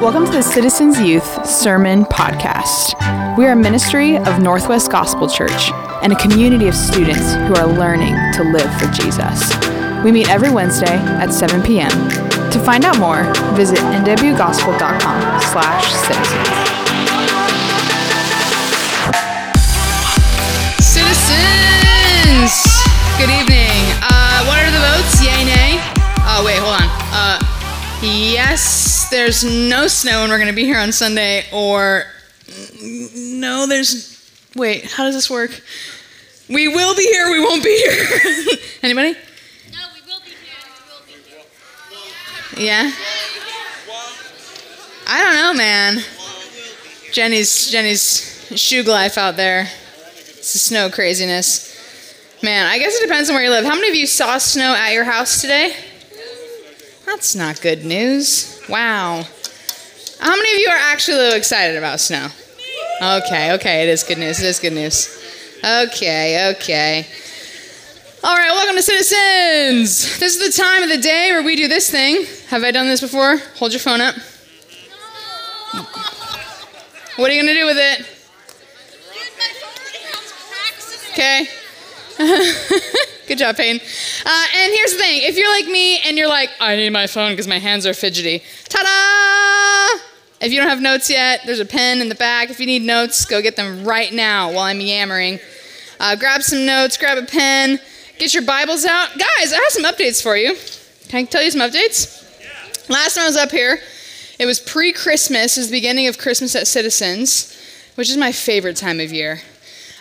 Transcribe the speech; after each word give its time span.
Welcome 0.00 0.26
to 0.26 0.32
the 0.32 0.42
Citizens 0.42 1.00
Youth 1.00 1.46
Sermon 1.46 2.04
Podcast. 2.04 2.94
We 3.38 3.46
are 3.46 3.52
a 3.52 3.56
ministry 3.56 4.18
of 4.18 4.40
Northwest 4.40 4.90
Gospel 4.90 5.28
Church 5.28 5.70
and 6.02 6.12
a 6.12 6.16
community 6.16 6.68
of 6.68 6.74
students 6.74 7.32
who 7.34 7.54
are 7.54 7.66
learning 7.66 8.14
to 8.34 8.44
live 8.44 8.70
for 8.78 8.86
Jesus. 8.92 9.50
We 10.04 10.12
meet 10.12 10.28
every 10.28 10.50
Wednesday 10.50 10.96
at 10.96 11.32
7 11.32 11.62
p.m. 11.62 11.90
To 12.50 12.60
find 12.64 12.84
out 12.84 12.98
more, 12.98 13.24
visit 13.54 13.78
nwgospel.com 13.78 15.40
slash 15.40 15.92
citizens. 15.94 17.56
Citizens! 21.26 22.52
Good 23.18 23.30
evening. 23.30 23.72
Uh, 24.02 24.44
what 24.44 24.58
are 24.60 24.70
the 24.70 24.78
votes? 24.78 25.22
Yay, 25.24 25.44
nay? 25.44 25.80
Oh, 26.28 26.42
wait, 26.44 26.58
hold 26.58 26.74
on. 26.80 26.88
Uh, 27.12 27.38
yes, 28.02 28.95
there's 29.10 29.44
no 29.44 29.86
snow 29.86 30.22
and 30.22 30.30
we're 30.30 30.38
going 30.38 30.50
to 30.50 30.54
be 30.54 30.64
here 30.64 30.78
on 30.78 30.92
Sunday, 30.92 31.44
or 31.52 32.04
no, 33.14 33.66
there's. 33.66 34.14
Wait, 34.54 34.84
how 34.84 35.04
does 35.04 35.14
this 35.14 35.28
work? 35.28 35.50
We 36.48 36.68
will 36.68 36.94
be 36.96 37.02
here, 37.02 37.30
we 37.30 37.40
won't 37.40 37.62
be 37.62 37.76
here. 37.76 38.56
Anybody? 38.82 39.12
No, 39.12 39.78
we 39.94 40.00
will 40.06 40.20
be 40.20 40.30
here. 40.30 40.58
We 40.76 40.90
will 40.90 41.04
be 41.06 42.60
here. 42.60 42.66
Yeah? 42.66 42.92
I 45.08 45.22
don't 45.22 45.34
know, 45.34 45.54
man. 45.54 46.02
Jenny's 47.12 47.70
Jenny's 47.70 48.60
shoe 48.60 48.82
life 48.82 49.18
out 49.18 49.36
there. 49.36 49.68
It's 50.16 50.52
the 50.52 50.58
snow 50.58 50.90
craziness. 50.90 51.74
Man, 52.42 52.66
I 52.66 52.78
guess 52.78 52.94
it 52.96 53.06
depends 53.06 53.28
on 53.30 53.34
where 53.34 53.44
you 53.44 53.50
live. 53.50 53.64
How 53.64 53.74
many 53.74 53.88
of 53.88 53.94
you 53.94 54.06
saw 54.06 54.38
snow 54.38 54.74
at 54.74 54.92
your 54.92 55.04
house 55.04 55.40
today? 55.40 55.74
That's 57.06 57.36
not 57.36 57.60
good 57.60 57.84
news. 57.84 58.60
Wow. 58.68 59.22
How 60.18 60.36
many 60.36 60.52
of 60.54 60.58
you 60.58 60.68
are 60.70 60.76
actually 60.76 61.18
a 61.18 61.20
little 61.20 61.38
excited 61.38 61.76
about 61.76 62.00
snow? 62.00 62.28
Okay, 63.00 63.52
okay, 63.52 63.84
it 63.84 63.88
is 63.88 64.02
good 64.02 64.18
news. 64.18 64.40
It 64.40 64.46
is 64.46 64.58
good 64.58 64.72
news. 64.72 65.08
Okay, 65.64 66.52
okay. 66.56 67.06
All 68.24 68.34
right, 68.34 68.50
welcome 68.50 68.74
to 68.74 68.82
Citizens. 68.82 70.18
This 70.18 70.36
is 70.36 70.56
the 70.56 70.62
time 70.62 70.82
of 70.82 70.88
the 70.88 70.98
day 70.98 71.30
where 71.30 71.44
we 71.44 71.54
do 71.54 71.68
this 71.68 71.90
thing. 71.90 72.26
Have 72.48 72.64
I 72.64 72.72
done 72.72 72.86
this 72.86 73.00
before? 73.00 73.36
Hold 73.56 73.72
your 73.72 73.80
phone 73.80 74.00
up. 74.00 74.16
What 77.16 77.30
are 77.30 77.34
you 77.34 77.42
going 77.42 77.54
to 77.54 77.60
do 77.60 77.66
with 77.66 77.78
it? 77.78 77.98
Dude, 77.98 79.30
my 79.38 79.48
phone 79.60 79.78
counts 80.10 80.32
cracks 80.50 80.86
in 80.92 81.00
it. 81.08 81.48
Okay. 82.18 82.92
Good 83.26 83.38
job, 83.38 83.56
Payne. 83.56 83.80
Uh, 84.24 84.44
and 84.56 84.72
here's 84.72 84.92
the 84.92 84.98
thing 84.98 85.22
if 85.24 85.36
you're 85.36 85.50
like 85.50 85.66
me 85.66 85.98
and 86.00 86.16
you're 86.16 86.28
like, 86.28 86.50
I 86.60 86.76
need 86.76 86.90
my 86.90 87.08
phone 87.08 87.32
because 87.32 87.48
my 87.48 87.58
hands 87.58 87.84
are 87.84 87.92
fidgety, 87.94 88.42
ta 88.68 88.82
da! 88.82 90.02
If 90.40 90.52
you 90.52 90.60
don't 90.60 90.68
have 90.68 90.80
notes 90.80 91.10
yet, 91.10 91.40
there's 91.44 91.60
a 91.60 91.64
pen 91.64 92.00
in 92.00 92.08
the 92.08 92.14
back. 92.14 92.50
If 92.50 92.60
you 92.60 92.66
need 92.66 92.82
notes, 92.82 93.24
go 93.24 93.42
get 93.42 93.56
them 93.56 93.84
right 93.84 94.12
now 94.12 94.52
while 94.52 94.64
I'm 94.64 94.80
yammering. 94.80 95.40
Uh, 95.98 96.14
grab 96.14 96.42
some 96.42 96.66
notes, 96.66 96.96
grab 96.96 97.18
a 97.18 97.26
pen, 97.26 97.80
get 98.18 98.32
your 98.32 98.44
Bibles 98.44 98.84
out. 98.84 99.08
Guys, 99.18 99.52
I 99.52 99.56
have 99.56 99.72
some 99.72 99.84
updates 99.84 100.22
for 100.22 100.36
you. 100.36 100.54
Can 101.08 101.20
I 101.20 101.24
tell 101.24 101.42
you 101.42 101.50
some 101.50 101.62
updates? 101.62 102.22
Yeah. 102.40 102.94
Last 102.94 103.14
time 103.14 103.24
I 103.24 103.26
was 103.26 103.36
up 103.36 103.50
here, 103.50 103.80
it 104.38 104.46
was 104.46 104.60
pre 104.60 104.92
Christmas, 104.92 105.56
it 105.56 105.60
was 105.60 105.70
the 105.70 105.76
beginning 105.76 106.06
of 106.06 106.18
Christmas 106.18 106.54
at 106.54 106.68
Citizens, 106.68 107.58
which 107.96 108.10
is 108.10 108.16
my 108.16 108.30
favorite 108.30 108.76
time 108.76 109.00
of 109.00 109.12
year. 109.12 109.40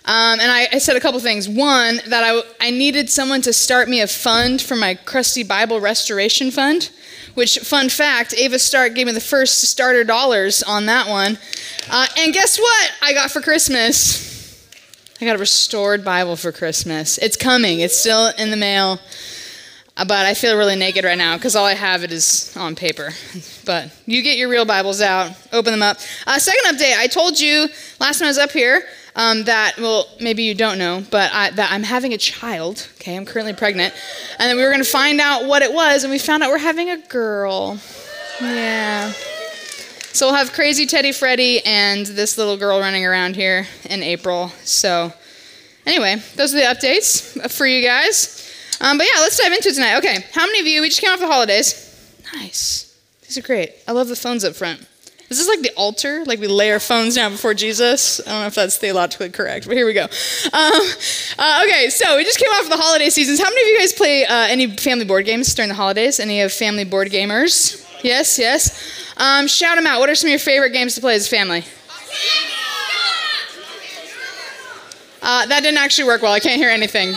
Um, 0.07 0.39
and 0.39 0.51
I, 0.51 0.67
I 0.71 0.77
said 0.77 0.95
a 0.95 0.99
couple 0.99 1.19
things. 1.19 1.49
One, 1.49 1.99
that 2.07 2.23
I, 2.23 2.41
I 2.67 2.69
needed 2.69 3.09
someone 3.09 3.41
to 3.41 3.51
start 3.51 3.89
me 3.89 4.01
a 4.01 4.07
fund 4.07 4.61
for 4.61 4.75
my 4.75 4.93
Crusty 4.93 5.43
Bible 5.43 5.79
Restoration 5.79 6.51
Fund, 6.51 6.91
which, 7.33 7.57
fun 7.59 7.89
fact, 7.89 8.33
Ava 8.37 8.59
Stark 8.59 8.93
gave 8.93 9.07
me 9.07 9.13
the 9.13 9.19
first 9.19 9.61
starter 9.61 10.03
dollars 10.03 10.61
on 10.61 10.85
that 10.85 11.09
one. 11.09 11.39
Uh, 11.89 12.05
and 12.19 12.33
guess 12.33 12.59
what 12.59 12.91
I 13.01 13.13
got 13.13 13.31
for 13.31 13.41
Christmas? 13.41 14.33
I 15.19 15.25
got 15.25 15.37
a 15.37 15.39
restored 15.39 16.05
Bible 16.05 16.35
for 16.35 16.51
Christmas. 16.51 17.17
It's 17.17 17.35
coming, 17.35 17.79
it's 17.79 17.97
still 17.97 18.31
in 18.37 18.51
the 18.51 18.57
mail. 18.57 18.99
Uh, 19.97 20.05
But 20.05 20.25
I 20.27 20.33
feel 20.35 20.55
really 20.55 20.75
naked 20.75 21.03
right 21.03 21.17
now 21.17 21.35
because 21.37 21.55
all 21.55 21.65
I 21.65 21.73
have 21.73 22.03
it 22.03 22.11
is 22.11 22.55
on 22.57 22.75
paper. 22.75 23.11
But 23.65 23.89
you 24.05 24.21
get 24.21 24.37
your 24.37 24.49
real 24.49 24.65
Bibles 24.65 25.01
out, 25.01 25.31
open 25.51 25.71
them 25.71 25.81
up. 25.81 25.97
Uh, 26.27 26.37
second 26.37 26.77
update: 26.77 26.95
I 26.95 27.07
told 27.07 27.39
you 27.39 27.69
last 27.99 28.19
time 28.19 28.25
I 28.25 28.29
was 28.29 28.37
up 28.37 28.51
here 28.51 28.83
um, 29.15 29.43
that 29.45 29.77
well, 29.77 30.07
maybe 30.19 30.43
you 30.43 30.53
don't 30.53 30.77
know, 30.77 31.03
but 31.09 31.31
I, 31.33 31.49
that 31.51 31.71
I'm 31.71 31.83
having 31.83 32.13
a 32.13 32.17
child. 32.17 32.87
Okay, 32.95 33.15
I'm 33.15 33.25
currently 33.25 33.53
pregnant, 33.53 33.93
and 34.39 34.49
then 34.49 34.57
we 34.57 34.63
were 34.63 34.69
going 34.69 34.83
to 34.83 34.89
find 34.89 35.19
out 35.21 35.45
what 35.45 35.61
it 35.61 35.73
was, 35.73 36.03
and 36.03 36.11
we 36.11 36.19
found 36.19 36.43
out 36.43 36.49
we're 36.49 36.57
having 36.57 36.89
a 36.89 36.97
girl. 37.07 37.79
Yeah. 38.41 39.11
So 40.11 40.27
we'll 40.27 40.35
have 40.35 40.53
crazy 40.53 40.85
Teddy 40.85 41.11
Freddy 41.11 41.61
and 41.65 42.05
this 42.05 42.37
little 42.37 42.55
girl 42.55 42.79
running 42.79 43.05
around 43.05 43.35
here 43.35 43.67
in 43.89 44.01
April. 44.01 44.49
So 44.63 45.11
anyway, 45.85 46.21
those 46.35 46.53
are 46.53 46.59
the 46.59 46.65
updates 46.65 47.51
for 47.51 47.65
you 47.65 47.81
guys. 47.81 48.41
Um, 48.79 48.97
but 48.97 49.07
yeah, 49.13 49.21
let's 49.21 49.37
dive 49.37 49.51
into 49.51 49.73
tonight. 49.73 49.97
Okay, 49.97 50.25
how 50.33 50.45
many 50.45 50.59
of 50.59 50.67
you, 50.67 50.81
we 50.81 50.87
just 50.87 51.01
came 51.01 51.11
off 51.11 51.19
the 51.19 51.27
holidays. 51.27 51.81
Nice. 52.33 52.97
These 53.23 53.37
are 53.37 53.41
great. 53.41 53.73
I 53.87 53.91
love 53.91 54.07
the 54.07 54.15
phones 54.15 54.45
up 54.45 54.55
front. 54.55 54.85
Is 55.29 55.39
this 55.39 55.47
like 55.47 55.61
the 55.61 55.71
altar? 55.75 56.23
Like 56.25 56.39
we 56.39 56.47
lay 56.47 56.71
our 56.71 56.79
phones 56.79 57.15
down 57.15 57.31
before 57.31 57.55
Jesus? 57.55 58.19
I 58.27 58.31
don't 58.31 58.41
know 58.41 58.47
if 58.47 58.55
that's 58.55 58.77
theologically 58.77 59.31
correct, 59.31 59.67
but 59.67 59.75
here 59.75 59.87
we 59.87 59.93
go. 59.93 60.03
Um, 60.03 60.81
uh, 61.39 61.63
okay, 61.65 61.89
so 61.89 62.15
we 62.17 62.23
just 62.23 62.37
came 62.37 62.49
off 62.51 62.65
of 62.65 62.69
the 62.69 62.77
holiday 62.77 63.09
seasons. 63.09 63.39
How 63.39 63.49
many 63.49 63.61
of 63.61 63.67
you 63.67 63.79
guys 63.79 63.93
play 63.93 64.25
uh, 64.25 64.33
any 64.47 64.67
family 64.77 65.05
board 65.05 65.25
games 65.25 65.53
during 65.55 65.69
the 65.69 65.75
holidays? 65.75 66.19
Any 66.19 66.41
of 66.41 66.53
family 66.53 66.83
board 66.83 67.09
gamers? 67.09 67.83
Yes, 68.03 68.37
yes. 68.37 69.13
Um, 69.17 69.47
shout 69.47 69.77
them 69.77 69.87
out. 69.87 69.99
What 69.99 70.09
are 70.09 70.15
some 70.15 70.27
of 70.27 70.31
your 70.31 70.39
favorite 70.39 70.73
games 70.73 70.93
to 70.95 71.01
play 71.01 71.15
as 71.15 71.25
a 71.25 71.29
family? 71.29 71.63
Uh, 75.23 75.47
that 75.47 75.63
didn't 75.63 75.79
actually 75.79 76.07
work 76.07 76.21
well. 76.21 76.33
I 76.33 76.39
can't 76.39 76.57
hear 76.57 76.69
anything. 76.69 77.15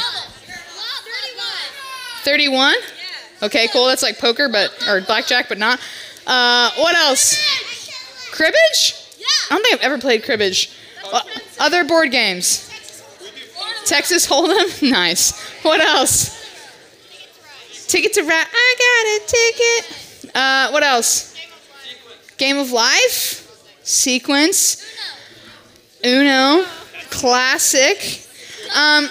31? 2.23 2.75
Okay, 3.43 3.69
cool. 3.69 3.87
That's 3.87 4.03
like 4.03 4.19
poker, 4.19 4.49
but 4.49 4.73
or 4.89 5.03
blackjack, 5.03 5.49
but 5.49 5.59
not. 5.59 5.79
Uh, 6.27 6.71
what 6.79 6.97
else? 6.97 7.37
Cribbage? 8.33 8.95
Yeah. 9.19 9.27
I 9.51 9.55
don't 9.55 9.63
think 9.63 9.75
I've 9.75 9.85
ever 9.85 9.99
played 9.99 10.25
cribbage. 10.25 10.71
Uh, 11.13 11.23
other 11.59 11.85
board 11.85 12.11
games. 12.11 12.65
Texas 13.85 14.27
Hold'em? 14.27 14.91
nice. 14.91 15.39
What 15.63 15.81
else? 15.81 16.37
Ticket 17.89 18.13
to 18.15 18.23
Ride. 18.23 18.47
I 18.53 18.75
got 18.79 19.07
a 19.17 20.27
ticket. 20.27 20.35
Uh, 20.35 20.71
what 20.71 20.83
else? 20.83 21.35
Game 22.37 22.59
of 22.59 22.71
Life? 22.71 23.45
Sequence. 23.83 24.85
Uno. 26.05 26.67
Classic. 27.11 28.27
Um, 28.77 29.09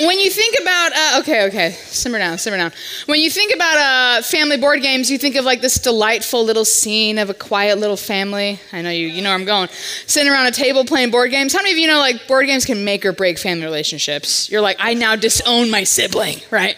when 0.00 0.18
you 0.18 0.30
think 0.30 0.56
about 0.60 0.92
uh, 0.92 1.20
okay 1.20 1.46
okay 1.46 1.70
simmer 1.70 2.18
down 2.18 2.38
simmer 2.38 2.56
down. 2.56 2.72
When 3.06 3.20
you 3.20 3.30
think 3.30 3.54
about 3.54 3.78
uh, 3.78 4.22
family 4.22 4.56
board 4.56 4.82
games 4.82 5.10
you 5.10 5.18
think 5.18 5.36
of 5.36 5.44
like 5.44 5.60
this 5.60 5.78
delightful 5.78 6.44
little 6.44 6.64
scene 6.64 7.18
of 7.18 7.30
a 7.30 7.34
quiet 7.34 7.78
little 7.78 7.96
family. 7.96 8.60
I 8.72 8.82
know 8.82 8.90
you 8.90 9.06
you 9.06 9.22
know 9.22 9.30
where 9.30 9.38
i'm 9.38 9.44
going. 9.44 9.68
Sitting 10.06 10.30
around 10.30 10.46
a 10.46 10.50
table 10.52 10.84
playing 10.84 11.10
board 11.10 11.30
games. 11.30 11.52
How 11.52 11.60
many 11.60 11.72
of 11.72 11.78
you 11.78 11.86
know 11.86 11.98
like 11.98 12.26
board 12.26 12.46
games 12.46 12.64
can 12.64 12.84
make 12.84 13.04
or 13.04 13.12
break 13.12 13.38
family 13.38 13.64
relationships? 13.64 14.50
You're 14.50 14.62
like 14.62 14.76
i 14.80 14.94
now 14.94 15.16
disown 15.16 15.70
my 15.70 15.84
sibling 15.84 16.38
right? 16.50 16.76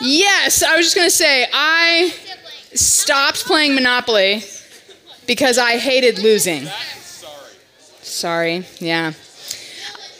Yes 0.00 0.62
i 0.62 0.76
was 0.76 0.86
just 0.86 0.96
going 0.96 1.08
to 1.08 1.14
say 1.14 1.46
i 1.52 2.12
stopped 2.74 3.44
playing 3.46 3.74
monopoly 3.74 4.42
because 5.26 5.58
i 5.58 5.76
hated 5.78 6.18
losing. 6.18 6.68
Sorry 8.02 8.64
yeah 8.78 9.12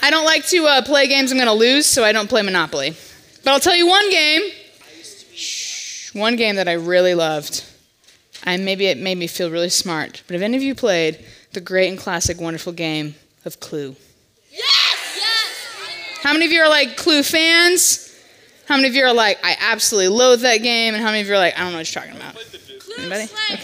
I 0.02 0.10
don't 0.10 0.24
like 0.24 0.46
to 0.46 0.64
uh, 0.66 0.82
play 0.82 1.06
games 1.08 1.30
I'm 1.30 1.38
going 1.38 1.48
to 1.48 1.52
lose, 1.52 1.86
so 1.86 2.04
I 2.04 2.12
don't 2.12 2.28
play 2.28 2.42
Monopoly. 2.42 2.96
But 3.44 3.52
I'll 3.52 3.60
tell 3.60 3.74
you 3.74 3.86
one 3.86 4.10
game. 4.10 4.42
Shh, 5.34 6.14
one 6.14 6.36
game 6.36 6.56
that 6.56 6.68
I 6.68 6.72
really 6.72 7.14
loved. 7.14 7.64
And 8.44 8.64
maybe 8.64 8.86
it 8.86 8.98
made 8.98 9.18
me 9.18 9.26
feel 9.26 9.50
really 9.50 9.68
smart. 9.68 10.22
But 10.26 10.34
have 10.34 10.42
any 10.42 10.56
of 10.56 10.62
you 10.62 10.74
played 10.74 11.24
the 11.52 11.60
great 11.60 11.88
and 11.88 11.98
classic, 11.98 12.40
wonderful 12.40 12.72
game 12.72 13.14
of 13.44 13.60
Clue? 13.60 13.96
Yes! 14.50 15.16
yes! 15.16 16.20
How 16.22 16.32
many 16.32 16.46
of 16.46 16.52
you 16.52 16.60
are 16.60 16.68
like 16.68 16.96
Clue 16.96 17.22
fans? 17.22 18.06
How 18.66 18.76
many 18.76 18.88
of 18.88 18.94
you 18.94 19.04
are 19.04 19.12
like, 19.12 19.38
I 19.44 19.56
absolutely 19.60 20.16
loathe 20.16 20.40
that 20.42 20.58
game? 20.58 20.94
And 20.94 21.02
how 21.02 21.10
many 21.10 21.20
of 21.22 21.26
you 21.26 21.34
are 21.34 21.38
like, 21.38 21.58
I 21.58 21.62
don't 21.62 21.72
know 21.72 21.78
what 21.78 21.94
you're 21.94 22.02
talking 22.02 22.16
about? 22.16 22.36
Anybody? 22.98 23.24
Okay. 23.24 23.60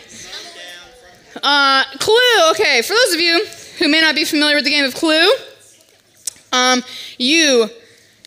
Uh, 1.43 1.85
Clue. 1.99 2.51
Okay, 2.51 2.83
for 2.83 2.95
those 2.95 3.15
of 3.15 3.21
you 3.21 3.47
who 3.79 3.89
may 3.89 4.01
not 4.01 4.15
be 4.15 4.25
familiar 4.25 4.57
with 4.57 4.65
the 4.65 4.71
game 4.71 4.85
of 4.85 4.95
Clue, 4.95 5.31
um, 6.53 6.83
you 7.19 7.71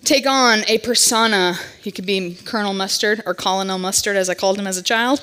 take 0.03 0.25
on 0.27 0.63
a 0.67 0.77
persona. 0.79 1.57
You 1.83 1.91
could 1.91 2.05
be 2.05 2.35
Colonel 2.45 2.73
Mustard 2.73 3.21
or 3.25 3.33
Colonel 3.33 3.77
Mustard, 3.77 4.15
as 4.15 4.29
I 4.29 4.33
called 4.33 4.57
him 4.57 4.67
as 4.67 4.77
a 4.77 4.83
child, 4.83 5.21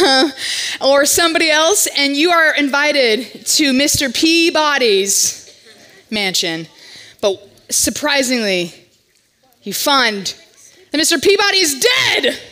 or 0.80 1.04
somebody 1.06 1.50
else, 1.50 1.86
and 1.96 2.16
you 2.16 2.30
are 2.30 2.54
invited 2.54 3.46
to 3.46 3.72
Mr. 3.72 4.14
Peabody's 4.14 5.54
mansion. 6.10 6.66
But 7.20 7.48
surprisingly, 7.70 8.72
you 9.62 9.72
find 9.72 10.34
that 10.90 11.00
Mr. 11.00 11.22
Peabody 11.22 11.58
is 11.58 11.78
dead. 11.80 12.38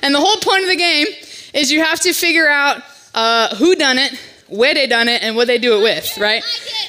And 0.00 0.14
the 0.14 0.20
whole 0.20 0.36
point 0.36 0.62
of 0.62 0.68
the 0.68 0.76
game 0.76 1.08
is 1.52 1.72
you 1.72 1.82
have 1.82 1.98
to 2.00 2.12
figure 2.12 2.48
out 2.48 2.82
uh, 3.14 3.56
who 3.56 3.74
done 3.74 3.98
it, 3.98 4.16
where 4.46 4.72
they 4.72 4.86
done 4.86 5.08
it, 5.08 5.24
and 5.24 5.34
what 5.34 5.48
they 5.48 5.58
do 5.58 5.76
it 5.76 5.82
with, 5.82 6.16
right? 6.18 6.44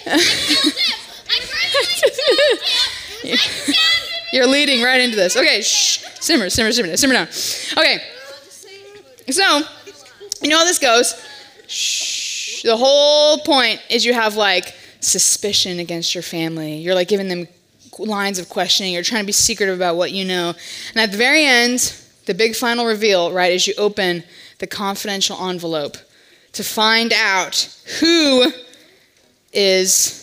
You're 4.34 4.48
leading 4.48 4.84
right 4.84 5.02
into 5.02 5.16
this. 5.16 5.36
Okay, 5.36 5.62
shh. 5.62 6.04
Simmer, 6.20 6.50
simmer, 6.50 6.72
simmer, 6.72 6.96
simmer 6.98 7.14
down. 7.14 7.28
Okay. 7.28 8.00
So, 9.30 9.62
you 10.42 10.50
know 10.50 10.58
how 10.58 10.66
this 10.66 10.80
goes. 10.80 11.14
Shh. 11.68 12.64
The 12.64 12.78
whole 12.78 13.40
point 13.40 13.82
is 13.90 14.06
you 14.06 14.14
have 14.14 14.36
like 14.36 14.76
suspicion 15.00 15.80
against 15.80 16.14
your 16.14 16.22
family. 16.22 16.76
You're 16.76 16.96
like 16.96 17.08
giving 17.08 17.28
them 17.28 17.48
lines 17.98 18.40
of 18.40 18.50
questioning. 18.50 18.94
You're 18.94 19.04
trying 19.04 19.24
to 19.24 19.28
be 19.28 19.32
secretive 19.32 19.76
about 19.76 19.96
what 19.96 20.12
you 20.12 20.26
know. 20.26 20.54
And 20.94 20.98
at 20.98 21.12
the 21.12 21.18
very 21.18 21.44
end, 21.44 21.94
the 22.26 22.34
big 22.34 22.56
final 22.56 22.86
reveal, 22.86 23.32
right, 23.32 23.52
is 23.52 23.68
you 23.68 23.74
open 23.78 24.24
the 24.60 24.68
confidential 24.68 25.38
envelope 25.50 25.98
to 26.54 26.64
find 26.64 27.14
out 27.14 27.76
who 28.00 28.52
is 29.54 30.19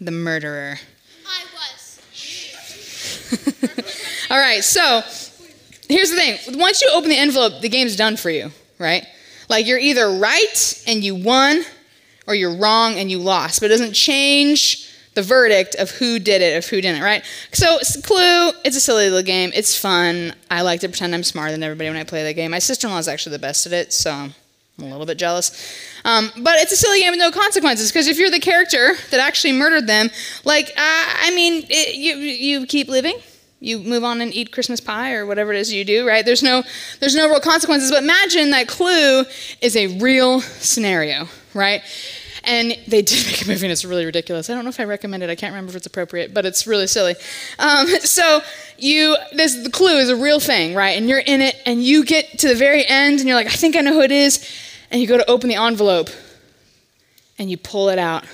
the 0.00 0.10
murderer. 0.10 0.78
I 1.26 1.44
was. 1.54 2.00
All 4.30 4.38
right, 4.38 4.62
so 4.62 5.02
here's 5.88 6.10
the 6.10 6.16
thing. 6.16 6.58
Once 6.58 6.82
you 6.82 6.90
open 6.92 7.10
the 7.10 7.18
envelope, 7.18 7.60
the 7.60 7.68
game's 7.68 7.96
done 7.96 8.16
for 8.16 8.30
you, 8.30 8.50
right? 8.78 9.06
Like 9.48 9.66
you're 9.66 9.78
either 9.78 10.10
right 10.10 10.82
and 10.86 11.02
you 11.02 11.14
won, 11.14 11.64
or 12.28 12.34
you're 12.34 12.54
wrong 12.54 12.94
and 12.96 13.10
you 13.10 13.18
lost. 13.18 13.60
But 13.60 13.66
it 13.66 13.68
doesn't 13.70 13.94
change 13.94 14.84
the 15.14 15.22
verdict 15.22 15.74
of 15.76 15.90
who 15.90 16.20
did 16.20 16.42
it, 16.42 16.56
of 16.56 16.66
who 16.66 16.80
didn't, 16.80 17.02
right? 17.02 17.24
So, 17.52 17.78
Clue, 18.04 18.52
it's 18.64 18.76
a 18.76 18.80
silly 18.80 19.08
little 19.08 19.22
game. 19.22 19.50
It's 19.54 19.76
fun. 19.76 20.34
I 20.50 20.60
like 20.60 20.80
to 20.80 20.88
pretend 20.88 21.14
I'm 21.14 21.24
smarter 21.24 21.50
than 21.50 21.62
everybody 21.62 21.88
when 21.88 21.98
I 21.98 22.04
play 22.04 22.22
that 22.22 22.34
game. 22.34 22.52
My 22.52 22.60
sister 22.60 22.86
in 22.86 22.92
law 22.92 22.98
is 22.98 23.08
actually 23.08 23.32
the 23.32 23.40
best 23.40 23.66
at 23.66 23.72
it, 23.72 23.92
so 23.92 24.28
I'm 24.78 24.84
a 24.84 24.90
little 24.90 25.06
bit 25.06 25.18
jealous. 25.18 25.50
Um, 26.04 26.30
but 26.38 26.54
it's 26.58 26.70
a 26.70 26.76
silly 26.76 27.00
game 27.00 27.10
with 27.10 27.18
no 27.18 27.32
consequences 27.32 27.90
because 27.90 28.06
if 28.06 28.16
you're 28.16 28.30
the 28.30 28.38
character 28.38 28.94
that 29.10 29.18
actually 29.18 29.52
murdered 29.52 29.88
them, 29.88 30.08
like, 30.44 30.68
uh, 30.68 30.72
I 30.76 31.32
mean, 31.34 31.66
it, 31.68 31.96
you, 31.96 32.16
you 32.16 32.66
keep 32.66 32.88
living. 32.88 33.18
You 33.60 33.80
move 33.80 34.04
on 34.04 34.20
and 34.20 34.32
eat 34.32 34.52
Christmas 34.52 34.80
pie 34.80 35.14
or 35.14 35.26
whatever 35.26 35.52
it 35.52 35.58
is 35.58 35.72
you 35.72 35.84
do, 35.84 36.06
right? 36.06 36.24
There's 36.24 36.44
no, 36.44 36.62
there's 37.00 37.16
no 37.16 37.28
real 37.28 37.40
consequences. 37.40 37.90
But 37.90 38.04
imagine 38.04 38.50
that 38.50 38.68
Clue 38.68 39.24
is 39.60 39.76
a 39.76 39.98
real 39.98 40.40
scenario, 40.40 41.26
right? 41.54 41.82
And 42.44 42.76
they 42.86 43.02
did 43.02 43.26
make 43.26 43.42
a 43.44 43.48
movie, 43.48 43.66
and 43.66 43.72
it's 43.72 43.84
really 43.84 44.04
ridiculous. 44.04 44.48
I 44.48 44.54
don't 44.54 44.62
know 44.62 44.70
if 44.70 44.78
I 44.78 44.84
recommend 44.84 45.24
it. 45.24 45.30
I 45.30 45.34
can't 45.34 45.52
remember 45.52 45.70
if 45.70 45.76
it's 45.76 45.86
appropriate, 45.86 46.32
but 46.32 46.46
it's 46.46 46.68
really 46.68 46.86
silly. 46.86 47.16
Um, 47.58 47.86
so 48.00 48.42
you, 48.78 49.16
this 49.32 49.56
the 49.56 49.70
clue 49.70 49.98
is 49.98 50.08
a 50.08 50.16
real 50.16 50.38
thing, 50.38 50.76
right? 50.76 50.96
And 50.96 51.08
you're 51.08 51.18
in 51.18 51.42
it, 51.42 51.60
and 51.66 51.82
you 51.82 52.04
get 52.04 52.38
to 52.38 52.48
the 52.48 52.54
very 52.54 52.86
end, 52.86 53.18
and 53.18 53.28
you're 53.28 53.36
like, 53.36 53.48
I 53.48 53.56
think 53.56 53.76
I 53.76 53.80
know 53.80 53.92
who 53.92 54.02
it 54.02 54.12
is, 54.12 54.48
and 54.90 55.00
you 55.00 55.06
go 55.06 55.16
to 55.16 55.30
open 55.30 55.48
the 55.48 55.56
envelope, 55.56 56.10
and 57.38 57.50
you 57.50 57.56
pull 57.56 57.88
it 57.88 57.98
out, 57.98 58.24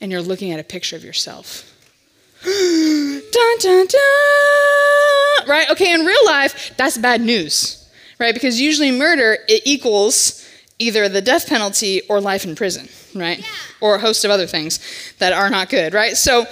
and 0.00 0.10
you're 0.10 0.22
looking 0.22 0.52
at 0.52 0.60
a 0.60 0.64
picture 0.64 0.96
of 0.96 1.04
yourself. 1.04 1.72
dun, 2.44 3.58
dun, 3.60 3.86
dun. 3.86 5.48
Right? 5.48 5.66
Okay, 5.70 5.92
in 5.92 6.04
real 6.04 6.24
life, 6.26 6.72
that's 6.76 6.98
bad 6.98 7.20
news, 7.20 7.88
right? 8.18 8.34
Because 8.34 8.60
usually 8.60 8.90
murder 8.90 9.38
it 9.48 9.62
equals 9.64 10.46
either 10.78 11.08
the 11.08 11.22
death 11.22 11.48
penalty 11.48 12.02
or 12.08 12.20
life 12.20 12.44
in 12.44 12.54
prison, 12.54 12.88
right? 13.14 13.44
Or 13.80 13.96
a 13.96 13.98
host 13.98 14.24
of 14.24 14.30
other 14.30 14.46
things 14.46 14.80
that 15.18 15.32
are 15.32 15.50
not 15.50 15.68
good, 15.68 15.94
right? 15.94 16.16
So 16.16 16.46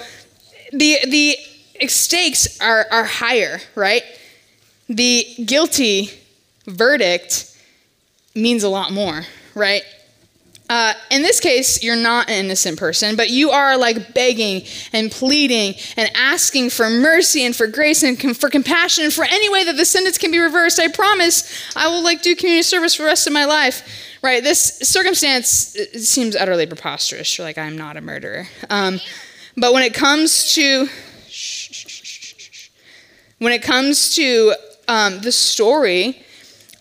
the 0.71 0.97
the 1.07 1.37
stakes 1.87 2.59
are 2.61 2.85
are 2.91 3.03
higher, 3.03 3.59
right? 3.75 4.03
The 4.87 5.27
guilty 5.45 6.11
verdict 6.65 7.54
means 8.35 8.63
a 8.63 8.69
lot 8.69 8.91
more, 8.91 9.23
right? 9.53 9.83
Uh, 10.67 10.93
in 11.11 11.21
this 11.21 11.39
case, 11.39 11.83
you're 11.83 11.95
not 11.95 12.27
an 12.27 12.45
innocent 12.45 12.79
person, 12.79 13.15
but 13.15 13.29
you 13.29 13.51
are 13.51 13.77
like 13.77 14.15
begging 14.15 14.63
and 14.93 15.11
pleading 15.11 15.75
and 15.95 16.09
asking 16.15 16.71
for 16.71 16.89
mercy 16.89 17.45
and 17.45 17.55
for 17.55 17.67
grace 17.67 18.01
and 18.01 18.19
com- 18.19 18.33
for 18.33 18.49
compassion 18.49 19.03
and 19.03 19.13
for 19.13 19.25
any 19.25 19.47
way 19.47 19.63
that 19.63 19.77
the 19.77 19.85
sentence 19.85 20.17
can 20.17 20.31
be 20.31 20.39
reversed. 20.39 20.79
I 20.79 20.87
promise 20.87 21.71
I 21.75 21.87
will 21.87 22.03
like 22.03 22.23
do 22.23 22.35
community 22.35 22.63
service 22.63 22.95
for 22.95 23.03
the 23.03 23.07
rest 23.07 23.27
of 23.27 23.33
my 23.33 23.45
life. 23.45 23.87
Right? 24.23 24.43
This 24.43 24.79
circumstance 24.79 25.47
seems 25.99 26.35
utterly 26.35 26.65
preposterous. 26.65 27.37
You're 27.37 27.45
like, 27.45 27.59
I'm 27.59 27.77
not 27.77 27.95
a 27.95 28.01
murderer. 28.01 28.47
Um, 28.71 28.99
but 29.55 29.71
when 29.71 29.83
it 29.83 29.93
comes 29.93 30.55
to 30.55 30.87
when 33.37 33.53
it 33.53 33.61
comes 33.61 34.15
to 34.15 34.55
um, 34.87 35.19
the 35.19 35.31
story 35.31 36.24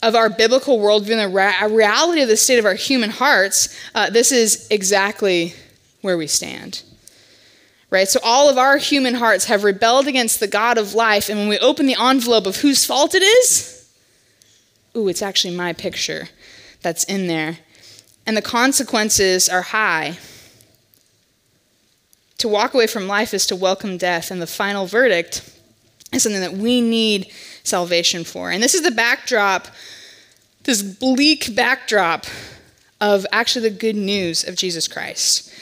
of 0.04 0.14
our 0.14 0.28
biblical 0.28 0.78
worldview 0.78 1.18
and 1.18 1.34
the 1.34 1.74
reality 1.74 2.20
of 2.20 2.28
the 2.28 2.36
state 2.36 2.58
of 2.58 2.66
our 2.66 2.74
human 2.74 3.08
hearts, 3.08 3.74
uh, 3.94 4.10
this 4.10 4.30
is 4.30 4.68
exactly 4.70 5.54
where 6.02 6.18
we 6.18 6.26
stand. 6.26 6.82
Right? 7.88 8.06
So, 8.06 8.20
all 8.22 8.50
of 8.50 8.58
our 8.58 8.76
human 8.76 9.14
hearts 9.14 9.46
have 9.46 9.64
rebelled 9.64 10.06
against 10.06 10.40
the 10.40 10.46
God 10.46 10.76
of 10.76 10.94
life, 10.94 11.28
and 11.28 11.38
when 11.38 11.48
we 11.48 11.58
open 11.58 11.86
the 11.86 11.96
envelope 11.98 12.46
of 12.46 12.56
whose 12.56 12.84
fault 12.84 13.14
it 13.14 13.22
is, 13.22 13.88
ooh, 14.94 15.08
it's 15.08 15.22
actually 15.22 15.56
my 15.56 15.72
picture 15.72 16.28
that's 16.82 17.04
in 17.04 17.26
there. 17.26 17.58
And 18.26 18.36
the 18.36 18.42
consequences 18.42 19.48
are 19.48 19.62
high. 19.62 20.18
To 22.38 22.48
walk 22.48 22.74
away 22.74 22.86
from 22.86 23.06
life 23.06 23.32
is 23.32 23.46
to 23.46 23.56
welcome 23.56 23.96
death, 23.96 24.30
and 24.30 24.42
the 24.42 24.46
final 24.46 24.86
verdict 24.86 25.50
is 26.12 26.22
something 26.22 26.40
that 26.42 26.52
we 26.52 26.80
need 26.80 27.32
salvation 27.64 28.24
for. 28.24 28.50
And 28.50 28.62
this 28.62 28.74
is 28.74 28.82
the 28.82 28.90
backdrop, 28.90 29.66
this 30.62 30.82
bleak 30.82 31.54
backdrop 31.54 32.26
of 33.00 33.26
actually 33.32 33.68
the 33.68 33.76
good 33.76 33.96
news 33.96 34.46
of 34.46 34.54
Jesus 34.56 34.86
Christ. 34.86 35.52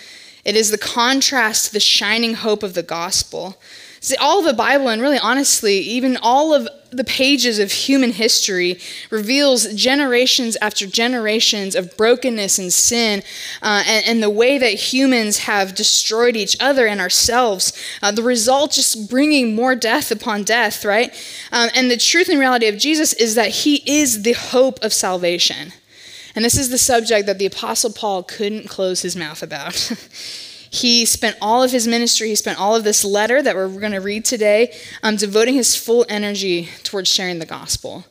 It 0.44 0.56
is 0.56 0.70
the 0.70 0.78
contrast 0.78 1.66
to 1.66 1.72
the 1.72 1.80
shining 1.80 2.34
hope 2.34 2.62
of 2.62 2.74
the 2.74 2.82
gospel. 2.82 3.56
See, 4.02 4.16
all 4.16 4.40
of 4.40 4.44
the 4.44 4.52
Bible, 4.52 4.88
and 4.88 5.00
really 5.00 5.16
honestly, 5.16 5.78
even 5.78 6.16
all 6.16 6.52
of 6.52 6.68
the 6.90 7.04
pages 7.04 7.60
of 7.60 7.70
human 7.70 8.10
history, 8.10 8.80
reveals 9.10 9.72
generations 9.74 10.56
after 10.60 10.88
generations 10.88 11.76
of 11.76 11.96
brokenness 11.96 12.58
and 12.58 12.72
sin, 12.72 13.22
uh, 13.62 13.84
and, 13.86 14.04
and, 14.08 14.20
the 14.20 14.28
way 14.28 14.58
that 14.58 14.92
humans 14.92 15.38
have 15.38 15.76
destroyed 15.76 16.34
each 16.34 16.56
other 16.58 16.88
and 16.88 17.00
ourselves. 17.00 17.72
Uh, 18.02 18.10
the 18.10 18.24
result 18.24 18.72
just 18.72 19.08
bringing 19.08 19.54
more 19.54 19.76
death 19.76 20.10
upon 20.10 20.42
death, 20.42 20.84
right? 20.84 21.14
Um, 21.52 21.70
and 21.72 21.88
the 21.88 21.96
truth 21.96 22.28
and 22.28 22.40
reality 22.40 22.66
of 22.66 22.78
Jesus 22.78 23.12
is 23.12 23.36
that 23.36 23.50
he 23.50 23.84
is 23.86 24.24
the 24.24 24.32
hope 24.32 24.82
of 24.82 24.92
salvation. 24.92 25.74
And 26.34 26.44
this 26.44 26.58
is 26.58 26.70
the 26.70 26.78
subject 26.78 27.26
that 27.26 27.38
the 27.38 27.46
Apostle 27.46 27.92
Paul 27.92 28.24
couldn't 28.24 28.68
close 28.68 29.02
his 29.02 29.14
mouth 29.14 29.44
about. 29.44 29.92
He 30.74 31.04
spent 31.04 31.36
all 31.42 31.62
of 31.62 31.70
his 31.70 31.86
ministry, 31.86 32.28
he 32.28 32.34
spent 32.34 32.58
all 32.58 32.74
of 32.74 32.82
this 32.82 33.04
letter 33.04 33.42
that 33.42 33.54
we're 33.54 33.68
going 33.68 33.92
to 33.92 34.00
read 34.00 34.24
today, 34.24 34.74
um, 35.02 35.16
devoting 35.16 35.52
his 35.52 35.76
full 35.76 36.06
energy 36.08 36.70
towards 36.82 37.12
sharing 37.12 37.40
the 37.40 37.46
gospel. 37.46 38.06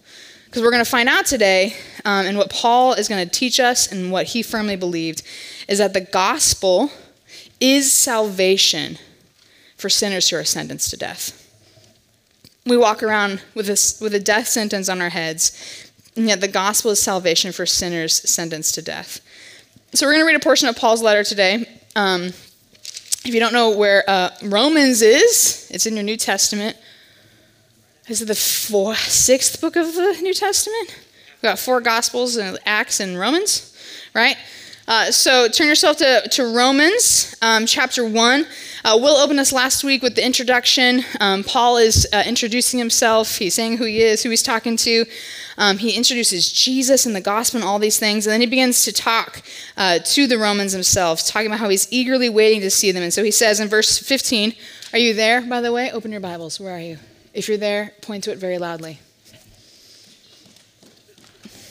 Because 0.45 0.61
we're 0.61 0.69
going 0.69 0.85
to 0.85 0.89
find 0.89 1.09
out 1.09 1.25
today, 1.25 1.73
um, 2.05 2.27
and 2.27 2.37
what 2.37 2.51
Paul 2.51 2.93
is 2.93 3.07
going 3.07 3.27
to 3.27 3.39
teach 3.39 3.59
us 3.59 3.91
and 3.91 4.11
what 4.11 4.27
he 4.27 4.43
firmly 4.43 4.75
believed, 4.75 5.23
is 5.67 5.79
that 5.79 5.93
the 5.93 6.01
gospel 6.01 6.91
is 7.59 7.91
salvation 7.91 8.99
for 9.75 9.89
sinners 9.89 10.29
who 10.29 10.35
are 10.35 10.43
sentenced 10.43 10.91
to 10.91 10.97
death. 10.97 11.37
We 12.67 12.77
walk 12.77 13.01
around 13.01 13.41
with, 13.55 13.65
this, 13.65 13.99
with 13.99 14.13
a 14.13 14.19
death 14.19 14.47
sentence 14.47 14.87
on 14.87 15.01
our 15.01 15.09
heads, 15.09 15.89
and 16.15 16.27
yet 16.27 16.41
the 16.41 16.47
gospel 16.47 16.91
is 16.91 17.01
salvation 17.01 17.53
for 17.53 17.65
sinners 17.65 18.21
sentenced 18.29 18.75
to 18.75 18.83
death. 18.83 19.19
So 19.95 20.05
we're 20.05 20.13
going 20.13 20.25
to 20.25 20.27
read 20.27 20.35
a 20.35 20.43
portion 20.43 20.69
of 20.69 20.75
Paul's 20.75 21.01
letter 21.01 21.23
today. 21.23 21.65
Um, 21.95 22.33
if 23.23 23.33
you 23.33 23.39
don't 23.39 23.53
know 23.53 23.69
where 23.69 24.03
uh, 24.09 24.31
Romans 24.43 25.01
is, 25.01 25.69
it's 25.71 25.85
in 25.85 25.95
your 25.95 26.03
New 26.03 26.17
Testament. 26.17 26.75
Is 28.07 28.21
it 28.21 28.25
the 28.25 28.35
fourth, 28.35 28.97
sixth 28.97 29.61
book 29.61 29.75
of 29.75 29.93
the 29.93 30.17
New 30.21 30.33
Testament? 30.33 30.89
We've 31.35 31.43
got 31.43 31.59
four 31.59 31.81
Gospels 31.81 32.37
and 32.37 32.57
Acts 32.65 32.99
and 32.99 33.17
Romans, 33.19 33.77
right? 34.13 34.37
Uh, 34.91 35.09
so 35.09 35.47
turn 35.47 35.69
yourself 35.69 35.95
to, 35.95 36.21
to 36.29 36.53
Romans 36.53 37.33
um, 37.41 37.65
chapter 37.65 38.03
1. 38.03 38.45
Uh, 38.83 38.99
Will 39.01 39.15
opened 39.15 39.39
us 39.39 39.53
last 39.53 39.85
week 39.85 40.01
with 40.01 40.15
the 40.15 40.25
introduction. 40.25 41.05
Um, 41.21 41.45
Paul 41.45 41.77
is 41.77 42.05
uh, 42.11 42.23
introducing 42.25 42.77
himself. 42.77 43.37
He's 43.37 43.53
saying 43.53 43.77
who 43.77 43.85
he 43.85 44.01
is, 44.01 44.21
who 44.21 44.29
he's 44.29 44.43
talking 44.43 44.75
to. 44.75 45.05
Um, 45.57 45.77
he 45.77 45.95
introduces 45.95 46.51
Jesus 46.51 47.05
and 47.05 47.15
the 47.15 47.21
gospel 47.21 47.61
and 47.61 47.69
all 47.69 47.79
these 47.79 47.97
things. 47.97 48.27
And 48.27 48.33
then 48.33 48.41
he 48.41 48.47
begins 48.47 48.83
to 48.83 48.91
talk 48.91 49.41
uh, 49.77 49.99
to 49.99 50.27
the 50.27 50.37
Romans 50.37 50.73
themselves, 50.73 51.23
talking 51.23 51.47
about 51.47 51.61
how 51.61 51.69
he's 51.69 51.87
eagerly 51.89 52.27
waiting 52.27 52.59
to 52.59 52.69
see 52.69 52.91
them. 52.91 53.01
And 53.01 53.13
so 53.13 53.23
he 53.23 53.31
says 53.31 53.61
in 53.61 53.69
verse 53.69 53.97
15, 53.97 54.53
Are 54.91 54.99
you 54.99 55.13
there, 55.13 55.39
by 55.39 55.61
the 55.61 55.71
way? 55.71 55.89
Open 55.89 56.11
your 56.11 56.19
Bibles. 56.19 56.59
Where 56.59 56.75
are 56.75 56.81
you? 56.81 56.97
If 57.33 57.47
you're 57.47 57.57
there, 57.57 57.93
point 58.01 58.25
to 58.25 58.33
it 58.33 58.39
very 58.39 58.57
loudly. 58.57 58.99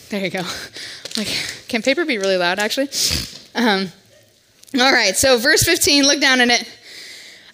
There 0.08 0.24
you 0.24 0.30
go. 0.30 0.42
Like, 1.16 1.28
can 1.68 1.82
paper 1.82 2.04
be 2.04 2.18
really 2.18 2.36
loud, 2.36 2.58
actually? 2.58 2.88
Um, 3.54 3.90
all 4.78 4.92
right, 4.92 5.16
so 5.16 5.38
verse 5.38 5.64
15, 5.64 6.04
look 6.04 6.20
down 6.20 6.40
in 6.40 6.50
it. 6.50 6.68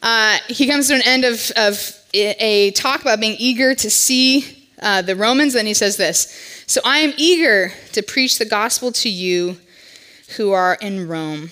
Uh, 0.02 0.38
he 0.48 0.68
comes 0.68 0.88
to 0.88 0.94
an 0.94 1.02
end 1.04 1.24
of, 1.24 1.50
of 1.56 1.92
a 2.14 2.70
talk 2.72 3.00
about 3.00 3.20
being 3.20 3.36
eager 3.38 3.74
to 3.74 3.90
see 3.90 4.68
uh, 4.80 5.02
the 5.02 5.16
Romans, 5.16 5.54
then 5.54 5.66
he 5.66 5.74
says 5.74 5.96
this 5.96 6.64
So 6.66 6.80
I 6.84 6.98
am 6.98 7.14
eager 7.16 7.72
to 7.92 8.02
preach 8.02 8.38
the 8.38 8.44
gospel 8.44 8.92
to 8.92 9.08
you 9.08 9.58
who 10.36 10.52
are 10.52 10.76
in 10.80 11.08
Rome. 11.08 11.50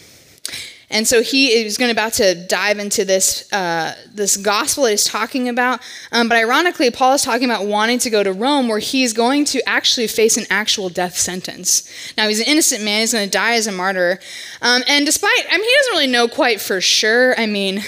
And 0.91 1.09
so 1.09 1.23
he 1.23 1.49
is 1.49 1.79
going 1.79 1.89
to 1.89 1.93
about 1.93 2.13
to 2.15 2.35
dive 2.35 2.79
into 2.79 3.05
this 3.05 3.51
uh, 3.53 3.95
this 4.13 4.37
gospel 4.37 4.85
that 4.85 4.91
he's 4.91 5.05
talking 5.05 5.49
about. 5.49 5.81
Um, 6.13 6.29
but 6.29 6.37
ironically, 6.37 6.91
Paul 6.91 7.15
is 7.15 7.23
talking 7.23 7.49
about 7.49 7.67
wanting 7.67 7.99
to 8.01 8.11
go 8.11 8.23
to 8.23 8.33
Rome, 8.33 8.69
where 8.69 8.79
he's 8.79 9.13
going 9.13 9.45
to 9.47 9.67
actually 9.69 10.07
face 10.07 10.37
an 10.37 10.45
actual 10.51 10.89
death 10.89 11.17
sentence. 11.17 11.91
Now 12.17 12.29
he's 12.29 12.41
an 12.41 12.47
innocent 12.47 12.85
man; 12.85 13.01
he's 13.01 13.13
going 13.13 13.25
to 13.25 13.31
die 13.31 13.55
as 13.55 13.67
a 13.67 13.73
martyr. 13.73 14.19
Um, 14.61 14.83
and 14.87 15.07
despite, 15.07 15.47
I 15.51 15.57
mean, 15.57 15.65
he 15.65 15.75
doesn't 15.77 15.93
really 15.93 16.07
know 16.07 16.29
quite 16.29 16.61
for 16.61 16.81
sure. 16.81 17.39
I 17.39 17.47
mean, 17.47 17.83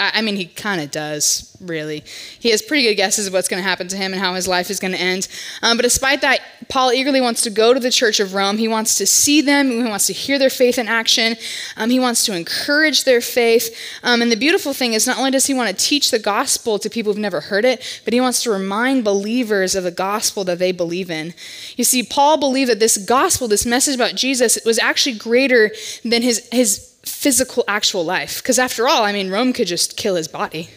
I 0.00 0.22
mean, 0.22 0.36
he 0.36 0.46
kind 0.46 0.80
of 0.80 0.90
does, 0.90 1.54
really. 1.60 2.02
He 2.38 2.50
has 2.52 2.62
pretty 2.62 2.84
good 2.84 2.94
guesses 2.94 3.26
of 3.26 3.34
what's 3.34 3.48
going 3.48 3.62
to 3.62 3.68
happen 3.68 3.86
to 3.88 3.96
him 3.96 4.14
and 4.14 4.22
how 4.22 4.32
his 4.32 4.48
life 4.48 4.70
is 4.70 4.80
going 4.80 4.92
to 4.92 4.98
end. 4.98 5.28
Um, 5.62 5.76
but 5.76 5.82
despite 5.82 6.22
that, 6.22 6.40
Paul 6.70 6.90
eagerly 6.90 7.20
wants 7.20 7.42
to 7.42 7.50
go 7.50 7.74
to 7.74 7.80
the 7.80 7.90
church 7.90 8.18
of 8.18 8.32
Rome. 8.32 8.56
He 8.56 8.66
wants 8.66 8.96
to 8.96 9.06
see 9.06 9.42
them, 9.42 9.70
he 9.70 9.82
wants 9.82 10.06
to 10.06 10.14
hear 10.14 10.38
their 10.38 10.48
faith 10.48 10.78
in 10.78 10.88
action, 10.88 11.36
um, 11.76 11.90
he 11.90 12.00
wants 12.00 12.24
to 12.24 12.34
encourage 12.34 13.04
their 13.04 13.20
faith. 13.20 13.76
Um, 14.02 14.22
and 14.22 14.32
the 14.32 14.36
beautiful 14.36 14.72
thing 14.72 14.94
is, 14.94 15.06
not 15.06 15.18
only 15.18 15.32
does 15.32 15.46
he 15.46 15.54
want 15.54 15.68
to 15.68 15.84
teach 15.84 16.10
the 16.10 16.18
gospel 16.18 16.78
to 16.78 16.88
people 16.88 17.12
who've 17.12 17.20
never 17.20 17.42
heard 17.42 17.66
it, 17.66 18.00
but 18.04 18.14
he 18.14 18.22
wants 18.22 18.42
to 18.44 18.50
remind 18.50 19.04
believers 19.04 19.74
of 19.74 19.84
the 19.84 19.90
gospel 19.90 20.44
that 20.44 20.58
they 20.58 20.72
believe 20.72 21.10
in. 21.10 21.34
You 21.76 21.84
see, 21.84 22.02
Paul 22.02 22.38
believed 22.38 22.70
that 22.70 22.80
this 22.80 22.96
gospel, 22.96 23.48
this 23.48 23.66
message 23.66 23.96
about 23.96 24.14
Jesus, 24.14 24.58
was 24.64 24.78
actually 24.78 25.16
greater 25.16 25.72
than 26.04 26.22
his, 26.22 26.48
his 26.50 26.89
physical, 27.10 27.64
actual 27.68 28.04
life. 28.04 28.42
Because 28.42 28.58
after 28.58 28.88
all, 28.88 29.02
I 29.02 29.12
mean, 29.12 29.30
Rome 29.30 29.52
could 29.52 29.66
just 29.66 29.96
kill 29.96 30.14
his 30.14 30.28
body. 30.28 30.70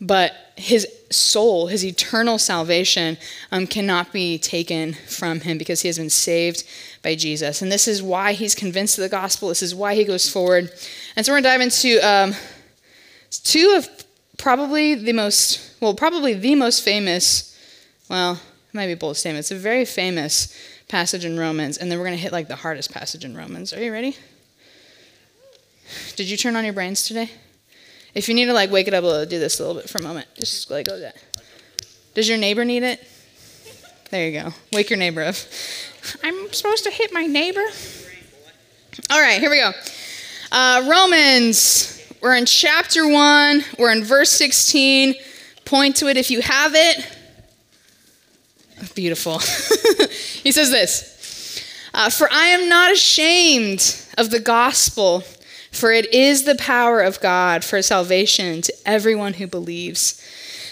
But 0.00 0.32
his 0.56 0.88
soul, 1.10 1.66
his 1.66 1.84
eternal 1.84 2.38
salvation, 2.38 3.18
um, 3.52 3.66
cannot 3.66 4.12
be 4.12 4.38
taken 4.38 4.94
from 4.94 5.40
him 5.40 5.58
because 5.58 5.82
he 5.82 5.88
has 5.88 5.98
been 5.98 6.08
saved 6.08 6.64
by 7.02 7.14
Jesus. 7.14 7.60
And 7.60 7.70
this 7.70 7.86
is 7.86 8.02
why 8.02 8.32
he's 8.32 8.54
convinced 8.54 8.96
of 8.96 9.02
the 9.02 9.10
gospel. 9.10 9.48
This 9.48 9.62
is 9.62 9.74
why 9.74 9.94
he 9.94 10.04
goes 10.04 10.30
forward. 10.30 10.72
And 11.16 11.26
so 11.26 11.32
we're 11.32 11.40
going 11.40 11.44
to 11.44 11.48
dive 11.50 11.60
into 11.60 12.08
um, 12.08 12.34
two 13.30 13.74
of 13.76 13.88
probably 14.38 14.94
the 14.94 15.12
most, 15.12 15.74
well, 15.80 15.94
probably 15.94 16.32
the 16.32 16.54
most 16.54 16.82
famous, 16.82 17.54
well, 18.08 18.32
it 18.32 18.74
might 18.74 18.86
be 18.86 18.94
bold 18.94 19.18
statement. 19.18 19.40
It's 19.40 19.50
a 19.50 19.56
very 19.56 19.84
famous 19.84 20.56
passage 20.88 21.26
in 21.26 21.38
Romans. 21.38 21.76
And 21.76 21.90
then 21.90 21.98
we're 21.98 22.06
going 22.06 22.16
to 22.16 22.22
hit 22.22 22.32
like 22.32 22.48
the 22.48 22.56
hardest 22.56 22.90
passage 22.90 23.24
in 23.24 23.36
Romans. 23.36 23.74
Are 23.74 23.82
you 23.82 23.92
ready? 23.92 24.16
Did 26.16 26.30
you 26.30 26.36
turn 26.36 26.56
on 26.56 26.64
your 26.64 26.72
brains 26.72 27.02
today? 27.02 27.30
If 28.14 28.28
you 28.28 28.34
need 28.34 28.46
to 28.46 28.52
like 28.52 28.70
wake 28.70 28.88
it 28.88 28.94
up 28.94 29.04
a 29.04 29.06
little, 29.06 29.26
do 29.26 29.38
this 29.38 29.60
a 29.60 29.66
little 29.66 29.80
bit 29.80 29.88
for 29.88 29.98
a 29.98 30.02
moment. 30.02 30.26
Just 30.34 30.70
like 30.70 30.86
go 30.86 30.98
that. 30.98 31.16
Does 32.14 32.28
your 32.28 32.38
neighbor 32.38 32.64
need 32.64 32.82
it? 32.82 33.06
There 34.10 34.28
you 34.28 34.40
go. 34.40 34.50
Wake 34.72 34.90
your 34.90 34.98
neighbor 34.98 35.22
up. 35.22 35.36
I'm 36.24 36.52
supposed 36.52 36.84
to 36.84 36.90
hit 36.90 37.12
my 37.12 37.26
neighbor. 37.26 37.64
All 39.10 39.20
right, 39.20 39.40
here 39.40 39.50
we 39.50 39.58
go. 39.58 39.70
Uh, 40.50 40.86
Romans. 40.90 41.96
We're 42.20 42.34
in 42.34 42.44
chapter 42.44 43.08
one. 43.08 43.64
We're 43.78 43.92
in 43.92 44.04
verse 44.04 44.30
16. 44.32 45.14
Point 45.64 45.96
to 45.96 46.08
it 46.08 46.16
if 46.16 46.30
you 46.30 46.42
have 46.42 46.72
it. 46.74 47.16
Beautiful. 48.94 49.38
he 50.42 50.52
says 50.52 50.70
this 50.70 51.64
uh, 51.94 52.10
For 52.10 52.28
I 52.30 52.46
am 52.48 52.68
not 52.68 52.92
ashamed 52.92 54.04
of 54.18 54.30
the 54.30 54.40
gospel 54.40 55.22
for 55.70 55.92
it 55.92 56.12
is 56.12 56.44
the 56.44 56.56
power 56.56 57.00
of 57.00 57.20
God 57.20 57.64
for 57.64 57.80
salvation 57.82 58.62
to 58.62 58.74
everyone 58.84 59.34
who 59.34 59.46
believes, 59.46 60.22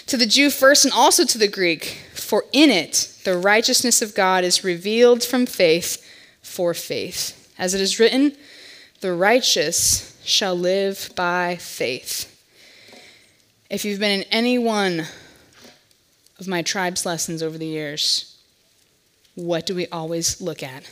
to 0.07 0.17
the 0.17 0.25
Jew 0.25 0.49
first 0.49 0.85
and 0.85 0.93
also 0.93 1.25
to 1.25 1.37
the 1.37 1.47
Greek. 1.47 1.99
For 2.13 2.45
in 2.51 2.69
it 2.69 3.15
the 3.23 3.37
righteousness 3.37 4.01
of 4.01 4.15
God 4.15 4.43
is 4.43 4.63
revealed 4.63 5.23
from 5.23 5.45
faith 5.45 6.05
for 6.41 6.73
faith. 6.73 7.53
As 7.57 7.73
it 7.73 7.81
is 7.81 7.99
written, 7.99 8.35
the 9.01 9.13
righteous 9.13 10.19
shall 10.23 10.55
live 10.55 11.11
by 11.15 11.55
faith. 11.55 12.25
If 13.69 13.85
you've 13.85 13.99
been 13.99 14.21
in 14.21 14.27
any 14.31 14.57
one 14.57 15.05
of 16.39 16.47
my 16.47 16.61
tribe's 16.61 17.05
lessons 17.05 17.43
over 17.43 17.57
the 17.57 17.67
years, 17.67 18.37
what 19.35 19.65
do 19.65 19.75
we 19.75 19.87
always 19.87 20.41
look 20.41 20.63
at? 20.63 20.83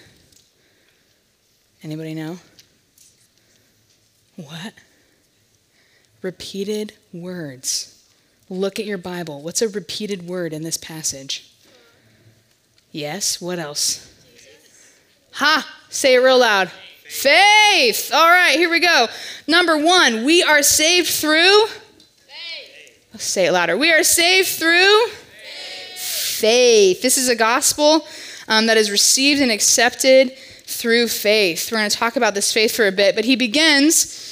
Anybody 1.83 2.13
know? 2.13 2.39
What? 4.37 4.73
Repeated 6.21 6.93
words. 7.11 7.93
Look 8.49 8.79
at 8.79 8.85
your 8.85 8.97
Bible. 8.97 9.41
What's 9.41 9.61
a 9.61 9.67
repeated 9.67 10.27
word 10.27 10.53
in 10.53 10.61
this 10.63 10.77
passage? 10.77 11.51
Yes, 12.91 13.41
what 13.41 13.59
else? 13.59 14.13
Ha! 15.33 15.67
Say 15.89 16.15
it 16.15 16.19
real 16.19 16.39
loud. 16.39 16.71
Faith. 17.07 18.11
All 18.13 18.29
right, 18.29 18.55
here 18.55 18.69
we 18.69 18.79
go. 18.79 19.07
Number 19.47 19.77
one, 19.77 20.23
we 20.23 20.43
are 20.43 20.63
saved 20.63 21.07
through. 21.07 21.67
Faith. 21.67 23.21
say 23.21 23.47
it 23.47 23.51
louder. 23.51 23.77
We 23.77 23.91
are 23.91 24.03
saved 24.03 24.47
through 24.47 25.07
faith. 25.07 25.99
faith. 25.99 27.01
This 27.01 27.17
is 27.17 27.29
a 27.29 27.35
gospel 27.35 28.05
um, 28.47 28.67
that 28.67 28.77
is 28.77 28.91
received 28.91 29.41
and 29.41 29.51
accepted 29.51 30.37
through 30.63 31.07
faith. 31.07 31.71
We're 31.71 31.79
going 31.79 31.89
to 31.89 31.95
talk 31.95 32.15
about 32.15 32.33
this 32.33 32.53
faith 32.53 32.75
for 32.75 32.87
a 32.87 32.91
bit, 32.91 33.15
but 33.15 33.25
he 33.25 33.35
begins 33.35 34.26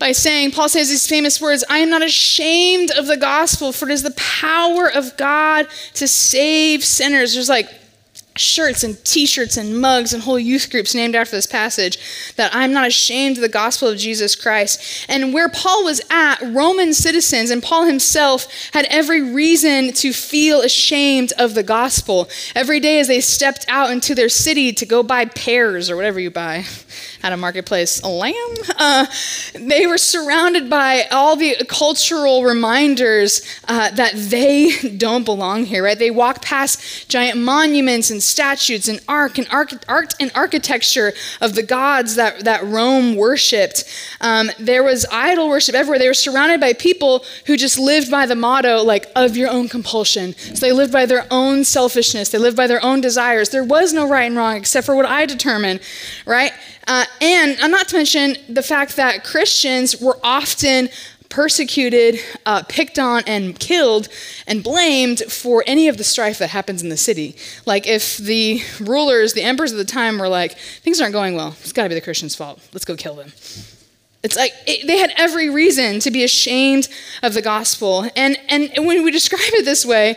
by 0.00 0.12
saying, 0.12 0.50
Paul 0.50 0.68
says 0.68 0.88
these 0.88 1.06
famous 1.06 1.40
words 1.40 1.62
I 1.68 1.78
am 1.78 1.90
not 1.90 2.02
ashamed 2.02 2.90
of 2.90 3.06
the 3.06 3.18
gospel, 3.18 3.70
for 3.70 3.88
it 3.88 3.92
is 3.92 4.02
the 4.02 4.10
power 4.12 4.90
of 4.90 5.16
God 5.16 5.68
to 5.94 6.08
save 6.08 6.82
sinners. 6.82 7.34
There's 7.34 7.50
like 7.50 7.68
shirts 8.36 8.82
and 8.82 9.04
t-shirts 9.04 9.56
and 9.56 9.80
mugs 9.80 10.14
and 10.14 10.22
whole 10.22 10.38
youth 10.38 10.70
groups 10.70 10.94
named 10.94 11.14
after 11.14 11.34
this 11.36 11.46
passage 11.46 11.98
that 12.36 12.50
i'm 12.54 12.72
not 12.72 12.86
ashamed 12.86 13.36
of 13.36 13.42
the 13.42 13.48
gospel 13.48 13.88
of 13.88 13.98
jesus 13.98 14.36
christ 14.36 15.04
and 15.08 15.34
where 15.34 15.48
paul 15.48 15.84
was 15.84 16.00
at 16.10 16.40
roman 16.42 16.94
citizens 16.94 17.50
and 17.50 17.62
paul 17.62 17.84
himself 17.84 18.46
had 18.72 18.86
every 18.88 19.20
reason 19.20 19.92
to 19.92 20.12
feel 20.12 20.60
ashamed 20.60 21.32
of 21.38 21.54
the 21.54 21.62
gospel 21.62 22.28
every 22.54 22.78
day 22.78 23.00
as 23.00 23.08
they 23.08 23.20
stepped 23.20 23.66
out 23.68 23.90
into 23.90 24.14
their 24.14 24.28
city 24.28 24.72
to 24.72 24.86
go 24.86 25.02
buy 25.02 25.24
pears 25.24 25.90
or 25.90 25.96
whatever 25.96 26.20
you 26.20 26.30
buy 26.30 26.64
at 27.24 27.32
a 27.32 27.36
marketplace 27.36 28.02
lamb 28.04 28.34
uh, 28.78 29.06
they 29.54 29.86
were 29.86 29.98
surrounded 29.98 30.70
by 30.70 31.02
all 31.10 31.34
the 31.34 31.56
cultural 31.68 32.44
reminders 32.44 33.42
uh, 33.66 33.90
that 33.90 34.12
they 34.14 34.70
don't 34.96 35.24
belong 35.24 35.64
here 35.64 35.82
right 35.82 35.98
they 35.98 36.10
walk 36.10 36.40
past 36.42 37.08
giant 37.08 37.36
monuments 37.36 38.10
and 38.10 38.20
and 38.20 38.22
statues 38.22 38.86
and 38.86 39.00
art 39.08 39.38
and, 39.38 39.48
arch- 39.50 39.72
art 39.88 40.12
and 40.20 40.30
architecture 40.34 41.14
of 41.40 41.54
the 41.54 41.62
gods 41.62 42.16
that, 42.16 42.44
that 42.44 42.62
Rome 42.64 43.16
worshipped. 43.16 43.84
Um, 44.20 44.50
there 44.58 44.82
was 44.82 45.06
idol 45.10 45.48
worship 45.48 45.74
everywhere. 45.74 45.98
They 45.98 46.06
were 46.06 46.12
surrounded 46.12 46.60
by 46.60 46.74
people 46.74 47.24
who 47.46 47.56
just 47.56 47.78
lived 47.78 48.10
by 48.10 48.26
the 48.26 48.34
motto, 48.34 48.82
like, 48.82 49.06
of 49.16 49.38
your 49.38 49.48
own 49.48 49.70
compulsion. 49.70 50.34
So 50.36 50.66
they 50.66 50.72
lived 50.72 50.92
by 50.92 51.06
their 51.06 51.26
own 51.30 51.64
selfishness, 51.64 52.28
they 52.28 52.36
lived 52.36 52.58
by 52.58 52.66
their 52.66 52.84
own 52.84 53.00
desires. 53.00 53.48
There 53.48 53.64
was 53.64 53.94
no 53.94 54.06
right 54.06 54.24
and 54.24 54.36
wrong 54.36 54.56
except 54.56 54.84
for 54.84 54.94
what 54.94 55.06
I 55.06 55.24
determine, 55.24 55.80
right? 56.26 56.52
Uh, 56.86 57.04
and 57.20 57.58
not 57.70 57.88
to 57.88 57.96
mention 57.96 58.36
the 58.48 58.62
fact 58.62 58.96
that 58.96 59.24
Christians 59.24 60.00
were 60.00 60.18
often 60.24 60.88
persecuted, 61.28 62.18
uh, 62.44 62.62
picked 62.68 62.98
on, 62.98 63.22
and 63.26 63.58
killed 63.58 64.08
and 64.46 64.62
blamed 64.62 65.20
for 65.20 65.64
any 65.66 65.88
of 65.88 65.96
the 65.96 66.04
strife 66.04 66.38
that 66.38 66.50
happens 66.50 66.82
in 66.82 66.88
the 66.88 66.96
city. 66.96 67.36
Like 67.64 67.86
if 67.86 68.18
the 68.18 68.60
rulers, 68.80 69.32
the 69.32 69.42
emperors 69.42 69.72
of 69.72 69.78
the 69.78 69.84
time 69.84 70.18
were 70.18 70.28
like, 70.28 70.58
things 70.58 71.00
aren't 71.00 71.12
going 71.12 71.34
well, 71.34 71.54
it's 71.60 71.72
got 71.72 71.84
to 71.84 71.88
be 71.88 71.94
the 71.94 72.00
Christians' 72.00 72.34
fault, 72.34 72.60
let's 72.72 72.84
go 72.84 72.96
kill 72.96 73.14
them. 73.14 73.32
It's 74.22 74.36
like 74.36 74.52
it, 74.66 74.86
they 74.86 74.98
had 74.98 75.12
every 75.16 75.48
reason 75.48 76.00
to 76.00 76.10
be 76.10 76.24
ashamed 76.24 76.88
of 77.22 77.32
the 77.32 77.40
gospel. 77.40 78.06
And, 78.16 78.36
and 78.48 78.70
when 78.84 79.02
we 79.02 79.10
describe 79.10 79.40
it 79.42 79.64
this 79.64 79.86
way, 79.86 80.16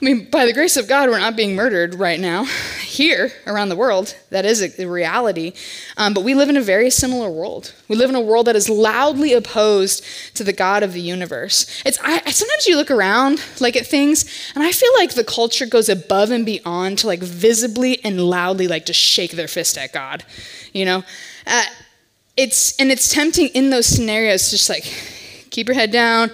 I 0.00 0.04
mean, 0.04 0.30
by 0.30 0.46
the 0.46 0.54
grace 0.54 0.78
of 0.78 0.88
God, 0.88 1.10
we're 1.10 1.18
not 1.18 1.36
being 1.36 1.54
murdered 1.54 1.94
right 1.94 2.18
now 2.18 2.44
here 2.80 3.32
around 3.46 3.68
the 3.68 3.76
world. 3.76 4.16
That 4.30 4.46
is 4.46 4.62
a, 4.62 4.88
reality. 4.88 5.52
Um, 5.98 6.14
but 6.14 6.24
we 6.24 6.34
live 6.34 6.48
in 6.48 6.56
a 6.56 6.62
very 6.62 6.88
similar 6.88 7.30
world. 7.30 7.74
We 7.86 7.96
live 7.96 8.08
in 8.08 8.16
a 8.16 8.20
world 8.20 8.46
that 8.46 8.56
is 8.56 8.70
loudly 8.70 9.34
opposed 9.34 10.02
to 10.36 10.42
the 10.42 10.54
God 10.54 10.82
of 10.82 10.94
the 10.94 11.02
universe. 11.02 11.82
It's 11.84 11.98
I, 12.02 12.18
sometimes 12.30 12.66
you 12.66 12.76
look 12.76 12.90
around 12.90 13.44
like 13.60 13.76
at 13.76 13.86
things, 13.86 14.24
and 14.54 14.64
I 14.64 14.72
feel 14.72 14.90
like 14.96 15.14
the 15.14 15.24
culture 15.24 15.66
goes 15.66 15.90
above 15.90 16.30
and 16.30 16.46
beyond 16.46 16.98
to 17.00 17.06
like 17.06 17.20
visibly 17.20 18.02
and 18.02 18.22
loudly 18.22 18.68
like 18.68 18.86
just 18.86 19.00
shake 19.00 19.32
their 19.32 19.48
fist 19.48 19.76
at 19.76 19.92
God. 19.92 20.24
You 20.72 20.86
know, 20.86 21.04
uh, 21.46 21.64
it's 22.38 22.78
and 22.80 22.90
it's 22.90 23.12
tempting 23.12 23.48
in 23.48 23.68
those 23.68 23.86
scenarios 23.86 24.44
to 24.44 24.50
just 24.52 24.70
like 24.70 24.84
keep 25.50 25.66
your 25.66 25.74
head 25.74 25.90
down 25.90 26.30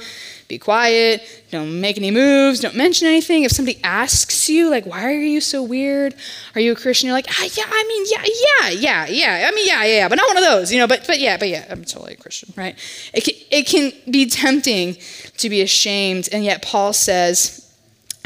be 0.48 0.58
quiet, 0.58 1.22
don't 1.50 1.80
make 1.80 1.96
any 1.96 2.10
moves, 2.10 2.60
don't 2.60 2.76
mention 2.76 3.08
anything. 3.08 3.42
If 3.42 3.52
somebody 3.52 3.80
asks 3.82 4.48
you, 4.48 4.70
like, 4.70 4.86
why 4.86 5.04
are 5.06 5.20
you 5.20 5.40
so 5.40 5.62
weird? 5.62 6.14
Are 6.54 6.60
you 6.60 6.72
a 6.72 6.76
Christian? 6.76 7.08
You're 7.08 7.16
like, 7.16 7.26
ah, 7.28 7.48
yeah, 7.56 7.64
I 7.66 7.84
mean, 7.88 8.06
yeah, 8.10 8.24
yeah, 8.26 8.70
yeah, 8.70 9.06
yeah. 9.06 9.48
I 9.48 9.54
mean, 9.54 9.66
yeah, 9.66 9.84
yeah, 9.84 9.96
yeah, 9.96 10.08
but 10.08 10.16
not 10.16 10.28
one 10.28 10.36
of 10.36 10.44
those, 10.44 10.72
you 10.72 10.78
know, 10.78 10.86
but, 10.86 11.04
but 11.06 11.18
yeah, 11.18 11.36
but 11.36 11.48
yeah, 11.48 11.66
I'm 11.68 11.84
totally 11.84 12.14
a 12.14 12.16
Christian, 12.16 12.52
right? 12.56 12.78
It 13.12 13.24
can, 13.24 13.34
it 13.50 13.66
can 13.66 14.12
be 14.12 14.26
tempting 14.26 14.96
to 15.38 15.50
be 15.50 15.62
ashamed, 15.62 16.28
and 16.32 16.44
yet 16.44 16.62
Paul 16.62 16.92
says, 16.92 17.62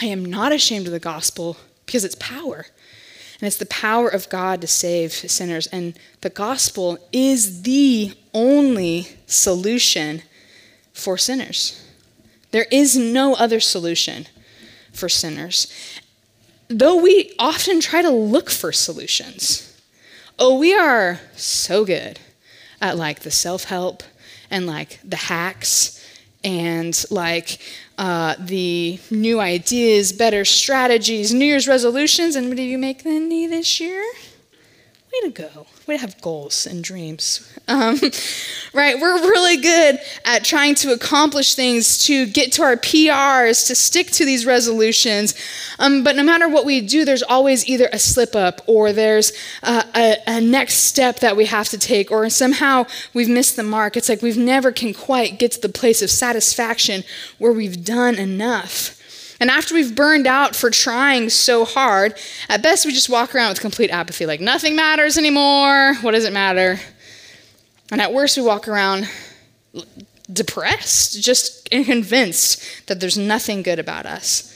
I 0.00 0.06
am 0.06 0.24
not 0.24 0.52
ashamed 0.52 0.86
of 0.86 0.92
the 0.92 1.00
gospel 1.00 1.56
because 1.86 2.04
it's 2.04 2.16
power. 2.16 2.66
And 3.40 3.46
it's 3.46 3.56
the 3.56 3.66
power 3.66 4.08
of 4.08 4.28
God 4.28 4.60
to 4.60 4.66
save 4.66 5.12
sinners. 5.12 5.66
And 5.68 5.98
the 6.20 6.28
gospel 6.28 6.98
is 7.10 7.62
the 7.62 8.12
only 8.34 9.08
solution 9.26 10.22
for 10.92 11.16
sinners. 11.16 11.82
There 12.50 12.66
is 12.70 12.96
no 12.96 13.34
other 13.34 13.60
solution 13.60 14.26
for 14.92 15.08
sinners. 15.08 15.72
Though 16.68 16.96
we 17.02 17.32
often 17.38 17.80
try 17.80 18.02
to 18.02 18.10
look 18.10 18.50
for 18.50 18.72
solutions. 18.72 19.66
Oh, 20.38 20.58
we 20.58 20.74
are 20.74 21.20
so 21.36 21.84
good 21.84 22.18
at 22.80 22.96
like 22.96 23.20
the 23.20 23.30
self 23.30 23.64
help 23.64 24.02
and 24.50 24.66
like 24.66 24.98
the 25.04 25.16
hacks 25.16 25.96
and 26.42 27.04
like 27.10 27.58
uh, 27.98 28.34
the 28.38 28.98
new 29.10 29.40
ideas, 29.40 30.12
better 30.12 30.44
strategies, 30.44 31.34
New 31.34 31.44
Year's 31.44 31.68
resolutions. 31.68 32.36
And 32.36 32.48
what 32.48 32.56
did 32.56 32.64
you 32.64 32.78
make 32.78 33.04
any 33.04 33.46
this 33.46 33.80
year? 33.80 34.02
Way 35.12 35.28
to 35.28 35.30
go. 35.30 35.66
To 35.86 35.96
have 35.96 36.20
goals 36.20 36.66
and 36.66 36.84
dreams. 36.84 37.52
Um, 37.66 37.98
right? 38.72 39.00
We're 39.00 39.18
really 39.18 39.56
good 39.56 39.98
at 40.24 40.44
trying 40.44 40.76
to 40.76 40.92
accomplish 40.92 41.56
things, 41.56 42.04
to 42.04 42.26
get 42.26 42.52
to 42.52 42.62
our 42.62 42.76
PRs, 42.76 43.66
to 43.66 43.74
stick 43.74 44.12
to 44.12 44.24
these 44.24 44.46
resolutions. 44.46 45.34
Um, 45.80 46.04
but 46.04 46.14
no 46.14 46.22
matter 46.22 46.48
what 46.48 46.64
we 46.64 46.80
do, 46.80 47.04
there's 47.04 47.24
always 47.24 47.66
either 47.68 47.88
a 47.92 47.98
slip 47.98 48.36
up 48.36 48.60
or 48.68 48.92
there's 48.92 49.32
uh, 49.64 49.82
a, 49.96 50.16
a 50.28 50.40
next 50.40 50.74
step 50.74 51.18
that 51.20 51.36
we 51.36 51.46
have 51.46 51.68
to 51.70 51.78
take, 51.78 52.12
or 52.12 52.30
somehow 52.30 52.86
we've 53.12 53.28
missed 53.28 53.56
the 53.56 53.64
mark. 53.64 53.96
It's 53.96 54.08
like 54.08 54.22
we've 54.22 54.38
never 54.38 54.70
can 54.70 54.94
quite 54.94 55.40
get 55.40 55.50
to 55.52 55.60
the 55.60 55.68
place 55.68 56.02
of 56.02 56.10
satisfaction 56.10 57.02
where 57.38 57.52
we've 57.52 57.84
done 57.84 58.14
enough. 58.14 58.99
And 59.40 59.50
after 59.50 59.74
we've 59.74 59.94
burned 59.94 60.26
out 60.26 60.54
for 60.54 60.70
trying 60.70 61.30
so 61.30 61.64
hard, 61.64 62.14
at 62.48 62.62
best 62.62 62.84
we 62.84 62.92
just 62.92 63.08
walk 63.08 63.34
around 63.34 63.48
with 63.48 63.60
complete 63.60 63.90
apathy 63.90 64.26
like 64.26 64.40
nothing 64.40 64.76
matters 64.76 65.16
anymore. 65.16 65.94
What 66.02 66.12
does 66.12 66.26
it 66.26 66.32
matter? 66.32 66.78
And 67.90 68.00
at 68.00 68.12
worst, 68.12 68.36
we 68.36 68.42
walk 68.44 68.68
around 68.68 69.08
depressed, 70.32 71.20
just 71.20 71.68
convinced 71.70 72.86
that 72.86 73.00
there's 73.00 73.18
nothing 73.18 73.62
good 73.62 73.78
about 73.78 74.06
us. 74.06 74.54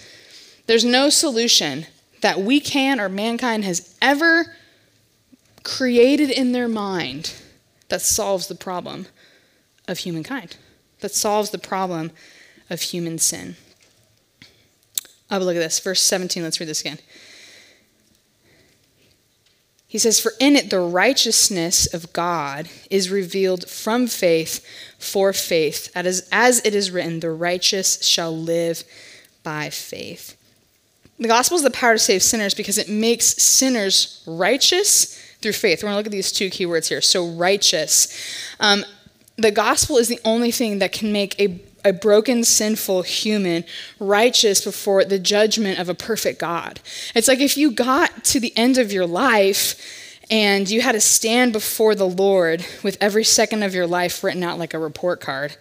There's 0.67 0.85
no 0.85 1.09
solution 1.09 1.87
that 2.21 2.41
we 2.41 2.61
can 2.61 3.01
or 3.01 3.09
mankind 3.09 3.65
has 3.65 3.97
ever 4.01 4.55
created 5.63 6.31
in 6.31 6.53
their 6.53 6.69
mind 6.69 7.35
that 7.89 8.03
solves 8.03 8.47
the 8.47 8.55
problem 8.55 9.07
of 9.89 9.99
humankind, 9.99 10.57
that 11.01 11.13
solves 11.13 11.51
the 11.51 11.59
problem 11.59 12.13
of 12.71 12.81
human 12.81 13.19
sin. 13.19 13.57
Oh, 15.35 15.45
look 15.45 15.57
at 15.57 15.61
this. 15.61 15.81
Verse 15.81 16.01
17, 16.03 16.43
let's 16.43 16.61
read 16.61 16.69
this 16.69 16.81
again. 16.81 16.99
He 19.89 19.99
says, 19.99 20.21
For 20.21 20.33
in 20.41 20.57
it 20.57 20.71
the 20.71 20.81
righteousness 20.81 21.93
of 21.93 22.13
God 22.13 22.69
is 22.91 23.11
revealed 23.11 23.69
from 23.69 24.07
faith 24.07 24.65
for 24.99 25.33
faith. 25.33 25.91
As, 25.95 26.29
as 26.33 26.65
it 26.65 26.75
is 26.75 26.91
written, 26.91 27.21
the 27.21 27.31
righteous 27.31 28.05
shall 28.05 28.37
live 28.37 28.85
by 29.43 29.71
faith. 29.71 30.37
The 31.19 31.29
gospel 31.29 31.57
is 31.57 31.63
the 31.63 31.71
power 31.71 31.95
to 31.95 31.99
save 31.99 32.23
sinners 32.23 32.55
because 32.55 32.77
it 32.77 32.89
makes 32.89 33.41
sinners 33.43 34.23
righteous 34.27 35.17
through 35.41 35.53
faith. 35.53 35.83
We're 35.83 35.89
going 35.89 35.95
to 35.95 35.97
look 35.99 36.07
at 36.07 36.13
these 36.13 36.33
two 36.33 36.51
key 36.51 36.67
words 36.67 36.89
here. 36.89 37.01
So, 37.01 37.29
righteous. 37.29 38.09
Um, 38.59 38.85
the 39.37 39.53
gospel 39.53 39.97
is 39.99 40.09
the 40.09 40.21
only 40.25 40.51
thing 40.51 40.79
that 40.81 40.93
can 40.93 41.13
make 41.13 41.39
a 41.41 41.61
a 41.85 41.93
broken, 41.93 42.45
sinful 42.45 43.03
human 43.03 43.65
righteous 43.99 44.65
before 44.65 45.05
the 45.05 45.19
judgment 45.19 45.79
of 45.79 45.89
a 45.89 45.95
perfect 45.95 46.39
God. 46.41 46.81
It's 47.15 47.29
like 47.29 47.41
if 47.41 47.57
you 47.57 47.71
got 47.71 48.25
to 48.25 48.41
the 48.41 48.57
end 48.57 48.79
of 48.79 48.93
your 48.93 49.07
life 49.07 50.11
and 50.31 50.69
you 50.69 50.81
had 50.81 50.93
to 50.93 51.01
stand 51.01 51.53
before 51.53 51.95
the 51.95 52.09
Lord 52.09 52.65
with 52.83 52.97
every 53.01 53.25
second 53.25 53.63
of 53.63 53.75
your 53.75 53.87
life 53.87 54.25
written 54.25 54.43
out 54.43 54.59
like 54.59 54.75
a 54.75 54.79
report 54.79 55.21
card. 55.21 55.57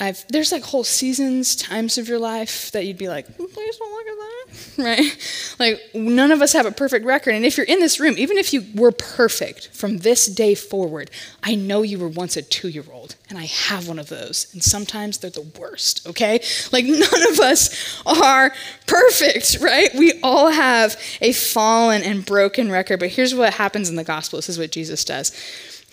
I've, 0.00 0.26
there's 0.28 0.50
like 0.50 0.64
whole 0.64 0.82
seasons, 0.82 1.54
times 1.54 1.98
of 1.98 2.08
your 2.08 2.18
life 2.18 2.72
that 2.72 2.84
you'd 2.84 2.98
be 2.98 3.08
like, 3.08 3.26
please 3.36 3.76
don't 3.76 3.92
look 3.92 4.06
at 4.08 4.16
that, 4.16 4.84
right? 4.84 5.56
Like 5.60 5.80
none 5.94 6.32
of 6.32 6.42
us 6.42 6.52
have 6.52 6.66
a 6.66 6.72
perfect 6.72 7.06
record, 7.06 7.34
and 7.34 7.44
if 7.44 7.56
you're 7.56 7.66
in 7.66 7.78
this 7.78 8.00
room, 8.00 8.16
even 8.18 8.36
if 8.36 8.52
you 8.52 8.64
were 8.74 8.90
perfect 8.90 9.68
from 9.68 9.98
this 9.98 10.26
day 10.26 10.56
forward, 10.56 11.12
I 11.44 11.54
know 11.54 11.82
you 11.82 12.00
were 12.00 12.08
once 12.08 12.36
a 12.36 12.42
two-year-old, 12.42 13.14
and 13.30 13.38
I 13.38 13.44
have 13.44 13.86
one 13.86 14.00
of 14.00 14.08
those, 14.08 14.52
and 14.52 14.64
sometimes 14.64 15.18
they're 15.18 15.30
the 15.30 15.48
worst. 15.60 16.08
Okay, 16.08 16.40
like 16.72 16.84
none 16.88 17.32
of 17.32 17.38
us 17.38 18.02
are 18.04 18.52
perfect, 18.88 19.58
right? 19.60 19.94
We 19.94 20.18
all 20.24 20.50
have 20.50 21.00
a 21.20 21.32
fallen 21.32 22.02
and 22.02 22.26
broken 22.26 22.68
record, 22.68 22.98
but 22.98 23.10
here's 23.10 23.32
what 23.32 23.54
happens 23.54 23.88
in 23.88 23.94
the 23.94 24.02
gospel. 24.02 24.38
This 24.38 24.48
is 24.48 24.58
what 24.58 24.72
Jesus 24.72 25.04
does. 25.04 25.30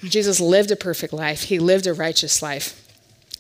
Jesus 0.03 0.39
lived 0.39 0.71
a 0.71 0.75
perfect 0.75 1.13
life. 1.13 1.43
He 1.43 1.59
lived 1.59 1.85
a 1.85 1.93
righteous 1.93 2.41
life. 2.41 2.80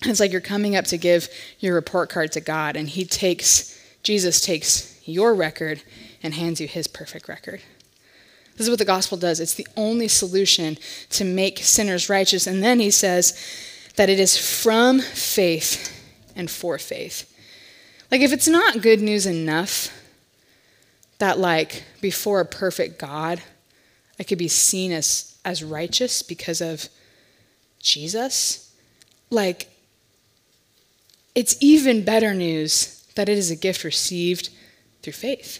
It's 0.03 0.19
like 0.19 0.31
you're 0.31 0.41
coming 0.41 0.75
up 0.75 0.85
to 0.85 0.97
give 0.97 1.29
your 1.59 1.75
report 1.75 2.09
card 2.09 2.31
to 2.33 2.41
God, 2.41 2.75
and 2.75 2.89
He 2.89 3.05
takes, 3.05 3.79
Jesus 4.03 4.41
takes 4.41 4.99
your 5.07 5.33
record 5.35 5.83
and 6.23 6.33
hands 6.33 6.59
you 6.59 6.67
His 6.67 6.87
perfect 6.87 7.27
record. 7.27 7.61
This 8.53 8.67
is 8.67 8.69
what 8.69 8.79
the 8.79 8.85
gospel 8.85 9.17
does. 9.17 9.39
It's 9.39 9.53
the 9.53 9.67
only 9.77 10.07
solution 10.07 10.77
to 11.11 11.23
make 11.23 11.59
sinners 11.59 12.09
righteous. 12.09 12.47
And 12.47 12.63
then 12.63 12.79
He 12.79 12.91
says 12.91 13.39
that 13.95 14.09
it 14.09 14.19
is 14.19 14.37
from 14.37 14.99
faith 14.99 15.97
and 16.35 16.49
for 16.49 16.77
faith. 16.77 17.27
Like, 18.11 18.21
if 18.21 18.33
it's 18.33 18.47
not 18.47 18.81
good 18.81 19.01
news 19.01 19.25
enough 19.25 19.97
that, 21.19 21.39
like, 21.39 21.83
before 22.01 22.39
a 22.39 22.45
perfect 22.45 22.99
God, 22.99 23.41
I 24.19 24.23
could 24.23 24.37
be 24.37 24.47
seen 24.47 24.91
as, 24.91 25.37
as 25.45 25.63
righteous 25.63 26.21
because 26.21 26.61
of 26.61 26.89
Jesus, 27.79 28.73
like, 29.29 29.70
it's 31.35 31.55
even 31.59 32.03
better 32.03 32.33
news 32.33 33.05
that 33.15 33.29
it 33.29 33.37
is 33.37 33.51
a 33.51 33.55
gift 33.55 33.83
received 33.83 34.49
through 35.01 35.13
faith. 35.13 35.59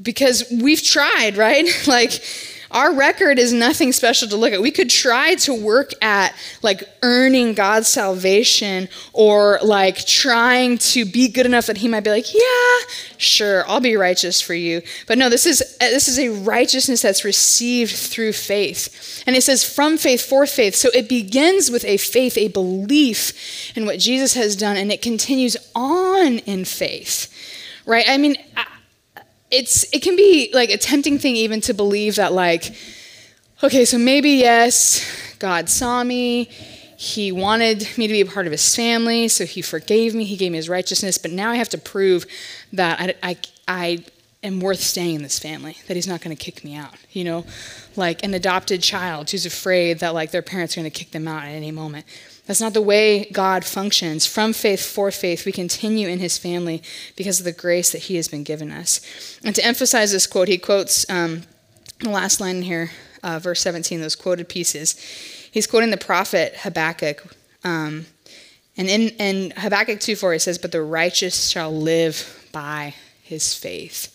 Because 0.00 0.44
we've 0.50 0.82
tried, 0.82 1.36
right? 1.36 1.66
like, 1.86 2.22
our 2.70 2.94
record 2.94 3.38
is 3.38 3.52
nothing 3.52 3.92
special 3.92 4.28
to 4.28 4.36
look 4.36 4.52
at. 4.52 4.60
We 4.60 4.70
could 4.70 4.90
try 4.90 5.34
to 5.36 5.54
work 5.54 5.92
at 6.02 6.34
like 6.62 6.82
earning 7.02 7.54
God's 7.54 7.88
salvation 7.88 8.88
or 9.12 9.58
like 9.62 10.04
trying 10.06 10.78
to 10.78 11.04
be 11.04 11.28
good 11.28 11.46
enough 11.46 11.66
that 11.66 11.78
he 11.78 11.88
might 11.88 12.04
be 12.04 12.10
like, 12.10 12.34
"Yeah, 12.34 12.78
sure, 13.18 13.68
I'll 13.68 13.80
be 13.80 13.96
righteous 13.96 14.40
for 14.40 14.54
you." 14.54 14.82
But 15.06 15.18
no, 15.18 15.28
this 15.28 15.46
is 15.46 15.62
uh, 15.62 15.90
this 15.90 16.08
is 16.08 16.18
a 16.18 16.28
righteousness 16.28 17.02
that's 17.02 17.24
received 17.24 17.94
through 17.94 18.32
faith. 18.32 19.22
And 19.26 19.36
it 19.36 19.42
says 19.42 19.64
from 19.64 19.96
faith 19.96 20.22
for 20.22 20.46
faith. 20.46 20.74
So 20.74 20.90
it 20.94 21.08
begins 21.08 21.70
with 21.70 21.84
a 21.84 21.96
faith, 21.96 22.36
a 22.36 22.48
belief 22.48 23.76
in 23.76 23.86
what 23.86 23.98
Jesus 23.98 24.34
has 24.34 24.56
done 24.56 24.76
and 24.76 24.92
it 24.92 25.02
continues 25.02 25.56
on 25.74 26.38
in 26.40 26.64
faith. 26.64 27.32
Right? 27.86 28.04
I 28.08 28.18
mean, 28.18 28.36
I, 28.56 28.66
it's 29.50 29.84
it 29.92 30.02
can 30.02 30.16
be 30.16 30.50
like 30.52 30.70
a 30.70 30.78
tempting 30.78 31.18
thing 31.18 31.36
even 31.36 31.60
to 31.62 31.74
believe 31.74 32.16
that 32.16 32.32
like 32.32 32.74
okay 33.62 33.84
so 33.84 33.98
maybe 33.98 34.30
yes 34.30 35.04
god 35.38 35.68
saw 35.68 36.02
me. 36.02 36.48
He 36.98 37.30
wanted 37.30 37.86
me 37.98 38.06
to 38.06 38.12
be 38.14 38.22
a 38.22 38.26
part 38.26 38.46
of 38.46 38.52
his 38.52 38.74
family 38.74 39.28
so 39.28 39.44
he 39.44 39.60
forgave 39.60 40.14
me. 40.14 40.24
He 40.24 40.36
gave 40.36 40.50
me 40.50 40.56
his 40.56 40.68
righteousness. 40.68 41.18
But 41.18 41.30
now 41.30 41.50
i 41.50 41.56
have 41.56 41.68
to 41.70 41.78
prove 41.78 42.26
that 42.72 43.16
i, 43.22 43.30
I, 43.30 43.36
I 43.68 44.04
am 44.42 44.60
worth 44.60 44.80
staying 44.80 45.16
in 45.16 45.22
this 45.22 45.38
family 45.38 45.76
that 45.88 45.94
he's 45.94 46.06
not 46.06 46.20
going 46.20 46.34
to 46.34 46.42
kick 46.42 46.64
me 46.64 46.76
out 46.76 46.94
you 47.12 47.24
know? 47.24 47.46
Like 47.96 48.22
an 48.24 48.34
adopted 48.34 48.82
child 48.82 49.30
who's 49.30 49.46
afraid 49.46 50.00
that 50.00 50.14
like 50.14 50.30
their 50.30 50.42
parents 50.42 50.76
are 50.76 50.80
going 50.80 50.90
to 50.90 50.96
kick 50.96 51.10
them 51.12 51.26
out 51.26 51.44
at 51.44 51.48
any 51.48 51.70
moment 51.70 52.04
that's 52.46 52.60
not 52.60 52.74
the 52.74 52.82
way 52.82 53.28
God 53.32 53.64
functions. 53.64 54.24
From 54.24 54.52
faith 54.52 54.84
for 54.84 55.10
faith, 55.10 55.44
we 55.44 55.52
continue 55.52 56.08
in 56.08 56.20
his 56.20 56.38
family 56.38 56.82
because 57.16 57.40
of 57.40 57.44
the 57.44 57.52
grace 57.52 57.90
that 57.90 58.04
he 58.04 58.16
has 58.16 58.28
been 58.28 58.44
given 58.44 58.70
us. 58.70 59.00
And 59.44 59.54
to 59.56 59.64
emphasize 59.64 60.12
this 60.12 60.26
quote, 60.26 60.48
he 60.48 60.56
quotes 60.56 61.08
um, 61.10 61.42
the 62.00 62.10
last 62.10 62.40
line 62.40 62.62
here, 62.62 62.90
uh, 63.22 63.40
verse 63.40 63.60
17, 63.60 64.00
those 64.00 64.14
quoted 64.14 64.48
pieces. 64.48 64.94
He's 65.50 65.66
quoting 65.66 65.90
the 65.90 65.96
prophet 65.96 66.54
Habakkuk. 66.58 67.24
Um, 67.64 68.06
and 68.76 68.88
in, 68.88 69.08
in 69.18 69.52
Habakkuk 69.56 69.98
2 69.98 70.14
4, 70.14 70.34
he 70.34 70.38
says, 70.38 70.58
But 70.58 70.70
the 70.70 70.82
righteous 70.82 71.48
shall 71.48 71.74
live 71.74 72.48
by 72.52 72.94
his 73.22 73.54
faith. 73.54 74.12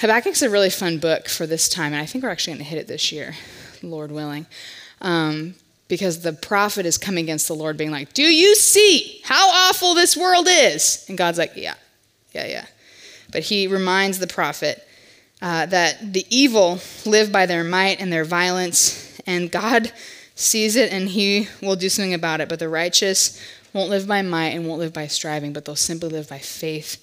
Habakkuk's 0.00 0.42
a 0.42 0.48
really 0.48 0.70
fun 0.70 0.98
book 0.98 1.28
for 1.28 1.46
this 1.46 1.68
time, 1.68 1.92
and 1.92 2.00
I 2.00 2.06
think 2.06 2.22
we're 2.24 2.30
actually 2.30 2.54
going 2.54 2.64
to 2.64 2.70
hit 2.70 2.78
it 2.78 2.86
this 2.86 3.10
year, 3.12 3.34
Lord 3.82 4.12
willing. 4.12 4.46
Um, 5.00 5.54
because 5.88 6.20
the 6.20 6.32
prophet 6.32 6.86
is 6.86 6.98
coming 6.98 7.24
against 7.24 7.48
the 7.48 7.54
Lord, 7.54 7.76
being 7.76 7.90
like, 7.90 8.12
Do 8.12 8.22
you 8.22 8.54
see 8.54 9.20
how 9.24 9.48
awful 9.48 9.94
this 9.94 10.16
world 10.16 10.46
is? 10.48 11.04
And 11.08 11.18
God's 11.18 11.38
like, 11.38 11.52
Yeah, 11.56 11.74
yeah, 12.32 12.46
yeah. 12.46 12.66
But 13.32 13.42
he 13.42 13.66
reminds 13.66 14.18
the 14.18 14.26
prophet 14.26 14.86
uh, 15.42 15.66
that 15.66 16.12
the 16.12 16.26
evil 16.30 16.80
live 17.04 17.30
by 17.32 17.46
their 17.46 17.64
might 17.64 18.00
and 18.00 18.12
their 18.12 18.24
violence, 18.24 19.18
and 19.26 19.50
God 19.50 19.92
sees 20.34 20.76
it 20.76 20.92
and 20.92 21.08
he 21.08 21.48
will 21.60 21.74
do 21.74 21.88
something 21.88 22.14
about 22.14 22.40
it. 22.40 22.48
But 22.48 22.60
the 22.60 22.68
righteous 22.68 23.40
won't 23.72 23.90
live 23.90 24.06
by 24.06 24.22
might 24.22 24.50
and 24.50 24.66
won't 24.66 24.78
live 24.78 24.92
by 24.92 25.06
striving, 25.08 25.52
but 25.52 25.64
they'll 25.64 25.76
simply 25.76 26.08
live 26.08 26.28
by 26.28 26.38
faith 26.38 27.02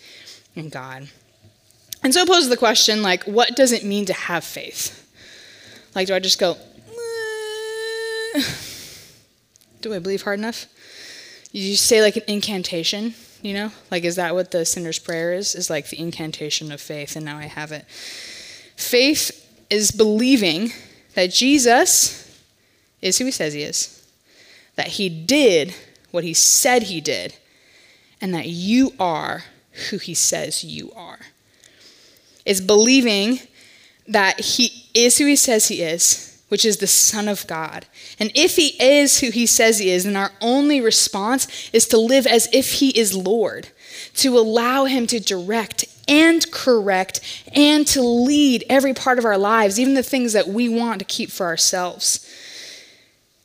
in 0.56 0.70
God. 0.70 1.10
And 2.02 2.14
so 2.14 2.22
it 2.22 2.28
poses 2.28 2.50
the 2.50 2.58
question 2.58 3.02
like, 3.02 3.24
what 3.24 3.56
does 3.56 3.72
it 3.72 3.84
mean 3.84 4.06
to 4.06 4.14
have 4.14 4.44
faith? 4.44 5.02
Like, 5.94 6.08
do 6.08 6.16
I 6.16 6.20
just 6.20 6.40
go. 6.40 6.58
Do 9.86 9.94
I 9.94 10.00
believe 10.00 10.24
hard 10.24 10.40
enough? 10.40 10.66
You 11.52 11.76
say 11.76 12.02
like 12.02 12.16
an 12.16 12.24
incantation, 12.28 13.14
you 13.44 13.54
know? 13.54 13.72
Like, 13.92 14.04
is 14.04 14.16
that 14.16 14.34
what 14.34 14.50
the 14.50 14.66
sinner's 14.66 14.98
prayer 14.98 15.32
is? 15.32 15.54
Is 15.54 15.70
like 15.70 15.90
the 15.90 16.00
incantation 16.00 16.72
of 16.72 16.82
faith, 16.82 17.16
and 17.16 17.24
now 17.24 17.38
I 17.38 17.44
have 17.46 17.72
it. 17.72 17.86
Faith 17.88 19.48
is 19.70 19.92
believing 19.92 20.72
that 21.14 21.32
Jesus 21.32 22.42
is 23.00 23.20
who 23.20 23.26
he 23.26 23.32
says 23.32 23.54
he 23.54 23.62
is, 23.62 24.10
that 24.76 24.88
he 24.88 25.08
did 25.08 25.76
what 26.10 26.24
he 26.24 26.34
said 26.34 26.84
he 26.84 27.00
did, 27.00 27.36
and 28.20 28.34
that 28.34 28.48
you 28.48 28.92
are 29.00 29.44
who 29.92 30.00
he 30.00 30.16
says 30.16 30.64
you 30.64 30.92
are. 30.94 31.20
It's 32.44 32.60
believing 32.60 33.40
that 34.08 34.40
he 34.40 34.90
is 34.96 35.20
who 35.20 35.28
he 35.28 35.36
says 35.36 35.68
he 35.68 35.84
is, 35.84 36.35
which 36.50 36.66
is 36.66 36.78
the 36.78 36.88
Son 36.88 37.28
of 37.28 37.48
God. 37.48 37.86
And 38.20 38.32
if 38.36 38.56
he 38.56 38.82
is 38.82 39.20
who 39.20 39.32
he 39.32 39.46
says 39.46 39.80
he 39.80 39.90
is, 39.90 40.04
then 40.04 40.16
our 40.16 40.32
only 40.42 40.80
response 40.80 41.70
is 41.74 41.88
to 41.88 41.98
live 41.98 42.28
as 42.28 42.48
if 42.54 42.74
he 42.74 42.90
is 42.90 43.16
Lord, 43.16 43.70
to 44.16 44.38
allow 44.38 44.86
him 44.86 45.08
to 45.08 45.20
direct 45.20 45.86
and 46.08 46.50
correct 46.52 47.20
and 47.54 47.88
to 47.88 48.02
lead 48.02 48.64
every 48.70 48.94
part 48.94 49.18
of 49.18 49.26
our 49.26 49.38
lives, 49.38 49.80
even 49.80 49.96
the 49.96 50.04
things 50.04 50.34
that 50.34 50.48
we 50.48 50.70
want 50.70 51.00
to 51.00 51.06
keep 51.06 51.32
for 51.32 51.46
ourselves. 51.46 52.32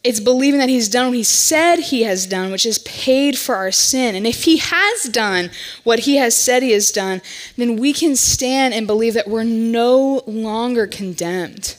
It's 0.02 0.20
believing 0.20 0.60
that 0.60 0.70
he's 0.70 0.88
done 0.88 1.08
what 1.08 1.16
he 1.16 1.22
said 1.22 1.76
he 1.76 2.04
has 2.04 2.26
done, 2.26 2.50
which 2.50 2.64
is 2.64 2.78
paid 2.80 3.38
for 3.38 3.54
our 3.54 3.70
sin. 3.70 4.14
And 4.14 4.26
if 4.26 4.44
he 4.44 4.56
has 4.56 5.04
done 5.04 5.50
what 5.84 6.00
he 6.00 6.16
has 6.16 6.34
said 6.34 6.62
he 6.62 6.72
has 6.72 6.90
done, 6.90 7.20
then 7.56 7.76
we 7.76 7.92
can 7.92 8.16
stand 8.16 8.72
and 8.72 8.86
believe 8.86 9.12
that 9.12 9.28
we're 9.28 9.44
no 9.44 10.22
longer 10.26 10.86
condemned, 10.86 11.76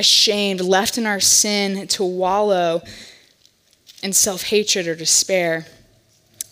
ashamed, 0.00 0.60
left 0.60 0.98
in 0.98 1.06
our 1.06 1.20
sin 1.20 1.86
to 1.86 2.02
wallow 2.02 2.82
in 4.02 4.12
self 4.12 4.44
hatred 4.44 4.88
or 4.88 4.96
despair. 4.96 5.66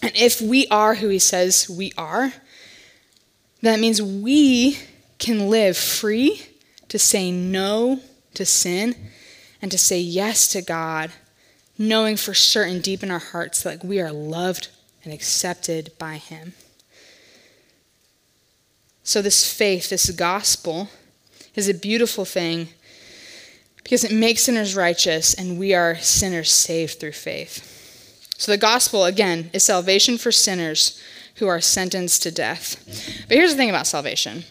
And 0.00 0.12
if 0.14 0.40
we 0.40 0.68
are 0.68 0.94
who 0.94 1.08
he 1.08 1.18
says 1.18 1.68
we 1.68 1.92
are, 1.98 2.32
that 3.62 3.80
means 3.80 4.00
we 4.00 4.78
can 5.18 5.48
live 5.48 5.76
free 5.76 6.46
to 6.88 6.98
say 6.98 7.32
no 7.32 8.00
to 8.34 8.46
sin 8.46 8.94
and 9.61 9.72
to 9.72 9.78
say 9.78 9.98
yes 9.98 10.46
to 10.48 10.62
God, 10.62 11.11
knowing 11.76 12.16
for 12.16 12.34
certain 12.34 12.80
deep 12.80 13.02
in 13.02 13.11
our 13.11 13.18
hearts 13.18 13.62
that 13.62 13.84
we 13.84 14.00
are 14.00 14.12
loved 14.12 14.68
and 15.02 15.12
accepted 15.12 15.90
by 15.98 16.18
Him. 16.18 16.52
So, 19.02 19.22
this 19.22 19.52
faith, 19.52 19.88
this 19.88 20.11
gospel, 20.11 20.90
is 21.54 21.68
a 21.68 21.74
beautiful 21.74 22.24
thing 22.24 22.68
because 23.88 24.05
it 24.05 24.12
makes 24.12 24.42
sinners 24.42 24.77
righteous 24.77 25.35
and 25.35 25.59
we 25.59 25.72
are 25.74 25.96
sinners 25.96 26.53
saved 26.53 27.01
through 27.01 27.12
faith. 27.12 27.74
So, 28.37 28.53
the 28.53 28.59
gospel, 28.59 29.05
again, 29.05 29.51
is 29.53 29.64
salvation 29.64 30.18
for 30.18 30.31
sinners 30.31 31.03
who 31.37 31.48
are 31.48 31.61
sentenced 31.61 32.22
to 32.24 32.31
death. 32.31 32.77
But 33.27 33.37
here's 33.37 33.53
the 33.53 33.57
thing 33.57 33.70
about 33.70 33.87
salvation 33.87 34.44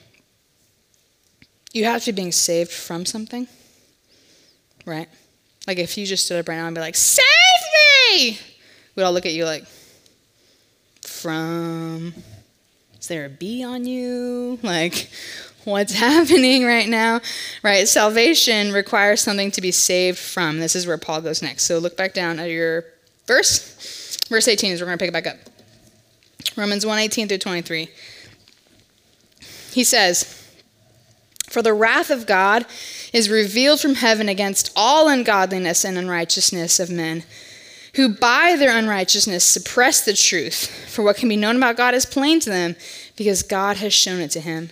you 1.74 1.86
have 1.86 2.04
to 2.04 2.12
be 2.12 2.16
being 2.16 2.32
saved 2.32 2.72
from 2.72 3.06
something 3.06 3.48
right? 4.88 5.10
Like 5.68 5.78
if 5.78 5.98
you 5.98 6.06
just 6.06 6.26
stood 6.26 6.40
up 6.40 6.48
right 6.48 6.56
now 6.56 6.66
and 6.66 6.74
be 6.74 6.82
like, 6.82 6.96
save 6.96 7.26
me! 8.10 8.40
We'd 8.96 9.04
all 9.04 9.14
look 9.14 9.28
at 9.28 9.34
you 9.34 9.46
like, 9.46 9.66
from, 11.04 12.14
is 13.00 13.08
there 13.08 13.26
a 13.26 13.30
bee 13.30 13.64
on 13.64 13.86
you? 13.86 14.58
Like, 14.64 15.10
what's 15.68 15.94
happening 16.00 16.66
right 16.66 16.88
now? 16.88 17.22
Right? 17.62 17.88
Salvation 17.88 18.72
requires 18.72 19.22
something 19.22 19.52
to 19.52 19.62
be 19.62 19.72
saved 19.72 20.18
from. 20.18 20.60
This 20.60 20.76
is 20.76 20.88
where 20.88 20.98
Paul 20.98 21.22
goes 21.22 21.42
next. 21.42 21.64
So 21.64 21.78
look 21.78 21.98
back 21.98 22.14
down 22.14 22.40
at 22.40 22.50
your 22.50 22.86
verse. 23.26 24.18
Verse 24.30 24.48
18 24.48 24.72
is 24.72 24.82
we're 24.82 24.88
going 24.88 24.98
to 24.98 25.02
pick 25.02 25.10
it 25.10 25.14
back 25.14 25.28
up. 25.28 25.38
Romans 26.56 26.86
1 26.86 26.98
18 26.98 27.28
through 27.28 27.38
23. 27.38 27.90
He 29.72 29.84
says, 29.84 30.50
For 31.50 31.62
the 31.62 31.74
wrath 31.74 32.10
of 32.10 32.26
God 32.26 32.66
is 33.14 33.30
revealed 33.30 33.80
from 33.80 33.96
heaven 33.96 34.30
against 34.30 34.72
all 34.76 35.08
ungodliness 35.08 35.84
and 35.84 35.98
unrighteousness 35.98 36.80
of 36.80 36.90
men, 36.90 37.24
who 37.96 38.10
by 38.10 38.56
their 38.58 38.76
unrighteousness 38.76 39.44
suppress 39.44 40.04
the 40.04 40.14
truth. 40.14 40.68
For 40.90 41.04
what 41.04 41.18
can 41.18 41.30
be 41.30 41.36
known 41.36 41.58
about 41.58 41.78
God 41.78 41.94
is 41.94 42.06
plain 42.06 42.40
to 42.40 42.50
them, 42.50 42.76
because 43.16 43.44
God 43.44 43.78
has 43.78 43.94
shown 43.94 44.20
it 44.20 44.32
to 44.32 44.40
him. 44.40 44.72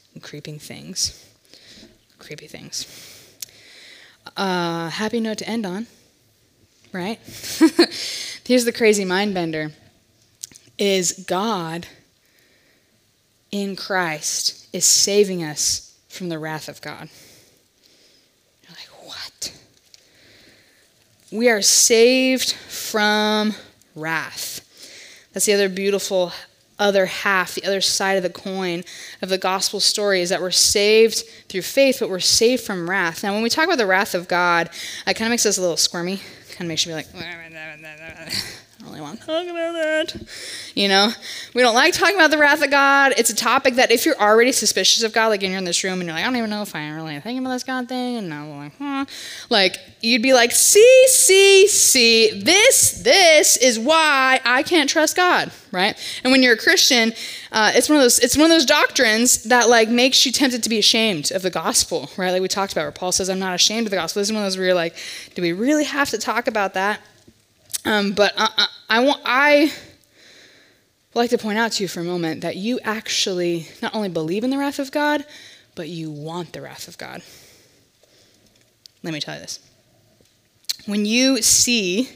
creeping 0.19 0.59
things. 0.59 1.27
Creepy 2.17 2.47
things. 2.47 2.85
Uh, 4.37 4.89
happy 4.89 5.19
note 5.19 5.37
to 5.39 5.47
end 5.47 5.65
on, 5.65 5.87
right? 6.91 7.19
Here's 8.45 8.65
the 8.65 8.73
crazy 8.73 9.05
mind 9.05 9.33
bender 9.33 9.71
is 10.77 11.25
God 11.27 11.87
in 13.51 13.75
Christ 13.75 14.67
is 14.73 14.85
saving 14.85 15.43
us 15.43 15.97
from 16.09 16.29
the 16.29 16.39
wrath 16.39 16.67
of 16.67 16.81
God. 16.81 17.09
You're 18.63 18.71
like, 18.71 19.07
what? 19.07 19.53
We 21.31 21.49
are 21.49 21.61
saved 21.61 22.51
from 22.51 23.53
wrath. 23.95 24.67
That's 25.33 25.45
the 25.45 25.53
other 25.53 25.69
beautiful 25.69 26.31
other 26.81 27.05
half, 27.05 27.55
the 27.55 27.63
other 27.63 27.79
side 27.79 28.17
of 28.17 28.23
the 28.23 28.29
coin 28.29 28.83
of 29.21 29.29
the 29.29 29.37
gospel 29.37 29.79
story 29.79 30.21
is 30.21 30.29
that 30.29 30.41
we're 30.41 30.51
saved 30.51 31.23
through 31.47 31.61
faith, 31.61 31.97
but 31.99 32.09
we're 32.09 32.19
saved 32.19 32.63
from 32.63 32.89
wrath. 32.89 33.23
Now, 33.23 33.33
when 33.33 33.43
we 33.43 33.49
talk 33.49 33.65
about 33.65 33.77
the 33.77 33.85
wrath 33.85 34.15
of 34.15 34.27
God, 34.27 34.69
it 35.07 35.13
kind 35.13 35.27
of 35.27 35.29
makes 35.29 35.45
us 35.45 35.57
a 35.57 35.61
little 35.61 35.77
squirmy. 35.77 36.17
Kind 36.49 36.61
of 36.61 36.67
makes 36.67 36.85
you 36.85 36.89
be 36.89 36.95
like, 36.95 37.07
really 38.91 39.01
want 39.01 39.19
to 39.21 39.25
talk 39.25 39.47
about 39.47 39.73
that. 39.73 40.27
You 40.75 40.87
know, 40.87 41.11
we 41.53 41.61
don't 41.61 41.75
like 41.75 41.93
talking 41.93 42.15
about 42.15 42.31
the 42.31 42.37
wrath 42.37 42.63
of 42.63 42.69
God. 42.69 43.13
It's 43.17 43.29
a 43.29 43.35
topic 43.35 43.75
that 43.75 43.91
if 43.91 44.05
you're 44.05 44.19
already 44.19 44.51
suspicious 44.51 45.03
of 45.03 45.13
God, 45.13 45.27
like 45.27 45.41
you're 45.41 45.57
in 45.57 45.63
this 45.63 45.83
room 45.83 45.99
and 45.99 46.03
you're 46.03 46.13
like, 46.13 46.23
I 46.23 46.27
don't 46.27 46.35
even 46.35 46.49
know 46.49 46.61
if 46.61 46.75
I'm 46.75 46.95
really 46.95 47.19
thinking 47.19 47.39
about 47.39 47.53
this 47.53 47.63
God 47.63 47.87
thing, 47.87 48.17
and 48.17 48.33
I'm 48.33 48.57
like, 48.57 48.77
huh. 48.77 49.05
Like, 49.49 49.77
you'd 50.01 50.21
be 50.21 50.33
like, 50.33 50.51
see, 50.51 51.07
see, 51.07 51.67
see, 51.67 52.41
this, 52.41 53.01
this 53.03 53.57
is 53.57 53.79
why 53.79 54.39
I 54.45 54.63
can't 54.63 54.89
trust 54.89 55.15
God, 55.15 55.51
right? 55.71 55.95
And 56.23 56.31
when 56.31 56.43
you're 56.43 56.53
a 56.53 56.57
Christian, 56.57 57.13
uh, 57.51 57.71
it's 57.73 57.89
one 57.89 57.97
of 57.97 58.03
those, 58.03 58.19
it's 58.19 58.37
one 58.37 58.45
of 58.45 58.51
those 58.51 58.65
doctrines 58.65 59.43
that 59.43 59.69
like 59.69 59.89
makes 59.89 60.25
you 60.25 60.31
tempted 60.31 60.63
to 60.63 60.69
be 60.69 60.79
ashamed 60.79 61.31
of 61.31 61.41
the 61.41 61.49
gospel, 61.49 62.09
right? 62.17 62.31
Like 62.31 62.41
we 62.41 62.47
talked 62.47 62.71
about, 62.71 62.83
where 62.83 62.91
Paul 62.91 63.11
says, 63.11 63.29
I'm 63.29 63.39
not 63.39 63.55
ashamed 63.55 63.87
of 63.87 63.91
the 63.91 63.97
gospel. 63.97 64.19
This 64.19 64.29
is 64.29 64.33
one 64.33 64.41
of 64.41 64.45
those 64.45 64.57
where 64.57 64.67
you're 64.67 64.75
like, 64.75 64.95
do 65.35 65.41
we 65.41 65.53
really 65.53 65.85
have 65.85 66.09
to 66.09 66.17
talk 66.17 66.47
about 66.47 66.73
that? 66.73 67.01
Um, 67.85 68.11
but 68.11 68.33
I, 68.37 68.49
I, 68.57 68.67
I, 68.89 68.99
want, 68.99 69.21
I 69.25 69.71
would 71.13 71.19
like 71.19 71.29
to 71.31 71.37
point 71.37 71.57
out 71.57 71.73
to 71.73 71.83
you 71.83 71.87
for 71.87 72.01
a 72.01 72.03
moment 72.03 72.41
that 72.41 72.55
you 72.55 72.79
actually 72.83 73.67
not 73.81 73.95
only 73.95 74.09
believe 74.09 74.43
in 74.43 74.49
the 74.49 74.57
wrath 74.57 74.79
of 74.79 74.91
God, 74.91 75.25
but 75.75 75.89
you 75.89 76.11
want 76.11 76.53
the 76.53 76.61
wrath 76.61 76.87
of 76.87 76.97
God. 76.97 77.21
Let 79.03 79.13
me 79.13 79.19
tell 79.19 79.35
you 79.35 79.41
this. 79.41 79.59
When 80.85 81.05
you 81.05 81.41
see 81.41 82.09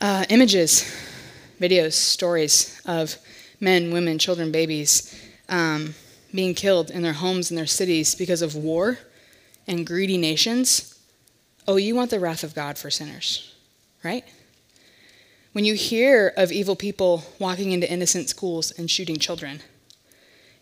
uh, 0.00 0.24
images, 0.30 0.92
videos, 1.60 1.92
stories 1.92 2.80
of 2.86 3.16
men, 3.60 3.92
women, 3.92 4.18
children, 4.18 4.50
babies 4.50 5.16
um, 5.48 5.94
being 6.34 6.54
killed 6.54 6.90
in 6.90 7.02
their 7.02 7.12
homes 7.12 7.50
and 7.50 7.58
their 7.58 7.66
cities 7.66 8.14
because 8.14 8.42
of 8.42 8.56
war 8.56 8.98
and 9.68 9.86
greedy 9.86 10.18
nations, 10.18 10.98
oh, 11.68 11.76
you 11.76 11.94
want 11.94 12.10
the 12.10 12.20
wrath 12.20 12.42
of 12.42 12.54
God 12.54 12.78
for 12.78 12.90
sinners 12.90 13.55
right? 14.06 14.24
When 15.52 15.64
you 15.64 15.74
hear 15.74 16.32
of 16.36 16.52
evil 16.52 16.76
people 16.76 17.24
walking 17.38 17.72
into 17.72 17.90
innocent 17.90 18.28
schools 18.28 18.70
and 18.70 18.90
shooting 18.90 19.16
children, 19.16 19.60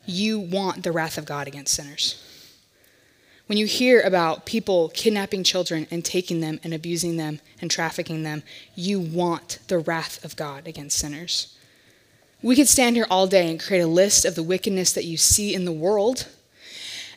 you 0.07 0.38
want 0.38 0.83
the 0.83 0.92
wrath 0.92 1.18
of 1.18 1.26
God 1.26 1.46
against 1.46 1.74
sinners. 1.74 2.22
When 3.46 3.59
you 3.59 3.66
hear 3.66 4.00
about 4.00 4.46
people 4.46 4.90
kidnapping 4.94 5.44
children 5.44 5.87
and 5.90 6.02
taking 6.02 6.40
them 6.40 6.59
and 6.64 6.72
abusing 6.72 7.18
them 7.18 7.40
and 7.61 7.70
trafficking 7.70 8.22
them, 8.22 8.42
you 8.74 8.98
want 8.98 9.59
the 9.68 9.78
wrath 9.78 10.24
of 10.24 10.37
God 10.37 10.66
against 10.66 10.98
sinners. 10.98 11.54
We 12.42 12.57
could 12.57 12.68
stand 12.68 12.96
here 12.96 13.07
all 13.11 13.26
day 13.26 13.50
and 13.50 13.61
create 13.61 13.80
a 13.80 13.87
list 13.87 14.24
of 14.24 14.35
the 14.35 14.42
wickedness 14.42 14.92
that 14.92 15.04
you 15.04 15.16
see 15.18 15.54
in 15.54 15.66
the 15.66 15.72
world, 15.72 16.28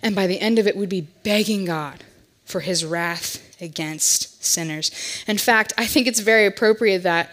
and 0.01 0.15
by 0.15 0.27
the 0.27 0.39
end 0.39 0.59
of 0.59 0.67
it, 0.67 0.75
we'd 0.75 0.89
be 0.89 1.07
begging 1.23 1.63
God 1.65 2.03
for 2.43 2.59
his 2.59 2.83
wrath 2.83 3.46
against 3.61 4.43
sinners. 4.43 4.91
In 5.27 5.37
fact, 5.37 5.73
I 5.77 5.85
think 5.85 6.07
it's 6.07 6.19
very 6.19 6.45
appropriate 6.45 7.03
that 7.03 7.29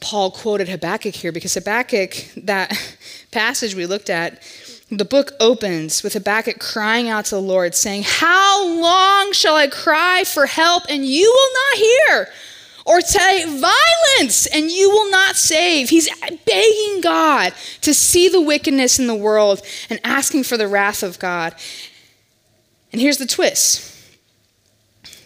Paul 0.00 0.30
quoted 0.30 0.68
Habakkuk 0.68 1.14
here 1.14 1.32
because 1.32 1.54
Habakkuk, 1.54 2.14
that 2.36 2.76
passage 3.30 3.74
we 3.74 3.86
looked 3.86 4.10
at, 4.10 4.42
the 4.90 5.04
book 5.04 5.32
opens 5.40 6.02
with 6.02 6.12
Habakkuk 6.12 6.58
crying 6.60 7.08
out 7.08 7.24
to 7.26 7.36
the 7.36 7.40
Lord, 7.40 7.74
saying, 7.74 8.02
How 8.04 8.68
long 8.68 9.32
shall 9.32 9.56
I 9.56 9.66
cry 9.66 10.24
for 10.24 10.46
help 10.46 10.84
and 10.88 11.04
you 11.06 11.26
will 11.26 11.52
not 11.54 11.78
hear? 11.78 12.28
Or 12.86 13.00
say, 13.00 13.44
Violence 13.46 14.46
and 14.46 14.70
you 14.70 14.90
will 14.90 15.10
not 15.10 15.36
save. 15.36 15.88
He's 15.88 16.08
begging 16.44 17.00
God 17.00 17.54
to 17.80 17.94
see 17.94 18.28
the 18.28 18.42
wickedness 18.42 18.98
in 18.98 19.06
the 19.06 19.14
world 19.14 19.62
and 19.88 19.98
asking 20.04 20.44
for 20.44 20.58
the 20.58 20.68
wrath 20.68 21.02
of 21.02 21.18
God. 21.18 21.54
And 22.92 23.00
here's 23.00 23.18
the 23.18 23.26
twist 23.26 23.93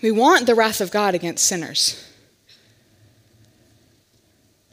we 0.02 0.10
want 0.10 0.46
the 0.46 0.54
wrath 0.54 0.80
of 0.80 0.90
God 0.90 1.14
against 1.14 1.46
sinners, 1.46 2.04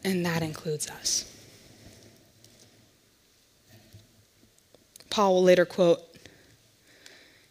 and 0.03 0.25
that 0.25 0.41
includes 0.41 0.89
us. 0.89 1.31
Paul 5.09 5.35
will 5.35 5.43
later 5.43 5.65
quote 5.65 6.01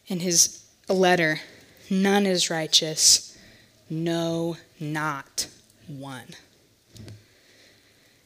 in 0.06 0.20
his 0.20 0.64
letter 0.88 1.40
None 1.90 2.26
is 2.26 2.50
righteous, 2.50 3.38
no, 3.90 4.56
not 4.80 5.46
one. 5.87 6.34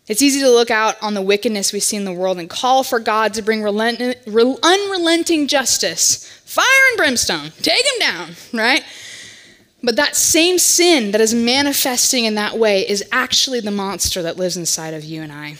It's 0.06 0.22
easy 0.22 0.40
to 0.40 0.48
look 0.48 0.70
out 0.70 0.96
on 1.02 1.14
the 1.14 1.22
wickedness 1.22 1.72
we 1.72 1.80
see 1.80 1.96
in 1.96 2.04
the 2.04 2.12
world 2.12 2.38
and 2.38 2.48
call 2.48 2.82
for 2.82 2.98
God 2.98 3.34
to 3.34 3.42
bring 3.42 3.62
relent- 3.62 4.00
unrelenting 4.26 5.46
justice, 5.46 6.26
fire 6.44 6.64
and 6.90 6.96
brimstone, 6.96 7.50
take 7.60 7.84
him 7.84 7.98
down, 8.00 8.30
right? 8.54 8.82
But 9.82 9.96
that 9.96 10.16
same 10.16 10.58
sin 10.58 11.12
that 11.12 11.20
is 11.20 11.34
manifesting 11.34 12.24
in 12.24 12.34
that 12.34 12.58
way 12.58 12.88
is 12.88 13.04
actually 13.12 13.60
the 13.60 13.70
monster 13.70 14.22
that 14.22 14.36
lives 14.36 14.56
inside 14.56 14.94
of 14.94 15.04
you 15.04 15.22
and 15.22 15.32
I. 15.32 15.56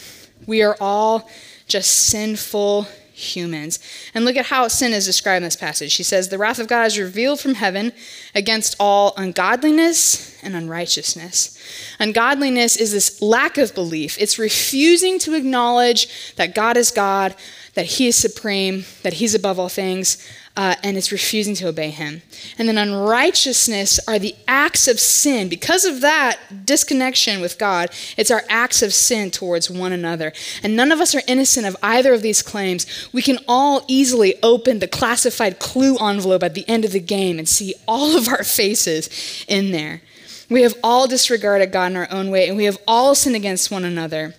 We 0.46 0.62
are 0.62 0.76
all 0.80 1.28
just 1.68 1.92
sinful 1.92 2.88
humans. 3.18 3.78
And 4.14 4.24
look 4.24 4.36
at 4.36 4.46
how 4.46 4.68
sin 4.68 4.92
is 4.92 5.04
described 5.04 5.38
in 5.38 5.42
this 5.42 5.56
passage. 5.56 5.90
She 5.90 6.02
says, 6.02 6.28
The 6.28 6.38
wrath 6.38 6.58
of 6.58 6.68
God 6.68 6.86
is 6.86 6.98
revealed 6.98 7.40
from 7.40 7.54
heaven 7.54 7.92
against 8.34 8.76
all 8.78 9.12
ungodliness 9.16 10.40
and 10.42 10.54
unrighteousness. 10.54 11.58
Ungodliness 11.98 12.76
is 12.76 12.92
this 12.92 13.20
lack 13.20 13.58
of 13.58 13.74
belief, 13.74 14.16
it's 14.20 14.38
refusing 14.38 15.18
to 15.20 15.34
acknowledge 15.34 16.34
that 16.36 16.54
God 16.54 16.76
is 16.76 16.90
God, 16.90 17.34
that 17.74 17.86
He 17.86 18.06
is 18.06 18.16
supreme, 18.16 18.84
that 19.02 19.14
He's 19.14 19.34
above 19.34 19.58
all 19.58 19.68
things, 19.68 20.24
uh, 20.58 20.74
and 20.82 20.96
it's 20.96 21.12
refusing 21.12 21.54
to 21.54 21.68
obey 21.68 21.88
him. 21.88 22.20
And 22.58 22.68
then 22.68 22.76
unrighteousness 22.76 24.00
are 24.08 24.18
the 24.18 24.34
acts 24.48 24.88
of 24.88 24.98
sin. 24.98 25.48
Because 25.48 25.84
of 25.84 26.00
that 26.00 26.66
disconnection 26.66 27.40
with 27.40 27.60
God, 27.60 27.90
it's 28.16 28.32
our 28.32 28.42
acts 28.48 28.82
of 28.82 28.92
sin 28.92 29.30
towards 29.30 29.70
one 29.70 29.92
another. 29.92 30.32
And 30.64 30.74
none 30.74 30.90
of 30.90 30.98
us 30.98 31.14
are 31.14 31.22
innocent 31.28 31.64
of 31.64 31.76
either 31.80 32.12
of 32.12 32.22
these 32.22 32.42
claims. 32.42 33.08
We 33.12 33.22
can 33.22 33.38
all 33.46 33.84
easily 33.86 34.34
open 34.42 34.80
the 34.80 34.88
classified 34.88 35.60
clue 35.60 35.96
envelope 35.96 36.42
at 36.42 36.54
the 36.54 36.68
end 36.68 36.84
of 36.84 36.90
the 36.90 36.98
game 36.98 37.38
and 37.38 37.48
see 37.48 37.74
all 37.86 38.16
of 38.16 38.26
our 38.26 38.42
faces 38.42 39.44
in 39.46 39.70
there. 39.70 40.02
We 40.50 40.62
have 40.62 40.74
all 40.82 41.06
disregarded 41.06 41.70
God 41.70 41.92
in 41.92 41.96
our 41.96 42.10
own 42.10 42.30
way, 42.30 42.48
and 42.48 42.56
we 42.56 42.64
have 42.64 42.78
all 42.84 43.14
sinned 43.14 43.36
against 43.36 43.70
one 43.70 43.84
another. 43.84 44.34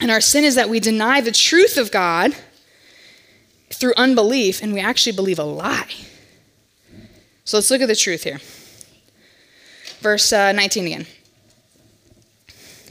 And 0.00 0.10
our 0.10 0.22
sin 0.22 0.42
is 0.42 0.54
that 0.54 0.70
we 0.70 0.80
deny 0.80 1.20
the 1.20 1.32
truth 1.32 1.76
of 1.76 1.90
God 1.90 2.34
through 3.70 3.94
unbelief, 3.96 4.62
and 4.62 4.72
we 4.72 4.80
actually 4.80 5.12
believe 5.12 5.38
a 5.38 5.44
lie. 5.44 5.90
So 7.44 7.56
let's 7.56 7.70
look 7.70 7.80
at 7.80 7.88
the 7.88 7.96
truth 7.96 8.24
here. 8.24 8.40
Verse 10.00 10.32
uh, 10.32 10.52
19 10.52 10.86
again. 10.86 11.06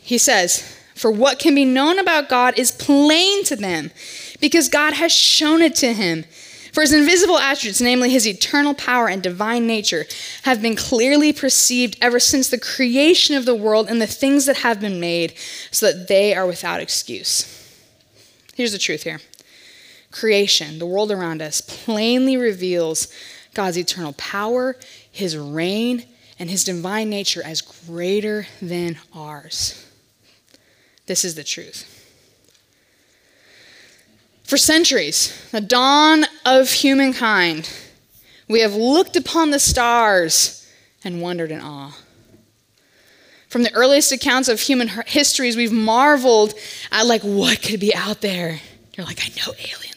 He 0.01 0.17
says, 0.17 0.77
For 0.95 1.11
what 1.11 1.39
can 1.39 1.55
be 1.55 1.65
known 1.65 1.99
about 1.99 2.29
God 2.29 2.57
is 2.57 2.71
plain 2.71 3.43
to 3.45 3.55
them, 3.55 3.91
because 4.39 4.67
God 4.67 4.93
has 4.93 5.11
shown 5.11 5.61
it 5.61 5.75
to 5.75 5.93
him. 5.93 6.25
For 6.73 6.81
his 6.81 6.91
invisible 6.91 7.37
attributes, 7.37 7.81
namely 7.81 8.09
his 8.09 8.27
eternal 8.27 8.73
power 8.73 9.07
and 9.07 9.21
divine 9.21 9.67
nature, 9.67 10.05
have 10.41 10.59
been 10.59 10.75
clearly 10.75 11.31
perceived 11.31 11.97
ever 12.01 12.19
since 12.19 12.49
the 12.49 12.59
creation 12.59 13.35
of 13.35 13.45
the 13.45 13.53
world 13.53 13.87
and 13.89 14.01
the 14.01 14.07
things 14.07 14.47
that 14.47 14.57
have 14.57 14.81
been 14.81 14.99
made, 14.99 15.35
so 15.69 15.85
that 15.85 16.07
they 16.07 16.33
are 16.33 16.47
without 16.47 16.81
excuse. 16.81 17.45
Here's 18.55 18.71
the 18.71 18.79
truth 18.79 19.03
here 19.03 19.19
creation, 20.13 20.79
the 20.79 20.85
world 20.85 21.11
around 21.11 21.41
us, 21.41 21.59
plainly 21.59 22.37
reveals 22.37 23.07
God's 23.53 23.77
eternal 23.77 24.13
power, 24.13 24.77
his 25.11 25.35
reign, 25.37 26.05
and 26.39 26.49
his 26.49 26.63
divine 26.63 27.09
nature 27.09 27.43
as 27.43 27.61
greater 27.61 28.47
than 28.61 28.97
ours. 29.13 29.85
This 31.05 31.25
is 31.25 31.35
the 31.35 31.43
truth. 31.43 31.89
For 34.43 34.57
centuries, 34.57 35.49
the 35.51 35.61
dawn 35.61 36.25
of 36.45 36.69
humankind, 36.69 37.69
we 38.47 38.61
have 38.61 38.75
looked 38.75 39.15
upon 39.15 39.51
the 39.51 39.59
stars 39.59 40.69
and 41.03 41.21
wondered 41.21 41.51
in 41.51 41.61
awe. 41.61 41.97
From 43.47 43.63
the 43.63 43.73
earliest 43.73 44.11
accounts 44.11 44.49
of 44.49 44.59
human 44.59 44.87
histories, 44.87 45.55
we've 45.55 45.71
marveled 45.71 46.55
at 46.91 47.05
like 47.05 47.21
what 47.21 47.61
could 47.61 47.79
be 47.79 47.93
out 47.93 48.21
there. 48.21 48.59
You're 48.95 49.05
like, 49.05 49.21
I 49.23 49.29
know 49.37 49.53
aliens 49.53 49.92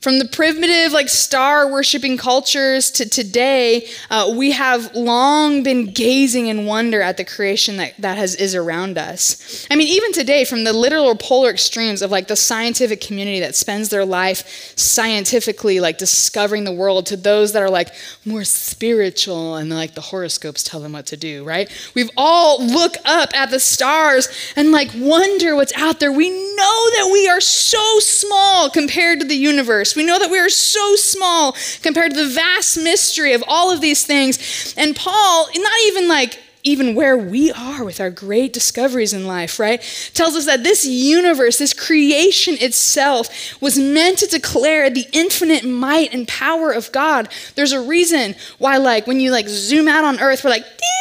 from 0.00 0.18
the 0.18 0.24
primitive, 0.24 0.92
like 0.92 1.10
star 1.10 1.70
worshiping 1.70 2.16
cultures 2.16 2.90
to 2.92 3.06
today, 3.06 3.86
uh, 4.08 4.32
we 4.34 4.52
have 4.52 4.94
long 4.94 5.62
been 5.62 5.92
gazing 5.92 6.46
in 6.46 6.64
wonder 6.64 7.02
at 7.02 7.18
the 7.18 7.24
creation 7.24 7.76
that, 7.76 7.94
that 7.98 8.16
has, 8.16 8.34
is 8.34 8.54
around 8.54 8.96
us. 8.96 9.66
I 9.70 9.76
mean, 9.76 9.88
even 9.88 10.12
today, 10.12 10.46
from 10.46 10.64
the 10.64 10.72
literal 10.72 11.14
polar 11.16 11.50
extremes 11.50 12.00
of 12.00 12.10
like 12.10 12.28
the 12.28 12.36
scientific 12.36 13.02
community 13.02 13.40
that 13.40 13.54
spends 13.54 13.90
their 13.90 14.06
life 14.06 14.72
scientifically 14.74 15.80
like 15.80 15.98
discovering 15.98 16.64
the 16.64 16.72
world 16.72 17.04
to 17.06 17.16
those 17.16 17.52
that 17.52 17.62
are 17.62 17.70
like 17.70 17.90
more 18.24 18.44
spiritual 18.44 19.56
and 19.56 19.68
like 19.68 19.94
the 19.94 20.00
horoscopes 20.00 20.62
tell 20.62 20.80
them 20.80 20.92
what 20.92 21.06
to 21.06 21.16
do, 21.18 21.44
right? 21.44 21.70
We've 21.94 22.10
all 22.16 22.64
look 22.64 22.94
up 23.04 23.36
at 23.36 23.50
the 23.50 23.60
stars 23.60 24.28
and 24.56 24.72
like 24.72 24.90
wonder 24.96 25.54
what's 25.56 25.76
out 25.76 26.00
there. 26.00 26.10
We 26.10 26.30
know 26.30 26.90
that 26.94 27.10
we 27.12 27.28
are 27.28 27.40
so 27.40 27.98
small 27.98 28.70
compared 28.70 29.20
to 29.20 29.26
the 29.26 29.36
universe 29.36 29.89
We 29.96 30.04
know 30.04 30.18
that 30.18 30.30
we 30.30 30.38
are 30.38 30.48
so 30.48 30.96
small 30.96 31.56
compared 31.82 32.12
to 32.12 32.24
the 32.24 32.34
vast 32.34 32.76
mystery 32.78 33.32
of 33.32 33.44
all 33.46 33.70
of 33.70 33.80
these 33.80 34.04
things. 34.04 34.74
And 34.76 34.94
Paul, 34.96 35.48
not 35.54 35.80
even 35.86 36.08
like 36.08 36.38
even 36.62 36.94
where 36.94 37.16
we 37.16 37.50
are 37.52 37.84
with 37.84 38.00
our 38.00 38.10
great 38.10 38.52
discoveries 38.52 39.12
in 39.12 39.26
life, 39.26 39.58
right? 39.58 39.80
Tells 40.14 40.36
us 40.36 40.46
that 40.46 40.62
this 40.62 40.86
universe, 40.86 41.58
this 41.58 41.72
creation 41.72 42.56
itself, 42.60 43.60
was 43.62 43.78
meant 43.78 44.18
to 44.18 44.26
declare 44.26 44.90
the 44.90 45.06
infinite 45.12 45.64
might 45.64 46.12
and 46.12 46.28
power 46.28 46.70
of 46.70 46.92
God. 46.92 47.28
There's 47.54 47.72
a 47.72 47.80
reason 47.80 48.34
why, 48.58 48.76
like, 48.76 49.06
when 49.06 49.20
you 49.20 49.30
like 49.30 49.48
zoom 49.48 49.88
out 49.88 50.04
on 50.04 50.20
Earth, 50.20 50.44
we're 50.44 50.50
like, 50.50 50.64
big, 50.64 50.99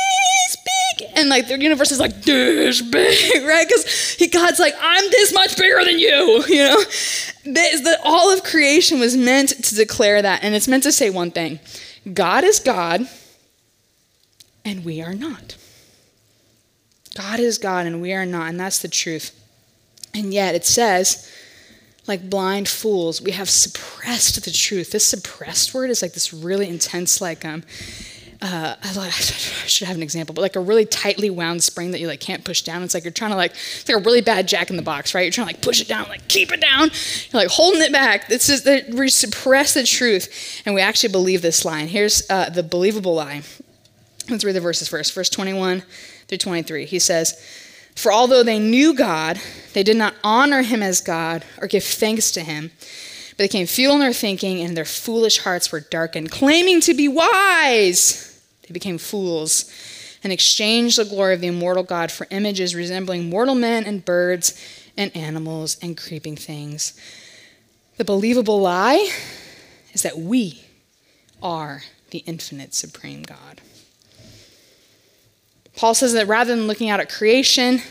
and 1.19 1.29
like 1.29 1.47
the 1.47 1.59
universe 1.59 1.91
is 1.91 1.99
like 1.99 2.23
this 2.23 2.81
big, 2.81 3.43
right? 3.45 3.67
Because 3.67 4.17
God's 4.31 4.59
like, 4.59 4.73
I'm 4.81 5.09
this 5.11 5.33
much 5.33 5.57
bigger 5.57 5.83
than 5.83 5.99
you, 5.99 6.43
you 6.47 6.63
know? 6.63 6.79
This, 7.45 7.81
that 7.81 7.99
all 8.03 8.33
of 8.33 8.43
creation 8.43 8.99
was 8.99 9.15
meant 9.15 9.49
to 9.49 9.75
declare 9.75 10.21
that, 10.21 10.43
and 10.43 10.55
it's 10.55 10.67
meant 10.67 10.83
to 10.83 10.91
say 10.91 11.09
one 11.09 11.31
thing 11.31 11.59
God 12.13 12.43
is 12.43 12.59
God, 12.59 13.07
and 14.65 14.85
we 14.85 15.01
are 15.01 15.13
not. 15.13 15.55
God 17.15 17.39
is 17.39 17.57
God, 17.57 17.85
and 17.85 18.01
we 18.01 18.13
are 18.13 18.25
not, 18.25 18.49
and 18.49 18.59
that's 18.59 18.79
the 18.79 18.87
truth. 18.87 19.35
And 20.13 20.33
yet 20.33 20.55
it 20.55 20.65
says, 20.65 21.29
like 22.07 22.29
blind 22.29 22.67
fools, 22.67 23.21
we 23.21 23.31
have 23.31 23.49
suppressed 23.49 24.43
the 24.43 24.51
truth. 24.51 24.91
This 24.91 25.05
suppressed 25.05 25.73
word 25.73 25.89
is 25.89 26.01
like 26.01 26.13
this 26.13 26.33
really 26.33 26.67
intense, 26.67 27.21
like 27.21 27.45
um, 27.45 27.63
uh, 28.41 28.75
I 28.81 28.87
thought 28.87 29.07
I 29.07 29.67
should 29.67 29.87
have 29.87 29.97
an 29.97 30.03
example, 30.03 30.33
but 30.33 30.41
like 30.41 30.55
a 30.55 30.61
really 30.61 30.85
tightly 30.85 31.29
wound 31.29 31.61
spring 31.61 31.91
that 31.91 31.99
you 31.99 32.07
like 32.07 32.21
can't 32.21 32.43
push 32.43 32.61
down. 32.61 32.83
It's 32.83 32.93
like 32.93 33.03
you're 33.03 33.11
trying 33.11 33.31
to 33.31 33.37
like 33.37 33.51
it's 33.51 33.87
like 33.89 33.97
a 33.97 34.03
really 34.03 34.21
bad 34.21 34.47
jack 34.47 34.69
in 34.69 34.77
the 34.77 34.81
box, 34.81 35.13
right? 35.13 35.21
You're 35.21 35.31
trying 35.31 35.47
to 35.47 35.53
like 35.53 35.61
push 35.61 35.81
it 35.81 35.87
down, 35.87 36.07
like 36.07 36.27
keep 36.27 36.51
it 36.51 36.61
down. 36.61 36.89
You're 37.31 37.41
like 37.41 37.49
holding 37.49 37.81
it 37.81 37.91
back. 37.91 38.27
This 38.27 38.47
is 38.49 38.63
that 38.63 38.89
we 38.89 39.09
suppress 39.09 39.73
the 39.73 39.83
truth, 39.83 40.61
and 40.65 40.73
we 40.73 40.81
actually 40.81 41.11
believe 41.11 41.41
this 41.41 41.65
line. 41.65 41.87
Here's 41.87 42.29
uh, 42.29 42.49
the 42.49 42.63
believable 42.63 43.15
lie. 43.15 43.41
Let's 44.29 44.43
read 44.43 44.55
the 44.55 44.61
verses 44.61 44.87
first. 44.87 45.13
Verse 45.13 45.29
21 45.29 45.83
through 46.27 46.37
23. 46.37 46.85
He 46.85 46.99
says, 46.99 47.33
"For 47.95 48.13
although 48.13 48.43
they 48.43 48.59
knew 48.59 48.93
God, 48.93 49.39
they 49.73 49.83
did 49.83 49.97
not 49.97 50.13
honor 50.23 50.61
Him 50.61 50.81
as 50.81 51.01
God 51.01 51.43
or 51.59 51.67
give 51.67 51.83
thanks 51.83 52.31
to 52.31 52.41
Him." 52.41 52.71
But 53.31 53.37
they 53.37 53.45
became 53.45 53.67
futile 53.67 53.95
in 53.95 54.01
their 54.01 54.13
thinking, 54.13 54.61
and 54.61 54.77
their 54.77 54.85
foolish 54.85 55.39
hearts 55.39 55.73
were 55.73 55.81
darkened. 55.81 56.31
Claiming 56.31 56.79
to 56.81 56.93
be 56.93 57.07
wise, 57.09 58.28
they 58.69 58.73
became 58.73 58.99
fools 58.99 59.73
and 60.23 60.31
exchanged 60.31 60.99
the 60.99 61.05
glory 61.05 61.33
of 61.33 61.41
the 61.41 61.47
immortal 61.47 61.81
God 61.81 62.11
for 62.11 62.27
images 62.29 62.75
resembling 62.75 63.29
mortal 63.29 63.55
men 63.55 63.83
and 63.83 64.05
birds 64.05 64.53
and 64.95 65.15
animals 65.15 65.77
and 65.81 65.97
creeping 65.97 66.35
things. 66.35 66.93
The 67.97 68.05
believable 68.05 68.61
lie 68.61 69.09
is 69.91 70.03
that 70.03 70.19
we 70.19 70.61
are 71.41 71.81
the 72.11 72.19
infinite 72.19 72.75
supreme 72.75 73.23
God. 73.23 73.61
Paul 75.75 75.95
says 75.95 76.13
that 76.13 76.27
rather 76.27 76.55
than 76.55 76.67
looking 76.67 76.89
out 76.89 76.99
at 76.99 77.09
creation, 77.09 77.81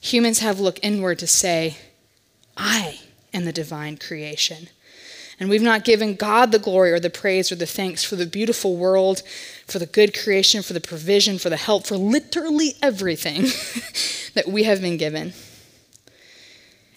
humans 0.00 0.40
have 0.40 0.58
looked 0.58 0.80
inward 0.82 1.20
to 1.20 1.26
say, 1.28 1.76
I 2.56 3.00
am 3.32 3.44
the 3.44 3.52
divine 3.52 3.98
creation. 3.98 4.70
And 5.40 5.48
we've 5.48 5.62
not 5.62 5.84
given 5.84 6.14
God 6.14 6.52
the 6.52 6.58
glory 6.58 6.92
or 6.92 7.00
the 7.00 7.10
praise 7.10 7.50
or 7.50 7.56
the 7.56 7.66
thanks 7.66 8.04
for 8.04 8.16
the 8.16 8.26
beautiful 8.26 8.76
world, 8.76 9.22
for 9.66 9.78
the 9.78 9.86
good 9.86 10.16
creation, 10.16 10.62
for 10.62 10.72
the 10.72 10.80
provision, 10.80 11.38
for 11.38 11.50
the 11.50 11.56
help, 11.56 11.86
for 11.86 11.96
literally 11.96 12.74
everything 12.82 13.42
that 14.34 14.46
we 14.46 14.62
have 14.62 14.80
been 14.80 14.96
given. 14.96 15.32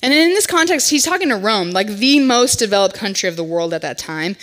And 0.04 0.14
in 0.14 0.30
this 0.30 0.46
context, 0.46 0.92
he's 0.92 1.04
talking 1.04 1.30
to 1.30 1.36
Rome, 1.36 1.72
like 1.72 1.88
the 1.88 2.20
most 2.20 2.60
developed 2.60 2.96
country 2.96 3.28
of 3.28 3.36
the 3.36 3.44
world 3.44 3.74
at 3.74 3.82
that 3.82 3.98
time. 3.98 4.36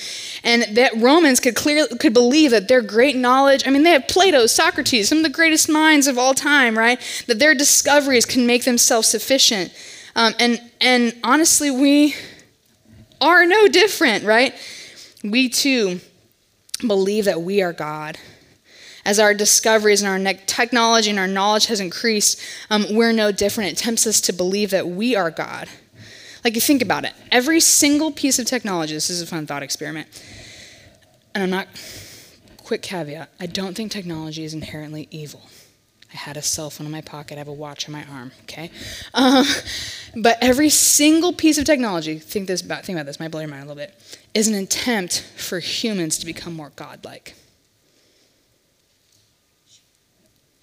And 0.43 0.65
that 0.77 0.93
Romans 0.97 1.39
could 1.39 1.55
clearly 1.55 1.97
could 1.97 2.13
believe 2.13 2.51
that 2.51 2.67
their 2.67 2.83
great 2.83 3.15
knowledge, 3.15 3.65
I 3.65 3.71
mean, 3.71 3.85
they 3.85 3.91
have 3.91 4.09
Plato, 4.09 4.47
Socrates, 4.47 5.09
some 5.09 5.19
of 5.19 5.25
the 5.25 5.31
greatest 5.31 5.69
minds 5.69 6.09
of 6.09 6.19
all 6.19 6.35
time, 6.35 6.77
right? 6.77 6.99
That 7.29 7.39
their 7.39 7.55
discoveries 7.55 8.27
can 8.27 8.49
make 8.49 8.65
them 8.65 8.79
self-sufficient. 8.79 9.73
Um, 10.17 10.35
and, 10.41 10.61
and 10.81 11.15
honestly, 11.23 11.71
we 11.71 12.17
are 13.25 13.47
no 13.47 13.67
different, 13.69 14.25
right? 14.25 14.55
We 15.23 15.49
too 15.49 16.01
believe 16.87 17.25
that 17.25 17.41
we 17.41 17.63
are 17.63 17.73
God. 17.73 18.19
As 19.07 19.19
our 19.19 19.35
discoveries 19.35 20.03
and 20.03 20.27
our 20.27 20.35
technology 20.47 21.11
and 21.11 21.19
our 21.19 21.27
knowledge 21.27 21.67
has 21.67 21.81
increased, 21.81 22.41
um, 22.71 22.87
we're 22.91 23.13
no 23.13 23.33
different. 23.33 23.73
It 23.73 23.79
tempts 23.79 24.07
us 24.07 24.21
to 24.23 24.33
believe 24.33 24.71
that 24.71 24.89
we 24.89 25.17
are 25.17 25.31
God. 25.31 25.69
Like 26.45 26.55
you 26.55 26.61
think 26.61 26.83
about 26.83 27.05
it, 27.05 27.15
every 27.33 27.61
single 27.61 28.13
piece 28.13 28.39
of 28.39 28.47
technology, 28.47 28.93
this 28.93 29.09
is 29.09 29.23
a 29.23 29.27
fun 29.27 29.47
thought 29.47 29.63
experiment, 29.63 30.09
and 31.35 31.43
I'm 31.43 31.51
not, 31.51 31.69
quick 32.63 32.83
caveat, 32.83 33.31
I 33.41 33.47
don't 33.47 33.75
think 33.75 33.91
technology 33.91 34.45
is 34.45 34.53
inherently 34.53 35.09
evil. 35.11 35.43
I 36.15 36.19
had 36.19 36.37
a 36.37 36.43
cell 36.43 36.71
phone 36.71 36.87
in 36.87 36.93
my 36.93 37.01
pocket, 37.01 37.35
I 37.35 37.39
have 37.39 37.49
a 37.49 37.53
watch 37.53 37.89
on 37.89 37.93
my 37.93 38.05
arm, 38.05 38.31
okay? 38.45 38.71
Um, 39.15 39.45
but 40.17 40.39
every 40.41 40.71
single 40.71 41.33
piece 41.33 41.59
of 41.59 41.65
technology, 41.65 42.19
think, 42.21 42.47
this 42.47 42.63
about, 42.63 42.85
think 42.85 42.97
about 42.97 43.07
this, 43.07 43.19
might 43.19 43.33
blow 43.33 43.41
your 43.41 43.49
mind 43.49 43.65
a 43.65 43.67
little 43.67 43.83
bit, 43.83 43.99
is 44.33 44.47
an 44.47 44.55
attempt 44.55 45.27
for 45.37 45.59
humans 45.59 46.19
to 46.19 46.27
become 46.27 46.55
more 46.55 46.71
godlike. 46.77 47.35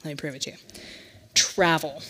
Let 0.05 0.11
me 0.11 0.15
prove 0.15 0.35
it 0.35 0.41
to 0.43 0.51
you. 0.51 0.57
Travel. 1.33 2.01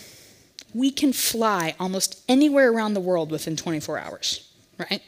We 0.72 0.90
can 0.90 1.12
fly 1.12 1.74
almost 1.80 2.22
anywhere 2.28 2.72
around 2.72 2.94
the 2.94 3.00
world 3.00 3.30
within 3.30 3.56
24 3.56 3.98
hours, 3.98 4.52
right? 4.78 5.02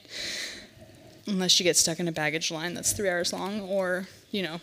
Unless 1.27 1.59
you 1.61 1.65
get 1.65 1.77
stuck 1.77 2.01
in 2.01 2.09
a 2.09 2.13
baggage 2.13 2.51
line 2.51 2.75
that's 2.75 2.93
three 2.93 3.09
hours 3.09 3.33
long, 3.33 3.61
or, 3.61 4.09
you 4.31 4.43
know, 4.43 4.61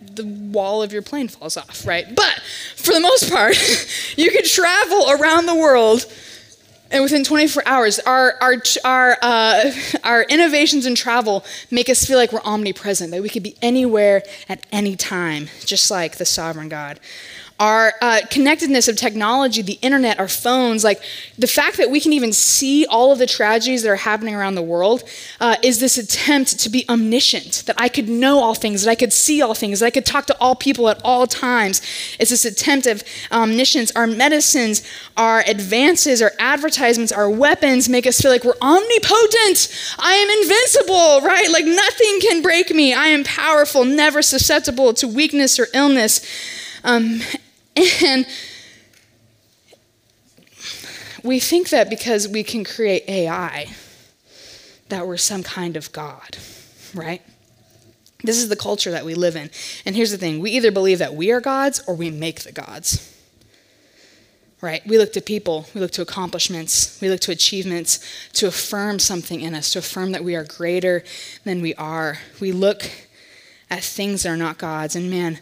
the 0.00 0.24
wall 0.24 0.82
of 0.82 0.92
your 0.92 1.02
plane 1.02 1.28
falls 1.28 1.56
off, 1.56 1.86
right? 1.86 2.06
But 2.14 2.40
for 2.76 2.92
the 2.92 3.00
most 3.00 3.30
part, 3.30 3.56
you 4.16 4.30
can 4.30 4.44
travel 4.44 5.10
around 5.10 5.46
the 5.46 5.54
world 5.54 6.06
and 6.92 7.04
within 7.04 7.22
24 7.22 7.62
hours, 7.66 8.00
our, 8.00 8.34
our, 8.40 8.56
our, 8.84 9.16
uh, 9.22 9.70
our 10.04 10.22
innovations 10.24 10.86
in 10.86 10.94
travel 10.96 11.44
make 11.70 11.88
us 11.88 12.04
feel 12.04 12.18
like 12.18 12.32
we're 12.32 12.42
omnipresent, 12.42 13.12
that 13.12 13.22
we 13.22 13.28
could 13.28 13.44
be 13.44 13.56
anywhere 13.62 14.22
at 14.48 14.66
any 14.72 14.96
time, 14.96 15.48
just 15.64 15.90
like 15.90 16.16
the 16.16 16.24
sovereign 16.24 16.68
God 16.68 16.98
our 17.60 17.92
uh, 18.00 18.20
connectedness 18.30 18.88
of 18.88 18.96
technology, 18.96 19.60
the 19.60 19.78
internet, 19.82 20.18
our 20.18 20.28
phones, 20.28 20.82
like 20.82 21.02
the 21.38 21.46
fact 21.46 21.76
that 21.76 21.90
we 21.90 22.00
can 22.00 22.14
even 22.14 22.32
see 22.32 22.86
all 22.86 23.12
of 23.12 23.18
the 23.18 23.26
tragedies 23.26 23.82
that 23.82 23.90
are 23.90 23.96
happening 23.96 24.34
around 24.34 24.54
the 24.54 24.62
world 24.62 25.04
uh, 25.40 25.56
is 25.62 25.78
this 25.78 25.98
attempt 25.98 26.58
to 26.58 26.70
be 26.70 26.88
omniscient, 26.88 27.64
that 27.66 27.76
I 27.78 27.90
could 27.90 28.08
know 28.08 28.38
all 28.38 28.54
things, 28.54 28.84
that 28.84 28.90
I 28.90 28.94
could 28.94 29.12
see 29.12 29.42
all 29.42 29.52
things, 29.52 29.80
that 29.80 29.86
I 29.86 29.90
could 29.90 30.06
talk 30.06 30.24
to 30.26 30.36
all 30.40 30.54
people 30.54 30.88
at 30.88 31.02
all 31.04 31.26
times. 31.26 31.82
It's 32.18 32.30
this 32.30 32.46
attempt 32.46 32.86
of 32.86 33.04
omniscience. 33.30 33.92
Our 33.94 34.06
medicines, 34.06 34.82
our 35.18 35.40
advances, 35.46 36.22
our 36.22 36.32
advertisements, 36.38 37.12
our 37.12 37.28
weapons 37.28 37.90
make 37.90 38.06
us 38.06 38.22
feel 38.22 38.30
like 38.30 38.42
we're 38.42 38.54
omnipotent. 38.62 39.68
I 39.98 40.14
am 40.14 40.42
invincible, 40.42 41.20
right? 41.28 41.50
Like 41.52 41.66
nothing 41.66 42.20
can 42.22 42.40
break 42.40 42.70
me. 42.70 42.94
I 42.94 43.08
am 43.08 43.22
powerful, 43.22 43.84
never 43.84 44.22
susceptible 44.22 44.94
to 44.94 45.06
weakness 45.06 45.58
or 45.58 45.66
illness. 45.74 46.22
Um, 46.84 47.20
and 48.04 48.26
we 51.22 51.40
think 51.40 51.70
that 51.70 51.90
because 51.90 52.28
we 52.28 52.42
can 52.42 52.64
create 52.64 53.04
AI, 53.08 53.68
that 54.88 55.06
we're 55.06 55.16
some 55.16 55.42
kind 55.42 55.76
of 55.76 55.92
God, 55.92 56.36
right? 56.94 57.22
This 58.22 58.36
is 58.36 58.48
the 58.48 58.56
culture 58.56 58.90
that 58.90 59.04
we 59.04 59.14
live 59.14 59.36
in. 59.36 59.50
And 59.86 59.96
here's 59.96 60.10
the 60.10 60.18
thing 60.18 60.40
we 60.40 60.50
either 60.52 60.70
believe 60.70 60.98
that 60.98 61.14
we 61.14 61.30
are 61.30 61.40
gods 61.40 61.82
or 61.86 61.94
we 61.94 62.10
make 62.10 62.40
the 62.40 62.52
gods. 62.52 63.06
Right? 64.60 64.86
We 64.86 64.98
look 64.98 65.14
to 65.14 65.22
people, 65.22 65.64
we 65.74 65.80
look 65.80 65.92
to 65.92 66.02
accomplishments, 66.02 67.00
we 67.00 67.08
look 67.08 67.20
to 67.20 67.32
achievements 67.32 67.98
to 68.34 68.46
affirm 68.46 68.98
something 68.98 69.40
in 69.40 69.54
us, 69.54 69.72
to 69.72 69.78
affirm 69.78 70.12
that 70.12 70.22
we 70.22 70.34
are 70.36 70.44
greater 70.44 71.02
than 71.44 71.62
we 71.62 71.74
are. 71.76 72.18
We 72.40 72.52
look 72.52 72.82
at 73.70 73.82
things 73.82 74.24
that 74.24 74.28
are 74.28 74.36
not 74.36 74.58
gods. 74.58 74.94
And 74.94 75.08
man, 75.08 75.38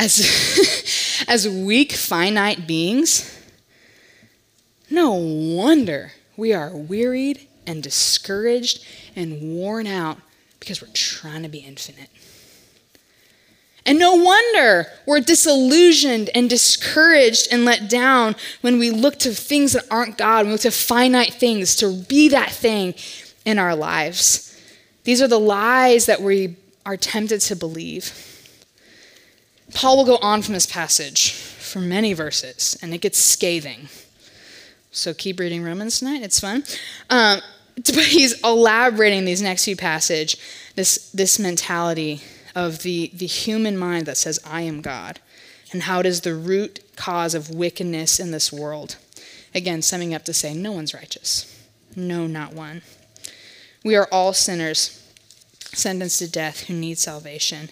as, 0.00 0.16
as 1.28 1.48
weak, 1.48 1.92
finite 1.92 2.66
beings, 2.66 3.38
no 4.90 5.12
wonder 5.12 6.12
we 6.36 6.52
are 6.52 6.70
wearied 6.70 7.46
and 7.66 7.82
discouraged 7.82 8.84
and 9.16 9.40
worn 9.56 9.86
out 9.86 10.18
because 10.60 10.80
we're 10.82 10.88
trying 10.92 11.42
to 11.42 11.48
be 11.48 11.58
infinite. 11.58 12.10
And 13.86 13.98
no 13.98 14.14
wonder 14.14 14.86
we're 15.06 15.20
disillusioned 15.20 16.30
and 16.34 16.48
discouraged 16.48 17.48
and 17.52 17.64
let 17.64 17.90
down 17.90 18.34
when 18.62 18.78
we 18.78 18.90
look 18.90 19.18
to 19.20 19.34
things 19.34 19.74
that 19.74 19.84
aren't 19.90 20.16
God, 20.16 20.46
we 20.46 20.52
look 20.52 20.62
to 20.62 20.70
finite 20.70 21.34
things 21.34 21.76
to 21.76 21.92
be 21.92 22.28
that 22.30 22.50
thing 22.50 22.94
in 23.44 23.58
our 23.58 23.76
lives. 23.76 24.58
These 25.04 25.20
are 25.20 25.28
the 25.28 25.38
lies 25.38 26.06
that 26.06 26.22
we 26.22 26.56
are 26.86 26.96
tempted 26.96 27.40
to 27.42 27.56
believe. 27.56 28.33
Paul 29.72 29.96
will 29.96 30.04
go 30.04 30.18
on 30.18 30.42
from 30.42 30.54
this 30.54 30.66
passage 30.66 31.32
for 31.32 31.80
many 31.80 32.12
verses, 32.12 32.76
and 32.82 32.92
it 32.92 33.00
gets 33.00 33.18
scathing. 33.18 33.88
So 34.90 35.14
keep 35.14 35.40
reading 35.40 35.64
Romans 35.64 35.98
tonight, 35.98 36.22
it's 36.22 36.38
fun. 36.38 36.64
Um, 37.10 37.40
but 37.76 38.04
he's 38.04 38.40
elaborating 38.42 39.24
these 39.24 39.42
next 39.42 39.64
few 39.64 39.76
passage, 39.76 40.36
this, 40.76 41.10
this 41.10 41.38
mentality 41.38 42.20
of 42.54 42.80
the, 42.80 43.10
the 43.14 43.26
human 43.26 43.76
mind 43.76 44.06
that 44.06 44.16
says, 44.16 44.38
I 44.46 44.62
am 44.62 44.80
God, 44.80 45.18
and 45.72 45.82
how 45.82 46.00
it 46.00 46.06
is 46.06 46.20
the 46.20 46.34
root 46.34 46.80
cause 46.96 47.34
of 47.34 47.50
wickedness 47.50 48.20
in 48.20 48.30
this 48.30 48.52
world. 48.52 48.96
Again, 49.54 49.82
summing 49.82 50.14
up 50.14 50.24
to 50.24 50.34
say, 50.34 50.54
no 50.54 50.72
one's 50.72 50.94
righteous. 50.94 51.50
No, 51.96 52.26
not 52.26 52.52
one. 52.52 52.82
We 53.84 53.96
are 53.96 54.08
all 54.10 54.32
sinners 54.32 55.00
sentenced 55.72 56.20
to 56.20 56.30
death 56.30 56.60
who 56.66 56.74
need 56.74 56.98
salvation. 56.98 57.70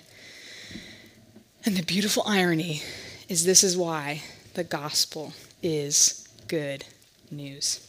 And 1.65 1.77
the 1.77 1.85
beautiful 1.85 2.25
irony 2.27 2.83
is 3.29 3.45
this 3.45 3.63
is 3.63 3.77
why 3.77 4.23
the 4.55 4.65
gospel 4.65 5.33
is 5.63 6.27
good 6.49 6.85
news. 7.31 7.89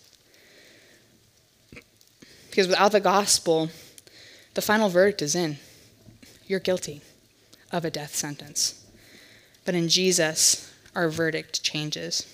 Because 2.50 2.68
without 2.68 2.92
the 2.92 3.00
gospel, 3.00 3.70
the 4.54 4.62
final 4.62 4.90
verdict 4.90 5.24
is 5.24 5.34
in. 5.34 5.58
You're 6.46 6.60
guilty 6.60 7.02
of 7.72 7.84
a 7.84 7.90
death 7.90 8.16
sentence. 8.16 8.86
But 9.66 9.74
in 9.74 9.90
Jesus, 9.90 10.72
our 10.94 11.10
verdict 11.10 11.64
changes. 11.64 12.28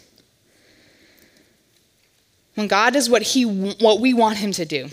When 2.55 2.67
God 2.67 2.93
does 2.93 3.09
what, 3.09 3.21
he, 3.21 3.43
what 3.43 4.01
we 4.01 4.13
want 4.13 4.39
him 4.39 4.51
to 4.51 4.65
do, 4.65 4.89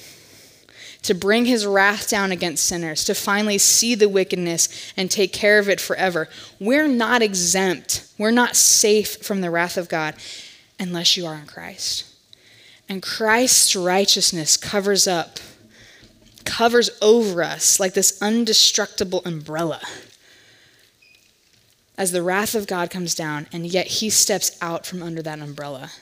to 1.03 1.15
bring 1.15 1.45
his 1.45 1.67
wrath 1.67 2.09
down 2.09 2.33
against 2.33 2.67
sinners, 2.67 3.05
to 3.05 3.15
finally 3.15 3.59
see 3.59 3.95
the 3.95 4.09
wickedness 4.09 4.93
and 4.97 5.11
take 5.11 5.33
care 5.33 5.59
of 5.59 5.69
it 5.69 5.81
forever. 5.81 6.29
We're 6.59 6.89
not 6.89 7.23
exempt. 7.23 8.09
We're 8.19 8.31
not 8.31 8.57
safe 8.57 9.17
from 9.25 9.41
the 9.41 9.51
wrath 9.51 9.77
of 9.77 9.89
God 9.89 10.15
unless 10.79 11.17
you 11.17 11.27
are 11.27 11.37
in 11.37 11.47
Christ. 11.47 12.05
And 12.89 13.03
Christ's 13.03 13.75
righteousness 13.75 14.57
covers 14.57 15.07
up, 15.07 15.39
covers 16.45 16.91
over 17.03 17.43
us 17.43 17.81
like 17.81 17.95
this 17.95 18.21
indestructible 18.23 19.23
umbrella. 19.25 19.81
As 21.99 22.13
the 22.13 22.23
wrath 22.23 22.55
of 22.55 22.67
God 22.67 22.91
comes 22.91 23.15
down, 23.15 23.47
and 23.53 23.67
yet 23.67 23.87
he 23.87 24.11
steps 24.11 24.57
out 24.61 24.85
from 24.85 25.03
under 25.03 25.23
that 25.23 25.41
umbrella 25.41 25.93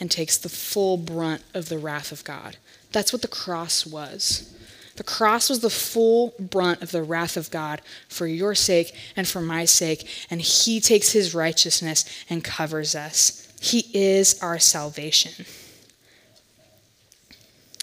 and 0.00 0.10
takes 0.10 0.38
the 0.38 0.48
full 0.48 0.96
brunt 0.96 1.42
of 1.52 1.68
the 1.68 1.78
wrath 1.78 2.10
of 2.10 2.24
God. 2.24 2.56
That's 2.92 3.12
what 3.12 3.22
the 3.22 3.28
cross 3.28 3.86
was. 3.86 4.54
The 4.96 5.04
cross 5.04 5.48
was 5.48 5.60
the 5.60 5.70
full 5.70 6.34
brunt 6.38 6.82
of 6.82 6.90
the 6.90 7.02
wrath 7.02 7.36
of 7.36 7.50
God 7.50 7.80
for 8.08 8.26
your 8.26 8.54
sake 8.54 8.94
and 9.16 9.26
for 9.26 9.40
my 9.40 9.64
sake, 9.64 10.06
and 10.30 10.40
He 10.40 10.80
takes 10.80 11.12
His 11.12 11.34
righteousness 11.34 12.04
and 12.28 12.44
covers 12.44 12.94
us. 12.94 13.50
He 13.60 13.90
is 13.94 14.40
our 14.42 14.58
salvation. 14.58 15.46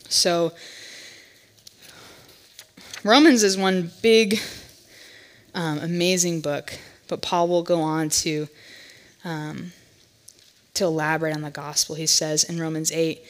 So, 0.10 0.54
Romans 3.04 3.44
is 3.44 3.58
one 3.58 3.92
big, 4.02 4.40
um, 5.54 5.80
amazing 5.80 6.42
book, 6.42 6.78
but 7.08 7.22
Paul 7.22 7.48
will 7.48 7.64
go 7.64 7.82
on 7.82 8.10
to 8.10 8.48
um, 9.24 9.72
to 10.76 10.86
elaborate 10.86 11.36
on 11.36 11.42
the 11.42 11.50
gospel. 11.50 11.96
He 11.96 12.06
says 12.06 12.44
in 12.44 12.60
Romans 12.60 12.92
8, 12.92 13.22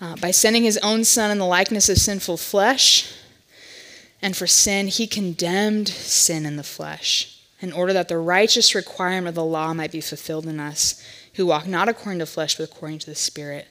uh, 0.00 0.16
by 0.16 0.30
sending 0.30 0.62
his 0.62 0.78
own 0.78 1.04
son 1.04 1.30
in 1.30 1.38
the 1.38 1.44
likeness 1.44 1.88
of 1.88 1.98
sinful 1.98 2.36
flesh, 2.36 3.12
and 4.22 4.36
for 4.36 4.46
sin, 4.46 4.88
he 4.88 5.06
condemned 5.06 5.88
sin 5.88 6.46
in 6.46 6.56
the 6.56 6.62
flesh, 6.62 7.40
in 7.60 7.72
order 7.72 7.92
that 7.92 8.08
the 8.08 8.18
righteous 8.18 8.74
requirement 8.74 9.28
of 9.28 9.34
the 9.34 9.44
law 9.44 9.74
might 9.74 9.92
be 9.92 10.00
fulfilled 10.00 10.46
in 10.46 10.60
us, 10.60 11.02
who 11.34 11.46
walk 11.46 11.66
not 11.66 11.88
according 11.88 12.18
to 12.18 12.26
flesh, 12.26 12.56
but 12.56 12.70
according 12.70 12.98
to 13.00 13.06
the 13.06 13.14
Spirit. 13.14 13.68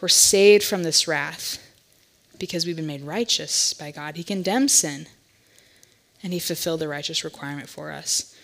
We're 0.00 0.08
saved 0.08 0.64
from 0.64 0.82
this 0.82 1.08
wrath 1.08 1.64
because 2.38 2.64
we've 2.64 2.76
been 2.76 2.86
made 2.86 3.02
righteous 3.02 3.74
by 3.74 3.90
God. 3.90 4.16
He 4.16 4.22
condemned 4.22 4.70
sin, 4.70 5.06
and 6.22 6.32
he 6.32 6.38
fulfilled 6.38 6.80
the 6.80 6.88
righteous 6.88 7.24
requirement 7.24 7.68
for 7.68 7.90
us. 7.90 8.34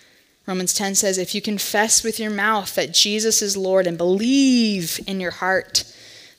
Romans 0.46 0.74
10 0.74 0.96
says, 0.96 1.16
If 1.16 1.34
you 1.34 1.40
confess 1.40 2.04
with 2.04 2.20
your 2.20 2.30
mouth 2.30 2.74
that 2.74 2.92
Jesus 2.92 3.40
is 3.40 3.56
Lord 3.56 3.86
and 3.86 3.96
believe 3.96 5.00
in 5.06 5.20
your 5.20 5.30
heart 5.30 5.84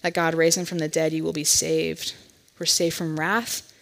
that 0.06 0.14
God 0.14 0.36
raised 0.36 0.56
him 0.56 0.66
from 0.66 0.78
the 0.78 0.88
dead, 0.88 1.14
you 1.14 1.24
will 1.24 1.34
be 1.34 1.44
saved. 1.44 2.14
We're 2.60 2.68
saved 2.68 2.96
from 2.96 3.20
wrath, 3.20 3.74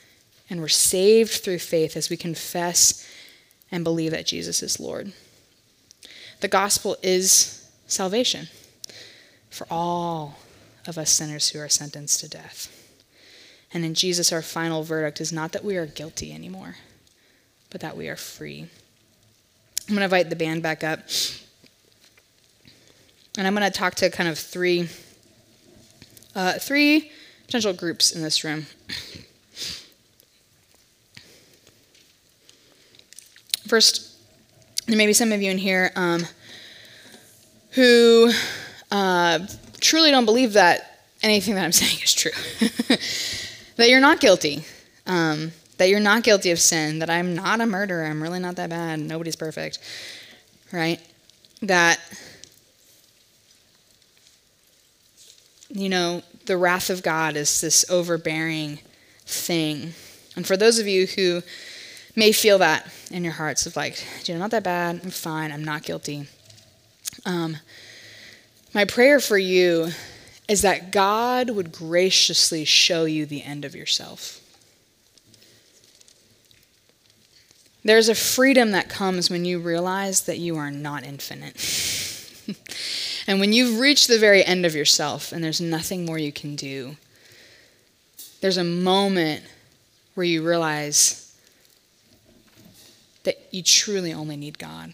and 0.49 0.61
we're 0.61 0.69
saved 0.69 1.32
through 1.32 1.59
faith 1.59 1.97
as 1.97 2.09
we 2.09 2.15
confess 2.15 3.05
and 3.69 3.84
believe 3.84 4.11
that 4.11 4.26
Jesus 4.26 4.63
is 4.63 4.80
Lord. 4.80 5.11
The 6.39 6.47
gospel 6.47 6.95
is 7.03 7.69
salvation 7.88 8.47
for 9.49 9.67
all 9.69 10.39
of 10.88 10.97
us 10.97 11.11
sinners 11.11 11.49
who 11.49 11.59
are 11.59 11.67
sentenced 11.67 12.21
to 12.21 12.30
death. 12.30 12.71
And 13.74 13.84
in 13.84 13.93
Jesus, 13.93 14.32
our 14.32 14.41
final 14.41 14.82
verdict 14.84 15.19
is 15.19 15.34
not 15.34 15.51
that 15.51 15.65
we 15.65 15.76
are 15.76 15.86
guilty 15.86 16.32
anymore, 16.32 16.78
but 17.69 17.82
that 17.82 17.97
we 17.97 18.07
are 18.07 18.15
free. 18.15 18.61
I'm 18.61 19.95
going 19.95 19.97
to 19.97 20.03
invite 20.05 20.30
the 20.30 20.38
band 20.38 20.63
back 20.63 20.86
up. 20.86 21.01
And 23.38 23.45
I'm 23.45 23.53
going 23.53 23.69
to 23.69 23.78
talk 23.78 23.95
to 23.95 24.09
kind 24.09 24.30
of 24.30 24.39
three, 24.39 24.88
uh, 26.36 26.53
three 26.53 27.11
potential 27.45 27.73
groups 27.73 28.11
in 28.11 28.21
this 28.21 28.43
room. 28.43 28.65
First, 33.67 34.13
there 34.88 34.97
may 34.97 35.07
be 35.07 35.13
some 35.13 35.31
of 35.31 35.41
you 35.41 35.49
in 35.49 35.57
here 35.57 35.91
um, 35.95 36.23
who 37.71 38.31
uh, 38.91 39.39
truly 39.79 40.11
don't 40.11 40.25
believe 40.25 40.53
that 40.53 41.05
anything 41.23 41.55
that 41.55 41.63
I'm 41.63 41.71
saying 41.84 42.01
is 42.03 42.13
true. 42.13 42.31
that 43.77 43.89
you're 43.89 44.01
not 44.01 44.19
guilty. 44.19 44.65
Um, 45.07 45.51
that 45.77 45.89
you're 45.89 45.99
not 45.99 46.23
guilty 46.23 46.51
of 46.51 46.59
sin. 46.59 46.99
That 46.99 47.09
I'm 47.09 47.36
not 47.36 47.61
a 47.61 47.65
murderer. 47.65 48.05
I'm 48.05 48.21
really 48.21 48.39
not 48.39 48.55
that 48.57 48.69
bad. 48.69 48.99
Nobody's 48.99 49.36
perfect. 49.36 49.79
Right? 50.71 50.99
That, 51.61 51.99
you 55.74 55.89
know, 55.89 56.21
the 56.45 56.55
wrath 56.55 56.89
of 56.89 57.03
God 57.03 57.36
is 57.36 57.61
this 57.61 57.84
overbearing 57.89 58.80
thing. 59.26 59.93
And 60.36 60.45
for 60.45 60.55
those 60.55 60.80
of 60.80 60.88
you 60.88 61.07
who 61.07 61.41
may 62.15 62.32
feel 62.32 62.59
that 62.59 62.91
in 63.09 63.24
your 63.24 63.34
hearts 63.34 63.65
of 63.65 63.76
like, 63.76 64.03
you 64.26 64.34
know, 64.34 64.39
not 64.39 64.51
that 64.51 64.63
bad, 64.63 65.01
I'm 65.03 65.09
fine, 65.09 65.51
I'm 65.51 65.63
not 65.63 65.84
guilty. 65.84 66.28
Um, 67.26 67.57
my 68.74 68.86
prayer 68.86 69.19
for 69.19 69.38
you 69.38 69.89
is 70.47 70.61
that 70.61 70.91
God 70.91 71.49
would 71.49 71.71
graciously 71.71 72.65
show 72.65 73.05
you 73.05 73.26
the 73.26 73.43
end 73.43 73.65
of 73.65 73.76
yourself. 73.76 74.39
There's 77.84 78.09
a 78.09 78.15
freedom 78.15 78.71
that 78.71 78.89
comes 78.89 79.30
when 79.30 79.43
you 79.43 79.59
realize 79.59 80.21
that 80.21 80.38
you 80.38 80.55
are 80.57 80.71
not 80.71 81.03
infinite. 81.03 81.55
and 83.28 83.39
when 83.39 83.53
you've 83.53 83.80
reached 83.80 84.07
the 84.07 84.19
very 84.19 84.43
end 84.43 84.65
of 84.65 84.76
yourself 84.76 85.32
and 85.32 85.43
there's 85.43 85.61
nothing 85.61 86.05
more 86.05 86.17
you 86.17 86.32
can 86.32 86.55
do, 86.55 86.97
there's 88.41 88.57
a 88.57 88.63
moment 88.63 89.43
where 90.15 90.26
you 90.26 90.43
realize 90.43 91.34
that 93.24 93.38
you 93.51 93.63
truly 93.63 94.13
only 94.13 94.36
need 94.36 94.59
God. 94.59 94.93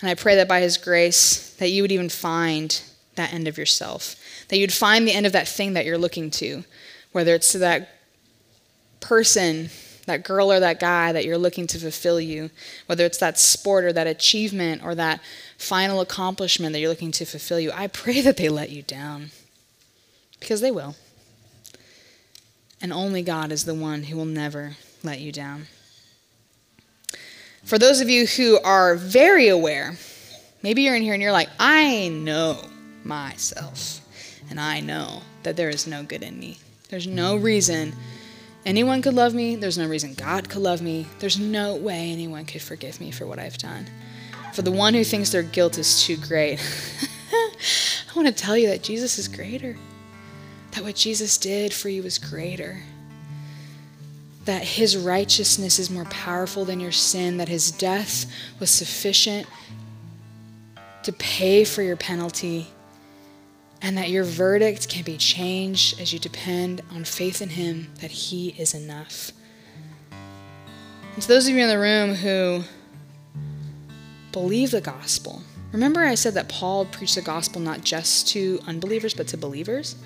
And 0.00 0.10
I 0.10 0.14
pray 0.14 0.34
that 0.36 0.48
by 0.48 0.60
His 0.60 0.76
grace, 0.76 1.54
that 1.56 1.70
you 1.70 1.82
would 1.82 1.92
even 1.92 2.08
find 2.08 2.82
that 3.14 3.32
end 3.32 3.48
of 3.48 3.56
yourself, 3.56 4.16
that 4.48 4.58
you'd 4.58 4.72
find 4.72 5.06
the 5.06 5.12
end 5.12 5.26
of 5.26 5.32
that 5.32 5.48
thing 5.48 5.72
that 5.72 5.86
you're 5.86 5.96
looking 5.96 6.30
to, 6.32 6.64
whether 7.12 7.34
it's 7.34 7.52
to 7.52 7.58
that 7.58 8.00
person, 9.00 9.70
that 10.06 10.24
girl 10.24 10.50
or 10.50 10.60
that 10.60 10.80
guy 10.80 11.12
that 11.12 11.24
you're 11.24 11.38
looking 11.38 11.66
to 11.66 11.78
fulfill 11.78 12.20
you, 12.20 12.50
whether 12.86 13.04
it's 13.04 13.18
that 13.18 13.38
sport 13.38 13.84
or 13.84 13.92
that 13.92 14.06
achievement 14.06 14.82
or 14.82 14.94
that 14.94 15.20
final 15.58 16.00
accomplishment 16.00 16.72
that 16.72 16.80
you're 16.80 16.88
looking 16.88 17.12
to 17.12 17.24
fulfill 17.24 17.60
you. 17.60 17.70
I 17.72 17.88
pray 17.88 18.20
that 18.22 18.36
they 18.36 18.48
let 18.48 18.70
you 18.70 18.82
down 18.82 19.30
because 20.40 20.60
they 20.60 20.70
will. 20.70 20.96
And 22.80 22.92
only 22.92 23.22
God 23.22 23.52
is 23.52 23.64
the 23.64 23.74
one 23.74 24.04
who 24.04 24.16
will 24.16 24.24
never 24.24 24.76
let 25.02 25.20
you 25.20 25.32
down. 25.32 25.66
For 27.64 27.78
those 27.78 28.00
of 28.00 28.08
you 28.08 28.26
who 28.26 28.60
are 28.60 28.94
very 28.94 29.48
aware, 29.48 29.96
maybe 30.62 30.82
you're 30.82 30.94
in 30.94 31.02
here 31.02 31.14
and 31.14 31.22
you're 31.22 31.32
like, 31.32 31.48
I 31.58 32.08
know 32.08 32.60
myself, 33.02 34.00
and 34.50 34.60
I 34.60 34.80
know 34.80 35.22
that 35.42 35.56
there 35.56 35.68
is 35.68 35.86
no 35.86 36.04
good 36.04 36.22
in 36.22 36.38
me. 36.38 36.58
There's 36.90 37.08
no 37.08 37.36
reason 37.36 37.94
anyone 38.66 39.00
could 39.00 39.14
love 39.14 39.32
me. 39.32 39.56
There's 39.56 39.78
no 39.78 39.88
reason 39.88 40.12
God 40.12 40.50
could 40.50 40.60
love 40.60 40.82
me. 40.82 41.06
There's 41.20 41.38
no 41.38 41.76
way 41.76 42.10
anyone 42.10 42.44
could 42.44 42.60
forgive 42.60 43.00
me 43.00 43.10
for 43.10 43.26
what 43.26 43.38
I've 43.38 43.56
done. 43.56 43.86
For 44.52 44.60
the 44.60 44.72
one 44.72 44.92
who 44.92 45.04
thinks 45.04 45.30
their 45.30 45.42
guilt 45.42 45.78
is 45.78 46.02
too 46.02 46.18
great, 46.18 46.58
I 47.32 48.14
want 48.14 48.28
to 48.28 48.34
tell 48.34 48.58
you 48.58 48.68
that 48.68 48.82
Jesus 48.82 49.18
is 49.18 49.28
greater. 49.28 49.76
That 50.72 50.84
what 50.84 50.96
Jesus 50.96 51.38
did 51.38 51.72
for 51.72 51.88
you 51.88 52.02
is 52.02 52.18
greater 52.18 52.82
that 54.46 54.62
his 54.62 54.96
righteousness 54.96 55.78
is 55.78 55.90
more 55.90 56.04
powerful 56.04 56.64
than 56.64 56.80
your 56.80 56.92
sin, 56.92 57.36
that 57.36 57.48
his 57.48 57.70
death 57.72 58.26
was 58.58 58.70
sufficient 58.70 59.46
to 61.02 61.12
pay 61.12 61.64
for 61.64 61.82
your 61.82 61.96
penalty, 61.96 62.68
and 63.82 63.96
that 63.96 64.10
your 64.10 64.24
verdict 64.24 64.88
can 64.88 65.04
be 65.04 65.16
changed 65.16 66.00
as 66.00 66.12
you 66.12 66.18
depend 66.18 66.82
on 66.92 67.04
faith 67.04 67.42
in 67.42 67.50
him, 67.50 67.92
that 68.00 68.10
he 68.10 68.54
is 68.58 68.74
enough. 68.74 69.32
And 71.14 71.22
to 71.22 71.28
those 71.28 71.48
of 71.48 71.54
you 71.54 71.62
in 71.62 71.68
the 71.68 71.78
room 71.78 72.14
who 72.14 72.62
believe 74.32 74.70
the 74.70 74.80
gospel, 74.80 75.42
remember 75.72 76.04
I 76.04 76.14
said 76.14 76.34
that 76.34 76.48
Paul 76.48 76.86
preached 76.86 77.14
the 77.14 77.22
gospel 77.22 77.60
not 77.60 77.82
just 77.82 78.28
to 78.28 78.60
unbelievers, 78.66 79.14
but 79.14 79.28
to 79.28 79.36
believers, 79.36 79.96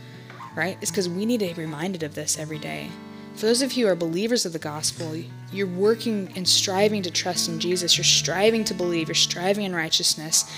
right? 0.55 0.77
It's 0.81 0.91
because 0.91 1.09
we 1.09 1.27
need 1.27 1.41
to 1.41 1.47
be 1.47 1.55
reminded 1.55 2.03
of 2.03 2.15
this 2.15 2.39
every 2.39 2.59
day. 2.59 2.91
For 3.35 3.47
those 3.47 3.63
of 3.63 3.73
you 3.73 3.87
who 3.87 3.93
are 3.93 3.97
believers 3.97 4.45
of 4.45 4.53
the 4.53 4.59
gospel, 4.59 5.17
you're 5.53 5.67
working 5.67 6.31
and 6.37 6.47
striving 6.47 7.03
to 7.03 7.11
trust 7.11 7.49
in 7.49 7.59
Jesus. 7.59 7.97
You're 7.97 8.05
striving 8.05 8.65
to 8.65 8.75
believe. 8.75 9.09
You're 9.09 9.15
striving 9.15 9.65
in 9.65 9.75
righteousness. 9.75 10.51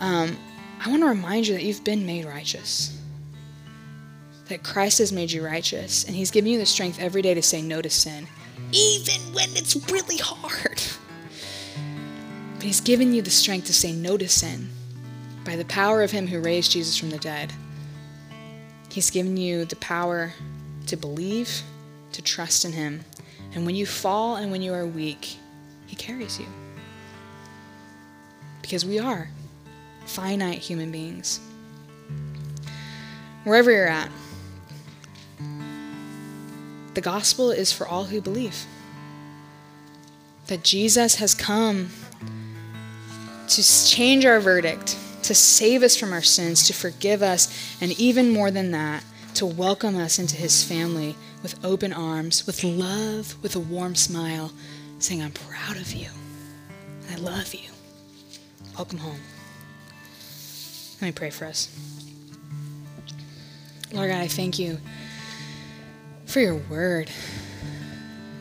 Um, 0.00 0.36
I 0.80 0.90
want 0.90 1.02
to 1.02 1.08
remind 1.08 1.46
you 1.46 1.54
that 1.54 1.64
you've 1.64 1.84
been 1.84 2.06
made 2.06 2.24
righteous. 2.24 2.96
That 4.46 4.62
Christ 4.62 4.98
has 4.98 5.12
made 5.12 5.30
you 5.32 5.44
righteous, 5.44 6.04
and 6.04 6.14
He's 6.14 6.30
given 6.30 6.50
you 6.50 6.58
the 6.58 6.66
strength 6.66 7.00
every 7.00 7.20
day 7.20 7.34
to 7.34 7.42
say 7.42 7.60
no 7.60 7.82
to 7.82 7.90
sin, 7.90 8.26
even 8.72 9.20
when 9.34 9.48
it's 9.50 9.76
really 9.90 10.18
hard. 10.18 10.80
But 12.54 12.62
He's 12.62 12.80
given 12.80 13.12
you 13.12 13.22
the 13.22 13.30
strength 13.30 13.66
to 13.66 13.74
say 13.74 13.92
no 13.92 14.16
to 14.16 14.28
sin 14.28 14.70
by 15.44 15.56
the 15.56 15.64
power 15.64 16.02
of 16.02 16.12
Him 16.12 16.26
who 16.26 16.40
raised 16.40 16.72
Jesus 16.72 16.96
from 16.96 17.10
the 17.10 17.18
dead. 17.18 17.52
He's 18.90 19.10
given 19.10 19.36
you 19.36 19.64
the 19.64 19.76
power 19.76 20.32
to 20.86 20.96
believe 20.96 21.62
to 22.12 22.22
trust 22.22 22.64
in 22.64 22.72
Him. 22.72 23.04
And 23.54 23.66
when 23.66 23.74
you 23.74 23.84
fall 23.84 24.36
and 24.36 24.50
when 24.50 24.62
you 24.62 24.72
are 24.74 24.86
weak, 24.86 25.36
He 25.86 25.96
carries 25.96 26.38
you. 26.38 26.46
Because 28.62 28.84
we 28.84 28.98
are 28.98 29.30
finite 30.08 30.58
human 30.58 30.90
beings. 30.90 31.40
Wherever 33.44 33.70
you're 33.70 33.86
at, 33.86 34.10
the 36.94 37.00
gospel 37.00 37.50
is 37.50 37.72
for 37.72 37.86
all 37.86 38.04
who 38.04 38.20
believe. 38.20 38.66
That 40.48 40.64
Jesus 40.64 41.16
has 41.16 41.34
come 41.34 41.90
to 43.48 43.62
change 43.62 44.24
our 44.24 44.40
verdict, 44.40 44.96
to 45.22 45.34
save 45.34 45.82
us 45.82 45.96
from 45.96 46.12
our 46.12 46.22
sins, 46.22 46.66
to 46.66 46.72
forgive 46.72 47.22
us, 47.22 47.76
and 47.80 47.92
even 48.00 48.30
more 48.30 48.50
than 48.50 48.72
that, 48.72 49.04
to 49.34 49.46
welcome 49.46 49.96
us 49.96 50.18
into 50.18 50.36
his 50.36 50.64
family 50.64 51.14
with 51.42 51.64
open 51.64 51.92
arms, 51.92 52.46
with 52.46 52.64
love, 52.64 53.40
with 53.42 53.54
a 53.54 53.60
warm 53.60 53.94
smile, 53.94 54.50
saying, 54.98 55.22
I'm 55.22 55.32
proud 55.32 55.76
of 55.76 55.92
you. 55.92 56.08
I 57.10 57.16
love 57.16 57.54
you. 57.54 57.70
Welcome 58.76 58.98
home. 58.98 59.20
Let 61.00 61.06
me 61.06 61.12
pray 61.12 61.30
for 61.30 61.44
us. 61.44 61.68
Lord 63.92 64.10
God, 64.10 64.20
I 64.20 64.26
thank 64.26 64.58
you 64.58 64.78
for 66.26 66.40
your 66.40 66.56
word. 66.56 67.08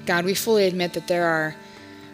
God, 0.07 0.25
we 0.25 0.33
fully 0.33 0.65
admit 0.65 0.93
that 0.93 1.07
there 1.07 1.27
are 1.27 1.55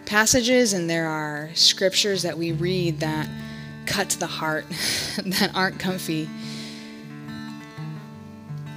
passages 0.05 0.73
and 0.73 0.89
there 0.89 1.07
are 1.07 1.49
scriptures 1.53 2.23
that 2.23 2.37
we 2.37 2.51
read 2.51 2.99
that 2.99 3.29
cut 3.85 4.09
to 4.09 4.19
the 4.19 4.27
heart, 4.27 4.65
that 5.23 5.51
aren't 5.55 5.79
comfy. 5.79 6.29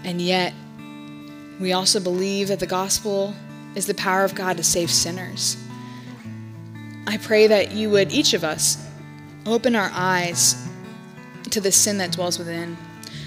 And 0.04 0.20
yet, 0.20 0.54
we 1.58 1.72
also 1.72 1.98
believe 1.98 2.46
that 2.48 2.60
the 2.60 2.66
gospel 2.66 3.34
is 3.74 3.86
the 3.86 3.94
power 3.94 4.22
of 4.22 4.36
God 4.36 4.56
to 4.58 4.62
save 4.62 4.90
sinners. 4.90 5.56
I 7.08 7.16
pray 7.16 7.48
that 7.48 7.72
you 7.72 7.90
would, 7.90 8.12
each 8.12 8.34
of 8.34 8.44
us, 8.44 8.88
open 9.46 9.74
our 9.74 9.90
eyes 9.92 10.54
to 11.50 11.60
the 11.60 11.72
sin 11.72 11.98
that 11.98 12.12
dwells 12.12 12.38
within. 12.38 12.76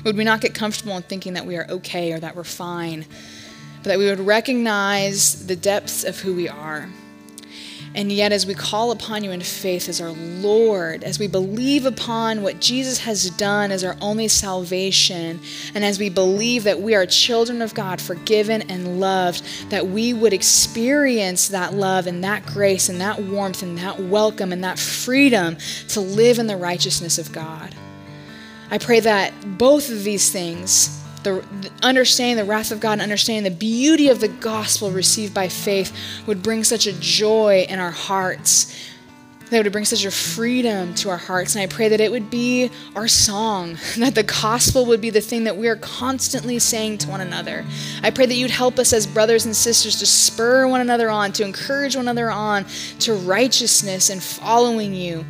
Would 0.04 0.16
we 0.16 0.24
not 0.24 0.42
get 0.42 0.54
comfortable 0.54 0.96
in 0.96 1.04
thinking 1.04 1.34
that 1.34 1.46
we 1.46 1.58
are 1.58 1.68
okay 1.70 2.14
or 2.14 2.20
that 2.20 2.36
we're 2.36 2.44
fine, 2.44 3.06
but 3.78 3.90
that 3.90 3.98
we 3.98 4.06
would 4.06 4.20
recognize 4.20 5.48
the 5.48 5.56
depths 5.56 6.04
of 6.04 6.20
who 6.20 6.36
we 6.36 6.48
are 6.48 6.90
and 7.96 8.12
yet, 8.12 8.32
as 8.32 8.46
we 8.46 8.54
call 8.54 8.92
upon 8.92 9.24
you 9.24 9.32
in 9.32 9.42
faith 9.42 9.90
as 9.90 10.00
our 10.00 10.12
Lord, 10.12 11.04
as 11.04 11.18
we 11.18 11.28
believe 11.28 11.88
upon 11.88 12.44
what 12.44 12.60
Jesus 12.60 13.00
has 13.00 13.32
done 13.32 13.72
as 13.72 13.84
our 13.84 13.98
only 14.00 14.28
salvation, 14.28 15.40
and 15.74 15.84
as 15.84 15.98
we 15.98 16.10
believe 16.10 16.64
that 16.66 16.80
we 16.80 16.94
are 16.94 17.06
children 17.08 17.64
of 17.64 17.74
God, 17.74 18.00
forgiven 18.00 18.62
and 18.70 19.00
loved, 19.00 19.44
that 19.72 19.88
we 19.88 20.14
would 20.14 20.34
experience 20.34 21.48
that 21.48 21.74
love 21.74 22.06
and 22.06 22.24
that 22.24 22.46
grace 22.46 22.90
and 22.90 23.02
that 23.02 23.20
warmth 23.24 23.64
and 23.64 23.78
that 23.80 24.00
welcome 24.00 24.54
and 24.54 24.64
that 24.64 24.78
freedom 24.78 25.58
to 25.90 26.00
live 26.00 26.38
in 26.38 26.46
the 26.46 26.58
righteousness 26.58 27.18
of 27.18 27.32
God. 27.32 27.74
I 28.72 28.78
pray 28.78 29.00
that 29.00 29.34
both 29.58 29.90
of 29.90 30.04
these 30.04 30.32
things 30.32 31.00
the, 31.24 31.44
the 31.62 31.72
understanding 31.84 32.38
the 32.38 32.50
wrath 32.50 32.72
of 32.72 32.80
God 32.80 32.94
and 32.94 33.02
understanding 33.02 33.44
the 33.52 33.58
beauty 33.58 34.10
of 34.10 34.20
the 34.20 34.28
gospel 34.28 34.92
received 34.92 35.34
by 35.34 35.48
faith 35.50 35.96
would 36.26 36.42
bring 36.42 36.64
such 36.64 36.88
a 36.88 36.94
joy 37.00 37.66
in 37.70 37.80
our 37.80 37.92
hearts. 37.92 38.76
That 39.50 39.58
it 39.58 39.64
would 39.64 39.72
bring 39.72 39.86
such 39.86 40.06
a 40.06 40.12
freedom 40.12 40.94
to 40.96 41.10
our 41.10 41.18
hearts. 41.18 41.56
And 41.56 41.64
I 41.64 41.68
pray 41.68 41.90
that 41.90 42.00
it 42.00 42.12
would 42.12 42.30
be 42.30 42.70
our 42.96 43.08
song, 43.08 43.78
that 43.98 44.16
the 44.16 44.24
gospel 44.24 44.86
would 44.86 45.02
be 45.02 45.10
the 45.10 45.22
thing 45.22 45.44
that 45.46 45.58
we 45.58 45.68
are 45.68 45.76
constantly 45.76 46.60
saying 46.60 47.00
to 47.00 47.10
one 47.10 47.22
another. 47.22 47.66
I 48.04 48.12
pray 48.12 48.28
that 48.28 48.36
you'd 48.36 48.52
help 48.52 48.78
us 48.80 48.94
as 48.94 49.08
brothers 49.08 49.46
and 49.46 49.56
sisters 49.56 50.00
to 50.00 50.06
spur 50.06 50.68
one 50.68 50.82
another 50.82 51.10
on, 51.10 51.34
to 51.34 51.44
encourage 51.44 51.96
one 51.96 52.06
another 52.06 52.30
on 52.30 52.66
to 53.00 53.14
righteousness 53.14 54.10
and 54.10 54.22
following 54.22 54.94
you. 54.94 55.26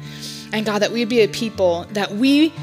And 0.51 0.65
God, 0.65 0.79
that 0.79 0.91
we'd 0.91 1.09
be 1.09 1.21
a 1.21 1.27
people 1.27 1.85
that 1.91 2.11
we 2.11 2.53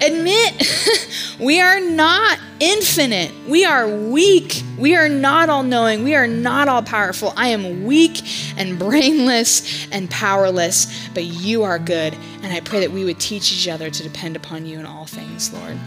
admit 0.00 1.36
we 1.40 1.60
are 1.60 1.80
not 1.80 2.38
infinite. 2.60 3.32
We 3.48 3.64
are 3.64 3.88
weak. 3.88 4.62
We 4.78 4.96
are 4.96 5.08
not 5.08 5.48
all 5.48 5.62
knowing. 5.62 6.04
We 6.04 6.14
are 6.14 6.26
not 6.26 6.68
all 6.68 6.82
powerful. 6.82 7.32
I 7.36 7.48
am 7.48 7.84
weak 7.84 8.22
and 8.56 8.78
brainless 8.78 9.90
and 9.90 10.10
powerless, 10.10 11.08
but 11.08 11.24
you 11.24 11.62
are 11.62 11.78
good. 11.78 12.14
And 12.42 12.52
I 12.52 12.60
pray 12.60 12.80
that 12.80 12.90
we 12.90 13.04
would 13.04 13.20
teach 13.20 13.52
each 13.52 13.68
other 13.68 13.90
to 13.90 14.02
depend 14.02 14.36
upon 14.36 14.66
you 14.66 14.78
in 14.78 14.86
all 14.86 15.06
things, 15.06 15.52
Lord. 15.52 15.78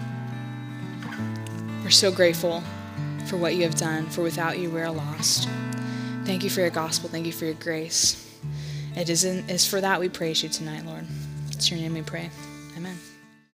We're 1.83 1.89
so 1.89 2.11
grateful 2.11 2.63
for 3.27 3.37
what 3.37 3.55
you 3.55 3.63
have 3.63 3.75
done, 3.75 4.07
for 4.07 4.23
without 4.23 4.59
you, 4.59 4.69
we're 4.69 4.89
lost. 4.89 5.47
Thank 6.25 6.43
you 6.43 6.49
for 6.49 6.61
your 6.61 6.69
gospel. 6.69 7.09
Thank 7.09 7.25
you 7.25 7.31
for 7.31 7.45
your 7.45 7.55
grace. 7.55 8.25
It 8.95 9.09
is, 9.09 9.23
in, 9.23 9.47
is 9.49 9.67
for 9.67 9.79
that 9.81 9.99
we 9.99 10.09
praise 10.09 10.43
you 10.43 10.49
tonight, 10.49 10.85
Lord. 10.85 11.05
It's 11.51 11.71
your 11.71 11.79
name 11.79 11.93
we 11.93 12.01
pray. 12.01 12.29